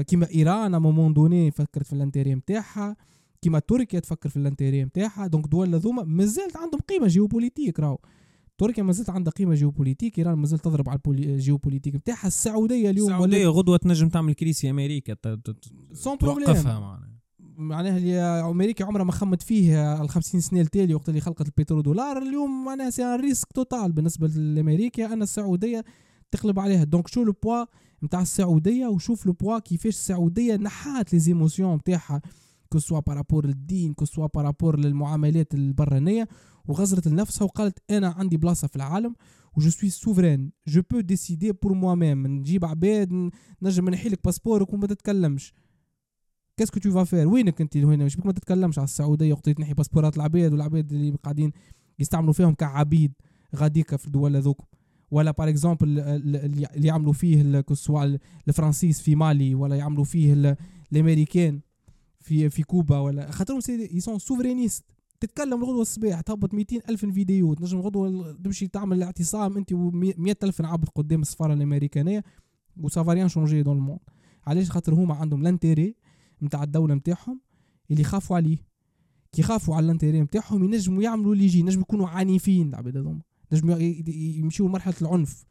كيما 0.06 0.30
إيران 0.34 0.74
à 0.74 0.78
un 0.78 0.86
moment 0.86 1.12
donné 1.12 1.50
فكرت 1.50 1.86
في 1.86 1.92
ال 1.92 1.97
intérêt 1.97 2.34
نتاعها 2.34 2.96
كيما 3.42 3.58
تركيا 3.58 4.00
تفكر 4.00 4.28
في 4.28 4.36
ال 4.36 4.42
intérêt 4.42 4.84
نتاعها 4.84 5.26
donc 5.26 5.46
دول 5.46 5.74
هذوما 5.74 6.04
مازالت 6.04 6.56
عندهم 6.56 6.80
قيمة 6.80 7.06
géopolitique 7.06 7.80
راهو. 7.80 7.98
تركيا 8.58 8.82
ما 8.82 8.92
زالت 8.92 9.10
عندها 9.10 9.32
قيمة 9.32 9.54
géopolitique 9.54 10.18
إيران 10.18 10.34
ما 10.34 10.46
زالت 10.46 10.64
تضرب 10.64 10.88
على 10.88 11.00
ال 11.08 11.15
géopolitique 11.15 11.94
نتاعها 11.94 12.26
السعودية 12.26 12.90
اليوم 12.90 13.08
السعودية 13.08 13.48
غدوة 13.48 13.76
تنجم 13.76 14.08
تعمل 14.08 14.34
crise 14.34 14.70
أمريكا 14.70 15.14
توقفها 15.14 16.80
معناها. 16.80 17.10
معناها 17.56 17.96
اللي 17.96 18.20
أمريكا 18.20 18.84
عمرها 18.84 19.04
ما 19.04 19.12
خمت 19.12 19.42
فيه 19.42 20.02
ال 20.02 20.08
50 20.08 20.40
سنة 20.40 20.60
التالي 20.60 20.94
وقت 20.94 21.08
اللي 21.08 21.20
خلقت 21.20 21.46
البترو 21.46 21.80
دولار 21.80 22.18
اليوم 22.18 22.64
معناها 22.64 22.90
c'est 22.90 23.16
risque 23.16 23.52
total 23.52 23.92
بالنسبة 23.92 24.26
لأمريكا 24.26 25.12
أن 25.12 25.22
السعودية 25.22 25.84
تقلب 26.30 26.58
عليها. 26.58 26.84
donc 26.84 27.08
شو 27.08 27.24
le 27.24 27.34
poids 27.42 27.64
نتاع 28.04 28.22
السعودية 28.22 28.86
وشوف 28.86 29.26
le 29.26 29.32
poids 29.32 29.58
كيفاش 29.58 29.94
السعودية 29.94 30.56
نحات 30.56 31.12
les 31.12 31.18
émotions 31.18 31.74
نتاعها 31.74 32.22
que 32.72 32.78
ce 32.78 32.85
soit 32.85 33.00
par 33.00 33.14
rapport 33.14 33.46
للدين 33.46 33.94
que 33.94 34.04
ce 34.04 34.12
soit 34.12 34.28
par 34.34 34.48
rapport 34.48 34.80
للمعاملات 34.80 35.54
البرانية. 35.54 36.28
وغزرت 36.64 37.08
لنفسها 37.08 37.44
وقالت 37.44 37.78
أنا 37.90 38.08
عندي 38.08 38.36
بلاصة 38.36 38.68
في 38.68 38.76
العالم 38.76 39.14
و 39.56 39.70
je 39.70 39.90
suis 39.90 40.52
souverain 40.66 40.82
je 40.90 41.00
peux 41.00 41.52
décider 41.52 41.72
pour 41.72 41.94
moi-même 41.94 42.26
نجيب 42.26 42.64
عباد 42.64 43.30
نجم 43.62 43.88
نحي 43.88 44.08
لك 44.08 44.24
باسبورك 44.24 44.72
وما 44.72 44.86
تتكلمش. 44.86 45.54
qu'est-ce 46.56 46.74
que 46.74 46.80
tu 46.80 47.04
fais 47.04 47.26
وينك 47.26 47.60
أنت 47.60 47.76
هنا؟ 47.76 48.04
مش 48.04 48.16
بك 48.16 48.26
ما 48.26 48.32
تتكلمش. 48.32 48.78
على 48.78 48.84
السعودية 48.84 49.32
وقت 49.32 49.48
تنحي 49.48 49.74
باسبورات 49.74 50.16
العباد 50.16 50.52
والعباد 50.52 50.92
اللي 50.92 51.16
قاعدين 51.22 51.52
يستعملوا 51.98 52.32
فيهم 52.32 52.54
كعبيد 52.54 53.12
غاديكا 53.56 53.96
في 53.96 54.06
الدول 54.06 54.36
هذوك. 54.36 54.62
ولا 55.10 55.30
par 55.30 55.48
exemple 55.48 55.98
اللي 55.98 56.68
يعملوا 56.74 57.12
فيه 57.12 57.64
سواء 57.72 58.18
الفرنسيس 58.48 59.00
في 59.00 59.14
مالي 59.14 59.54
ولا 59.54 59.76
يعملوا 59.76 60.04
فيه 60.04 60.56
الأمريكان. 60.92 61.60
في 62.20 62.50
في 62.50 62.62
كوبا 62.62 62.98
ولا 62.98 63.30
خاطرهم 63.30 63.60
ce 63.60 64.00
sont 64.00 64.18
souverainistes 64.18 64.84
تتكلم 65.20 65.64
الغدوة 65.64 65.82
الصباح 65.82 66.20
تهبط 66.20 66.54
200 66.54 66.76
ألف 66.88 67.06
فيديو 67.06 67.54
تنجم 67.54 67.78
الغدوة 67.78 68.32
تمشي 68.44 68.68
تعمل 68.68 68.96
الاعتصام 68.96 69.56
أنت 69.56 69.74
و100 69.74 70.34
ألف 70.42 70.62
عبد 70.62 70.88
قدام 70.88 71.22
السفاره 71.22 71.54
الأمريكانية 71.54 72.24
وسافاريان 72.76 73.28
شونجي 73.28 73.62
دون 73.62 73.76
الموند 73.76 74.00
علاش؟ 74.46 74.70
خاطر 74.70 74.94
هما 74.94 75.14
عندهم 75.14 75.42
l'intérêt 75.42 75.94
نتاع 76.42 76.62
الدولة 76.62 76.94
نتاعهم 76.94 77.40
اللي 77.90 78.00
يخافوا 78.02 78.36
عليه. 78.36 78.58
كي 79.32 79.40
يخافوا 79.40 79.74
على 79.74 79.84
ال 79.84 79.88
intérêt 79.88 80.20
نتاعهم 80.20 80.64
ينجموا 80.64 81.02
يعملوا 81.02 81.32
اللي 81.32 81.44
يجي 81.44 81.58
ينجموا 81.58 81.82
يكونوا 81.82 82.08
عنيفين 82.08 82.68
العباد 82.68 82.96
هذوما. 82.96 83.20
نجموا 83.52 83.76
يمشيوا 83.78 84.68
لمرحلة 84.68 84.94
العنف. 85.02 85.44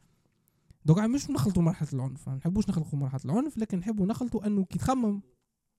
دوك 0.85 0.99
مش 0.99 1.29
نخلطوا 1.29 1.63
مرحلة 1.63 1.89
العنف 1.93 2.29
ما 2.29 2.35
نحبوش 2.35 2.69
نخلطوا 2.69 2.99
مرحلة 2.99 3.21
العنف 3.25 3.57
لكن 3.57 3.77
نحبوا 3.77 4.05
نخلطوا 4.05 4.47
أنه 4.47 4.65
كي 4.65 4.79
تخمم 4.79 5.21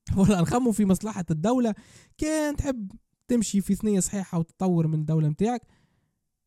ولا 0.17 0.41
نخموا 0.41 0.71
في 0.71 0.85
مصلحة 0.85 1.25
الدولة. 1.31 1.75
كان 2.17 2.55
تحب 2.55 2.91
تمشي 3.27 3.61
في 3.61 3.75
ثنية 3.75 3.99
صحيحة 3.99 4.39
وتطور 4.39 4.87
من 4.87 4.99
الدولة 4.99 5.27
نتاعك 5.27 5.61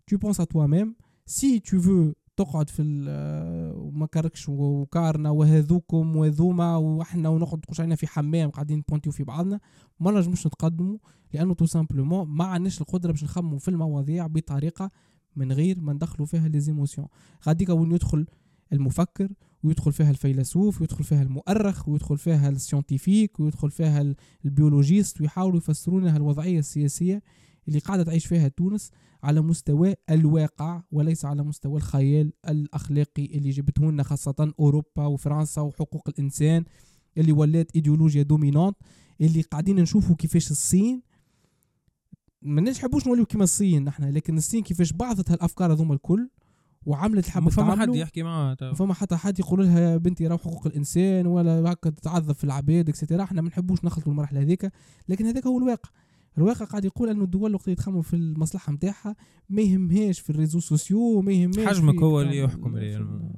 tu 0.07 0.19
penses 0.19 0.41
à 0.41 0.47
toi-même. 0.47 0.95
Si 1.27 1.61
tu 1.63 1.79
veux 1.79 2.15
تقعد 2.37 2.71
في 2.71 2.83
وما 3.77 4.07
كركش 4.07 4.49
وكارنا 4.49 5.31
وهذوكم 5.31 6.17
وهذوما 6.17 6.77
وإحنا 6.77 7.29
ونقعد 7.29 7.61
تخش 7.61 7.81
علينا 7.81 7.97
في 7.97 8.07
حمام 8.07 8.51
قاعدين 8.51 8.79
نبونتيو 8.79 9.13
في 9.13 9.25
بعضنا 9.25 9.61
ما 10.01 10.11
نجمش 10.11 10.47
نتقدموا 10.47 10.99
لأنه 11.33 11.55
tout 11.55 11.67
simplement 11.67 12.29
ما 12.29 12.45
عندناش 12.45 12.81
القدرة 12.81 13.13
باش 13.13 13.25
نخمموا 13.25 13.59
في 13.59 13.69
المواضيع 13.69 14.27
بطريقة 14.27 14.91
من 15.37 15.53
غير 15.53 15.81
ما 15.81 15.93
ندخلوا 15.93 16.27
فيها 16.27 16.49
les 16.49 16.61
émotions 16.61 17.07
غاديك 17.47 17.69
وين 17.69 17.93
يدخل 17.93 18.27
المفكر 18.73 19.29
ويدخل 19.65 19.93
فيها 19.93 20.11
الفيلسوف 20.11 20.81
ويدخل 20.81 21.05
فيها 21.05 21.23
المؤرخ 21.23 21.89
ويدخل 21.89 22.19
فيها 22.19 22.49
ال 22.49 22.56
scientifique 22.56 23.41
ويدخل 23.41 23.71
فيها 23.71 24.15
ال 24.45 24.52
biologiste 24.52 25.21
ويحاولوا 25.21 25.59
يفسرونها 25.59 26.17
الوضعية 26.17 26.59
السياسية 26.59 27.23
اللي 27.69 27.79
قاعدة 27.79 28.03
تعيش 28.03 28.27
فيها 28.27 28.49
تونس 28.49 28.91
على 29.23 29.41
مستوى 29.41 29.95
الواقع 30.11 30.83
وليس 30.93 31.25
على 31.25 31.43
مستوى 31.43 31.77
الخيال 31.77 32.33
الأخلاقي 32.49 33.25
اللي 33.25 33.51
جبته 33.51 33.93
لنا 33.93 34.03
خاصة 34.03 34.53
أوروبا 34.61 35.07
وفرنسا 35.07 35.61
وحقوق 35.61 36.09
الإنسان 36.09 36.65
اللي 37.19 37.33
ولات 37.33 37.71
إيديولوجيا 37.75 38.23
dominante 38.23 38.77
اللي 39.21 39.41
قاعدين 39.43 39.77
نشوفوا 39.81 40.17
كيفاش 40.17 40.51
الصين 40.51 41.03
ما 42.43 42.61
نحبوش 42.61 43.07
نوليو 43.07 43.27
كيما 43.27 43.45
الصين 43.45 43.85
نحن 43.85 44.05
لكن 44.05 44.37
الصين 44.37 44.63
كيفاش 44.63 44.93
بعثت 44.93 45.31
هالأفكار 45.31 45.73
هذوما 45.73 45.95
الكل 45.95 46.29
وعملت 46.87 47.37
ما 47.37 47.51
فما 47.51 47.77
حد 47.77 47.95
يحكي 47.95 48.23
معاه 48.23 48.55
تو. 48.55 48.75
فما 48.75 48.95
حتى 48.95 49.17
حد 49.17 49.39
يقول 49.39 49.61
لها 49.61 49.81
يا 49.81 49.97
بنتي 49.97 50.27
راهو 50.27 50.39
حقوق 50.39 50.67
الإنسان 50.67 51.27
ولا 51.27 51.73
هكا 51.73 51.91
تتعذب 51.91 52.33
في 52.33 52.45
العباد 52.45 52.89
et 52.89 52.97
cetera 52.97 53.23
إحنا 53.23 53.43
ما 53.43 53.49
نحبوش 53.49 53.85
نخلطوا 53.85 54.13
المرحله 54.13 54.41
هذيك 54.41 54.73
لكن 55.09 55.27
هذاك 55.27 55.47
هو 55.47 55.59
الواقع 55.59 55.91
الواقع 56.39 56.65
قاعد 56.65 56.85
يقول 56.85 57.09
انه 57.09 57.25
الدول 57.25 57.55
وقت 57.55 57.69
يتخمم 57.69 58.03
في 58.03 58.17
المصلحة 58.17 58.73
نتاعها 58.73 59.17
ما 59.49 59.63
يهمهاش 59.63 60.21
في 60.21 60.31
ال 60.31 60.34
réseaux 60.34 60.61
sociaux 60.61 61.21
ما 61.21 61.33
يهمهاش 61.33 61.69
حجمك 61.69 62.03
هو 62.03 62.21
اللي 62.21 62.39
يحكم. 62.39 62.75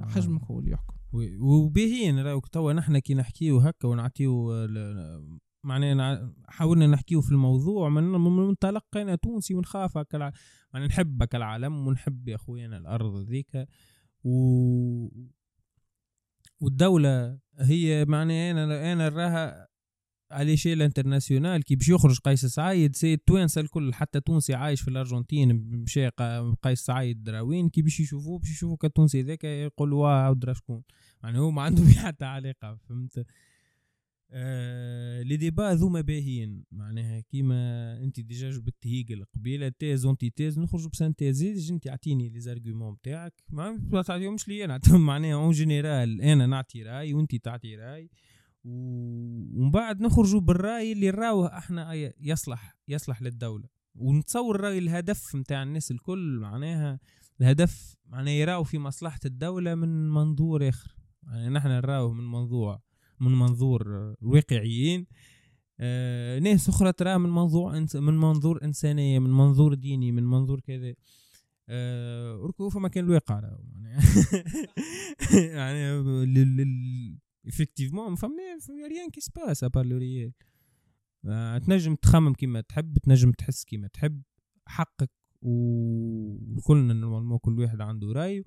حجمك 0.08 0.42
هو 0.44 0.58
اللي 0.58 0.70
يحكم 0.70 0.94
وباهيين 1.40 2.18
راهو 2.18 2.40
توا 2.40 2.72
نحن 2.72 2.98
كي 2.98 3.14
نحكيو 3.14 3.58
هكا 3.58 3.88
ونعطيو 3.88 4.52
معناها 5.66 6.32
حاولنا 6.48 6.86
نحكيو 6.86 7.20
في 7.20 7.32
الموضوع 7.32 7.88
من 7.88 8.02
من 8.02 8.36
منطلق 8.46 8.84
أنا 8.96 9.14
تونسي 9.14 9.54
ونخاف 9.54 9.96
هكا 9.98 10.16
الع- 10.16 10.32
يعني 10.74 10.86
نحب 10.86 11.22
العالم 11.34 11.86
ونحب 11.86 12.28
يا 12.28 12.36
خويا 12.36 12.66
الأرض 12.66 13.16
ذيك 13.28 13.66
و 14.24 15.08
والدولة 16.60 17.38
هي 17.58 18.04
معناها 18.08 18.50
أنا 18.50 18.92
أنا 18.92 19.08
نراها 19.08 19.68
على 20.30 20.56
شيء 20.56 20.84
international 20.84 21.62
كي 21.64 21.76
باش 21.76 21.88
يخرج 21.88 22.18
قيس 22.18 22.46
سعيد 22.46 22.96
c'est 22.96 23.14
التوانسه 23.14 23.60
الكل 23.60 23.94
حتى 23.94 24.20
تونسي 24.20 24.54
عايش 24.54 24.80
في 24.80 24.88
الأرجنتين 24.88 25.54
مشى 25.82 26.08
قيس 26.62 26.80
سعيد 26.80 27.22
دراوين 27.22 27.68
كي 27.68 27.82
باش 27.82 28.00
يشوفوه 28.00 28.38
باش 28.38 28.50
يشوفوا 28.50 28.76
كالتونسي 28.76 29.22
ذاك 29.22 29.44
يقولوا 29.44 30.02
واه 30.02 30.32
درا 30.32 30.52
شكون؟ 30.52 30.82
يعني 31.22 31.38
هو 31.38 31.50
ما 31.50 31.62
عنده 31.62 31.82
بيه 31.86 32.00
حتى 32.00 32.24
علاقة 32.24 32.78
فهمت؟ 32.88 33.26
آه 34.30 35.22
les 35.22 35.36
débats 35.36 35.74
ذوما 35.74 36.00
باهيين. 36.00 36.64
معناها 36.72 37.20
كيما 37.20 37.92
انت 38.02 38.20
déjà 38.20 38.50
جبت 38.50 38.86
هيجل 38.86 39.24
قبيله 39.24 39.68
thèse 39.68 40.06
antithèse 40.06 40.58
نخرجوا 40.58 40.90
ب 40.90 40.99
synthèse 40.99 41.70
انت 41.70 41.86
اعطيني 41.86 42.28
les 42.28 42.40
arguments 42.40 42.94
بتاعك. 42.94 43.42
ما 43.48 44.02
تعطيهمش 44.06 44.48
لي 44.48 44.64
أنا 44.64 44.80
معناها 44.88 45.34
en 45.34 45.50
général 45.50 46.20
أنا 46.22 46.46
نعطي 46.46 46.82
راي 46.82 47.14
وانت 47.14 47.36
تعطي 47.36 47.76
راي. 47.76 48.10
ومن 48.64 49.70
بعد 49.70 50.00
نخرجوا 50.00 50.40
بالراي 50.40 50.92
اللي 50.92 51.10
راوه 51.10 51.58
إحنا 51.58 51.94
يصلح 52.20 52.76
يصلح 52.88 53.22
للدولة. 53.22 53.68
ونتصور 53.94 54.60
راي 54.60 54.78
الهدف 54.78 55.36
نتاع 55.36 55.62
الناس 55.62 55.90
الكل. 55.90 56.38
معناها 56.40 57.00
الهدف 57.40 57.96
معناها 58.06 58.34
يراو 58.34 58.64
في 58.64 58.78
مصلحة 58.78 59.20
الدولة 59.24 59.74
من 59.74 60.10
منظور 60.10 60.68
آخر. 60.68 60.96
يعني 61.26 61.48
نحن 61.48 61.68
نراوه 61.68 62.12
من 62.12 62.30
منظور 62.30 62.78
من 63.20 63.32
منظور 63.32 63.96
آه، 63.96 64.16
واقعيين 64.22 65.06
آه 65.80 66.38
ناس 66.38 66.68
أخرى 66.68 66.92
تراه 66.92 67.16
من 67.16 67.30
منظور 67.30 67.86
من 67.94 68.18
منظور 68.18 68.64
إنسانية 68.64 69.18
من 69.18 69.30
منظور 69.30 69.74
ديني 69.74 70.12
من 70.12 70.22
منظور 70.22 70.60
كذا. 70.60 70.94
آه 71.68 72.36
وركو 72.36 72.68
فما 72.68 72.88
كان 72.88 73.04
الواقع 73.04 73.42
يعني 75.32 76.02
لل 76.34 77.18
effectivement 77.48 78.14
فما 78.14 78.86
rien 78.88 79.10
qui 79.12 79.20
se 79.20 79.33
passe 79.33 79.64
à 79.64 79.69
part 79.69 79.86
le 79.86 79.96
réel 79.96 80.32
آه، 81.24 81.58
تنجم 81.58 81.94
تخمم 81.94 82.34
كيما 82.34 82.60
تحب 82.60 82.98
تنجم 82.98 83.32
تحس 83.32 83.64
كيما 83.64 83.88
تحب 83.88 84.22
حقك 84.66 85.10
وكلنا 85.42 86.94
normalement 86.94 87.38
كل 87.38 87.58
واحد 87.60 87.80
عنده 87.80 88.12
راي 88.12 88.44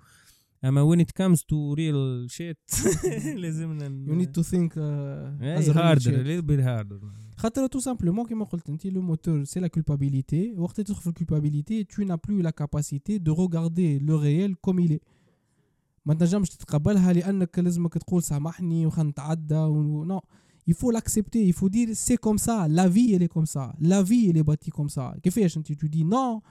اما 0.63 0.95
when 0.95 0.99
it 0.99 1.23
comes 1.23 1.39
to 1.39 1.75
real 1.75 2.27
shit 2.37 2.85
لازمنا 3.35 4.05
you 4.07 4.25
need 4.25 4.41
to 4.41 4.43
think 4.43 4.71
uh, 4.71 5.59
as 5.59 5.67
a 5.67 5.73
real 5.73 5.77
harder 5.77 6.01
shit. 6.01 6.15
a 6.15 6.23
little 6.23 6.55
bit 6.55 6.63
harder 6.63 7.05
خاطر 7.37 7.67
tout 7.67 7.79
simplement 7.79 8.25
كيما 8.25 8.45
قلت 8.45 8.69
انت 8.69 8.85
le 8.85 9.01
moteur 9.01 9.43
c'est 9.43 9.59
la 9.59 9.67
culpabilité 9.67 10.53
وقت 10.57 10.81
تدخل 10.81 11.01
في 11.01 11.07
ال 11.07 11.13
culpabilité 11.13 11.83
tu 11.83 12.05
n'as 12.05 12.17
plus 12.17 12.41
la 12.41 12.51
capacité 12.51 13.19
de 13.19 13.31
regarder 13.31 13.99
le 13.99 14.15
réel 14.15 14.55
comme 14.67 14.79
il 14.79 14.91
est 14.91 15.01
ما 16.05 16.13
تنجمش 16.13 16.49
تتقبلها 16.49 17.13
لانك 17.13 17.59
لازمك 17.59 17.97
تقول 17.97 18.23
سامحني 18.23 18.85
وخلينا 18.85 19.09
نتعدى 19.09 19.55
و... 19.55 20.03
نو 20.03 20.21
il 20.69 20.73
faut 20.73 20.91
l'accepter 20.91 21.41
il 21.51 21.53
faut 21.53 21.69
dire 21.69 21.89
c'est 22.05 22.19
comme 22.25 22.37
ça 22.37 22.67
la 22.79 22.87
vie 22.87 23.13
elle 23.15 23.23
est 23.23 23.33
comme 23.35 23.49
ça 23.55 23.73
la 23.91 24.03
vie 24.03 24.29
elle 24.29 24.37
est 24.37 24.43
bâtie 24.43 24.71
comme 24.71 24.89
ça 24.89 25.19
كيفاش 25.23 25.57
انت 25.57 25.71
tu 25.71 25.89
dis 25.89 26.03
non 26.03 26.41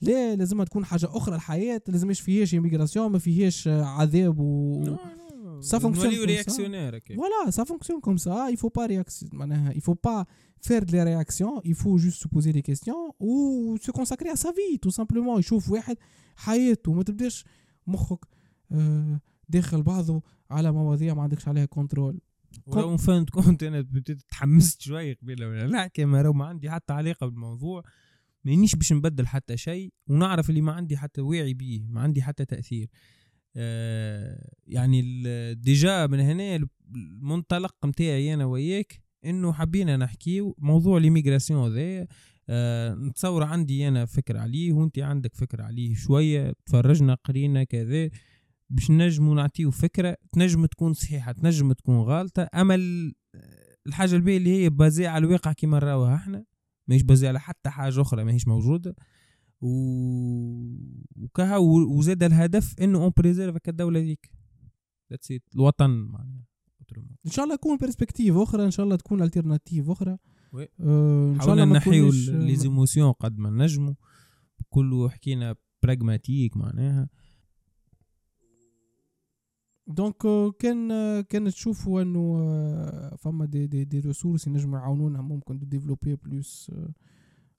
لا 0.00 0.36
لازمها 0.36 0.64
تكون 0.64 0.84
حاجة 0.84 1.08
أخرى 1.10 1.34
الحياة 1.34 1.82
لازمش 1.88 2.20
فيهاش 2.20 2.54
immigration 2.54 2.96
ما 2.96 3.18
فيهاش 3.18 3.68
عذاب 3.68 4.38
و 4.38 4.96
comme 5.64 5.94
ça. 5.94 6.06
رياكسيونير 6.06 7.00
ça 7.50 7.64
fonctionne 7.64 8.00
comme 8.00 8.18
ça. 8.18 8.50
Il 8.50 8.56
faut 8.56 8.70
pas 8.70 8.86
réaction. 8.86 9.28
معناها, 9.32 9.72
Il 9.72 9.80
faut 9.80 9.94
pas 9.94 10.24
faire 10.60 10.84
des 10.84 11.02
réactions. 11.02 11.60
Il 11.64 11.74
faut 11.74 11.98
juste 11.98 12.22
se 12.22 12.28
poser 12.28 12.52
des 12.52 12.62
questions 12.62 13.14
ou 13.20 13.76
se 13.80 13.90
consacrer 13.90 14.30
à 14.30 14.36
sa 14.36 14.50
vie 14.52 14.78
tout 14.78 14.90
simplement. 14.90 15.38
يشوف 15.38 15.70
واحد 15.70 15.96
حياته 16.36 16.92
ما 16.92 17.02
تبداش 17.02 17.44
مخك 17.86 18.24
آه، 18.72 19.20
داخل 19.48 19.82
بعضه 19.82 20.22
على 20.50 20.72
مواضيع 20.72 21.14
ما 21.14 21.22
عندكش 21.22 21.48
عليها 21.48 21.64
contrôle. 21.64 22.20
ولو 22.66 22.96
فهمت 22.96 23.30
كنت 23.30 23.62
أنا 23.62 23.86
تحمست 24.28 24.80
شوي 24.80 25.12
قبيلة 25.12 25.48
ولا 25.48 25.66
لا 25.66 25.86
كما 25.86 26.30
ما 26.30 26.44
عندي 26.44 26.70
حتى 26.70 26.92
علاقة 26.92 27.26
بالموضوع 27.26 27.82
مانيش 28.44 28.74
باش 28.76 28.92
نبدل 28.92 29.26
حتى 29.26 29.56
شيء 29.56 29.92
ونعرف 30.10 30.50
اللي 30.50 30.60
ما 30.60 30.72
عندي 30.72 30.96
حتى 30.96 31.20
واعي 31.20 31.54
بيه 31.54 31.86
ما 31.88 32.00
عندي 32.00 32.22
حتى 32.22 32.44
تأثير. 32.44 32.88
آه 33.56 34.50
يعني 34.66 35.02
déjà 35.54 36.06
من 36.06 36.20
هنا 36.20 36.66
المنطلق 36.94 37.86
نتاعي 37.86 38.34
أنا 38.34 38.44
وياك 38.44 39.00
إنه 39.24 39.52
حبينا 39.52 39.96
نحكيو 39.96 40.56
موضوع 40.58 40.98
l'immigration 40.98 41.74
ذا 41.74 42.06
آه 42.48 42.94
نتصور 42.94 43.42
عندي 43.44 43.88
أنا 43.88 44.06
فكره 44.06 44.38
عليه 44.40 44.72
وانت 44.72 44.98
عندك 44.98 45.34
فكره 45.34 45.62
عليه 45.62 45.94
شوية 45.94 46.52
تفرجنا 46.66 47.14
قرينا 47.14 47.64
كذا 47.64 48.10
باش 48.70 48.90
نجموا 48.90 49.34
نعطيو 49.34 49.70
فكرة 49.70 50.16
تنجم 50.32 50.66
تكون 50.66 50.92
صحيحة 50.92 51.32
تنجم 51.32 51.72
تكون 51.72 51.96
غلطة. 51.96 52.48
أما 52.54 52.74
ال- 52.74 53.14
الحاجة 53.86 54.16
الباهية 54.16 54.36
اللي 54.36 54.50
هي 54.64 54.70
basée 54.70 55.06
على 55.06 55.26
الواقع 55.26 55.52
كيما 55.52 55.76
نراوها 55.78 56.14
إحنا 56.14 56.44
ماهيش 56.88 57.02
basée 57.02 57.28
على 57.28 57.40
حتى 57.40 57.70
حاجة 57.70 58.00
أخرى 58.00 58.24
ماهيش 58.24 58.48
موجودة 58.48 58.96
و... 59.60 59.68
وكها 61.16 61.56
وزاد 61.58 62.22
الهدف 62.22 62.74
إنه 62.80 62.98
on 63.04 63.12
préserve 63.16 63.56
الدولة 63.68 64.00
ذيك 64.00 64.30
that's 65.10 65.32
الوطن 65.54 65.90
معناها. 65.90 66.44
إن 67.26 67.30
شاء 67.30 67.44
الله 67.44 67.56
تكون 67.56 67.76
perspective 67.76 68.36
أخرى 68.36 68.64
إن 68.64 68.70
شاء 68.70 68.84
الله 68.84 68.96
تكون 68.96 69.22
alternative 69.22 69.90
أخرى. 69.90 70.16
oui. 70.52 70.68
آه، 70.80 71.32
إن 71.34 71.40
شاء 71.40 71.52
الله 71.52 71.64
نحيو 71.64 72.10
تكونش- 72.10 72.28
les 72.28 72.56
émotions 72.56 73.12
قد 73.12 73.38
ما 73.38 73.50
نجموا 73.50 73.94
كله 74.68 75.08
حكينا 75.08 75.54
pragmatique 75.82 76.56
معناها 76.56 77.08
donc 79.86 80.24
آه، 80.26 80.50
كان 80.58 80.90
آه، 80.90 81.20
كان 81.20 81.44
تشوفوا 81.44 82.02
إنه 82.02 82.36
آه، 82.40 83.16
فما 83.16 83.44
des 83.46 83.66
des 83.66 83.84
des 83.84 84.00
ressources 84.00 84.46
ينجموا 84.46 84.78
يعاونونا 84.78 85.20
ممكن 85.20 85.58
développer 85.58 86.16
plus 86.16 86.72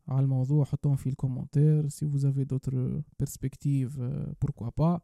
على 0.08 0.24
الموضوع. 0.24 0.66
حطوهم 0.66 0.96
في 0.96 1.10
ال 1.10 1.15
commentaires. 1.15 1.90
si 1.90 2.08
vous 2.08 2.26
avez 2.26 2.44
d'autres 2.44 3.02
perspectives 3.20 4.00
pourquoi 4.42 4.70
pas 4.78 5.00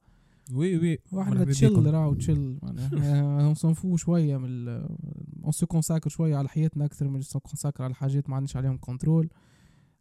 oui 0.54 0.78
oui 0.78 1.00
وإحنا 1.12 1.46
chill. 1.46 1.94
راهو 1.94 2.14
chill 2.14 2.60
معناها. 2.64 3.46
on 3.46 3.54
s'en 3.54 3.74
fout 3.74 3.98
شوية 3.98 4.38
من 4.38 4.68
on 5.44 5.52
se 5.52 5.66
consacre 5.66 6.10
شوية 6.10 6.36
على 6.36 6.50
حياتنا 6.50 6.86
أكثر 6.86 7.08
من 7.08 7.22
se 7.22 7.40
consacre 7.40 7.84
على 7.84 7.94
حاجات 7.94 8.30
ما 8.30 8.36
عندناش 8.36 8.58
عليهم 8.58 8.78
contrôle 8.78 9.30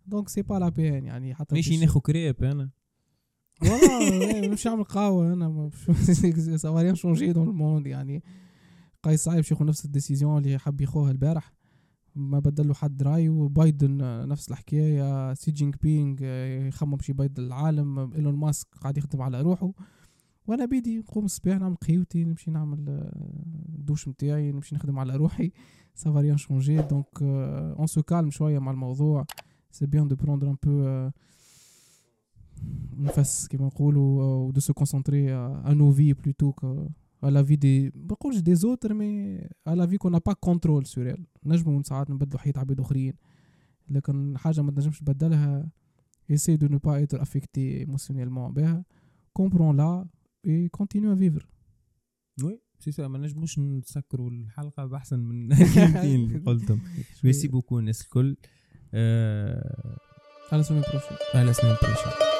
donc 0.06 0.28
c'est 0.28 0.42
pas 0.42 0.54
la 0.58 0.68
peine 0.68 1.04
يعني. 1.04 1.34
حتى 1.34 1.54
ماشي 1.54 1.76
ناخو 1.76 2.00
كريب 2.00 2.44
أنا. 2.44 2.70
والله 3.62 4.48
مش 4.48 4.66
نعمل 4.66 4.84
قهوة 4.84 5.32
أنا 5.32 5.48
ما 5.48 5.70
ça 6.56 6.80
rien 6.80 6.94
changé 6.94 7.32
dans 7.32 7.48
ال 7.48 7.55
monde 7.55 7.86
يعني. 7.86 8.22
قيس 9.02 9.24
سعيد 9.24 9.36
باش 9.36 9.50
ياخذ 9.50 9.64
نفس 9.64 9.84
ال 9.84 9.91
décision 9.91 10.44
اللي 10.44 10.58
حب 10.58 10.80
ياخوها 10.80 11.10
البارح. 11.10 11.52
ما 12.14 12.38
بدلوا 12.38 12.74
حد 12.74 13.02
رايه 13.02 13.30
بايدن 13.30 14.00
آه، 14.02 14.24
نفس 14.24 14.50
الحكاية. 14.50 15.34
سي 15.34 15.50
جينغ 15.50 15.72
بينغ 15.82 16.22
يخمم 16.68 16.96
باش 16.96 17.08
يبيض 17.08 17.38
العالم. 17.38 18.12
إيلون 18.14 18.36
ماسك 18.36 18.66
قاعد 18.80 18.98
يخدم 18.98 19.22
على 19.22 19.40
روحه. 19.42 19.72
وأنا 20.46 20.64
بيدي 20.64 20.98
نقوم 20.98 21.24
الصباح 21.24 21.58
نعمل 21.58 21.76
قهيوتي 21.76 22.24
نمشي 22.24 22.50
نعمل 22.50 22.84
آه، 22.88 23.12
الدوش 23.78 24.08
نتاعي 24.08 24.52
نمشي 24.52 24.74
نخدم 24.74 24.98
على 24.98 25.16
روحي. 25.16 25.52
ça 25.94 26.10
rien 26.10 26.36
changé 26.36 26.82
donc 26.82 27.22
on 27.22 27.86
se 27.86 28.02
calme 28.02 28.30
شوية 28.30 28.58
مع 28.58 28.72
الموضوع. 28.72 29.26
c'est 29.70 29.86
bien 29.86 30.08
de 30.08 30.16
prendre 30.16 30.50
un 30.50 30.56
peu 30.62 31.10
نفس 32.96 33.48
كيما 33.48 33.66
نقولوا 33.66 34.24
و 34.24 34.50
de 34.50 34.60
se 34.60 34.72
concentrer 34.72 35.32
à 35.34 35.72
nos 35.74 35.92
vies 35.92 36.12
plutôt 36.12 36.52
que 36.52 36.88
la 37.24 37.42
vie 37.42 37.56
des 37.56 37.96
ما 37.96 38.12
نقولش 38.12 38.38
des 38.38 38.54
autres 38.54 38.94
mais 38.94 39.38
la 39.68 39.86
vie 39.86 39.98
qu'on 39.98 40.10
n'a 40.10 40.20
pas 40.20 40.34
contrôle 40.34 40.86
sur 40.86 41.06
elle. 41.06 41.24
نجموا 41.44 41.82
ساعات 41.82 42.10
نبدلوا 42.10 42.40
حياة 42.40 42.52
عباد 42.56 42.80
أخرين. 42.80 43.14
لكن 43.88 44.38
حاجة 44.38 44.60
ما 44.60 44.70
تنجمش 44.72 44.98
تبدلها 44.98 45.70
essaye 46.32 46.58
de 46.58 46.68
ne 46.68 46.78
pas 46.78 47.00
être 47.02 47.20
affecté 47.20 47.86
émotionnellement 47.86 48.50
بها. 48.50 48.84
Comprends-la 49.38 50.04
et 50.46 50.68
continue 50.70 51.10
à 51.10 51.14
vivre. 51.14 51.46
وي 52.44 52.60
سي 52.78 52.92
سا 52.92 53.08
ما 53.08 53.18
نجموش 53.18 53.58
نسكروا 53.58 54.30
الحلقة 54.30 54.86
بأحسن 54.86 55.18
من 55.18 55.52
الكلمتين 55.52 56.20
اللي 56.24 56.38
قلتهم. 56.38 56.80
merci 57.24 57.48
beaucoup 57.48 57.78
الناس 57.78 58.02
الكل. 58.02 58.36
آه 58.94 59.98
à 60.52 60.56
la 60.56 60.62
semaine 60.62 60.80
prochaine. 60.80 61.16
à 61.34 61.40
la 61.40 61.52
semaine 61.52 61.74
prochaine. 61.82 62.39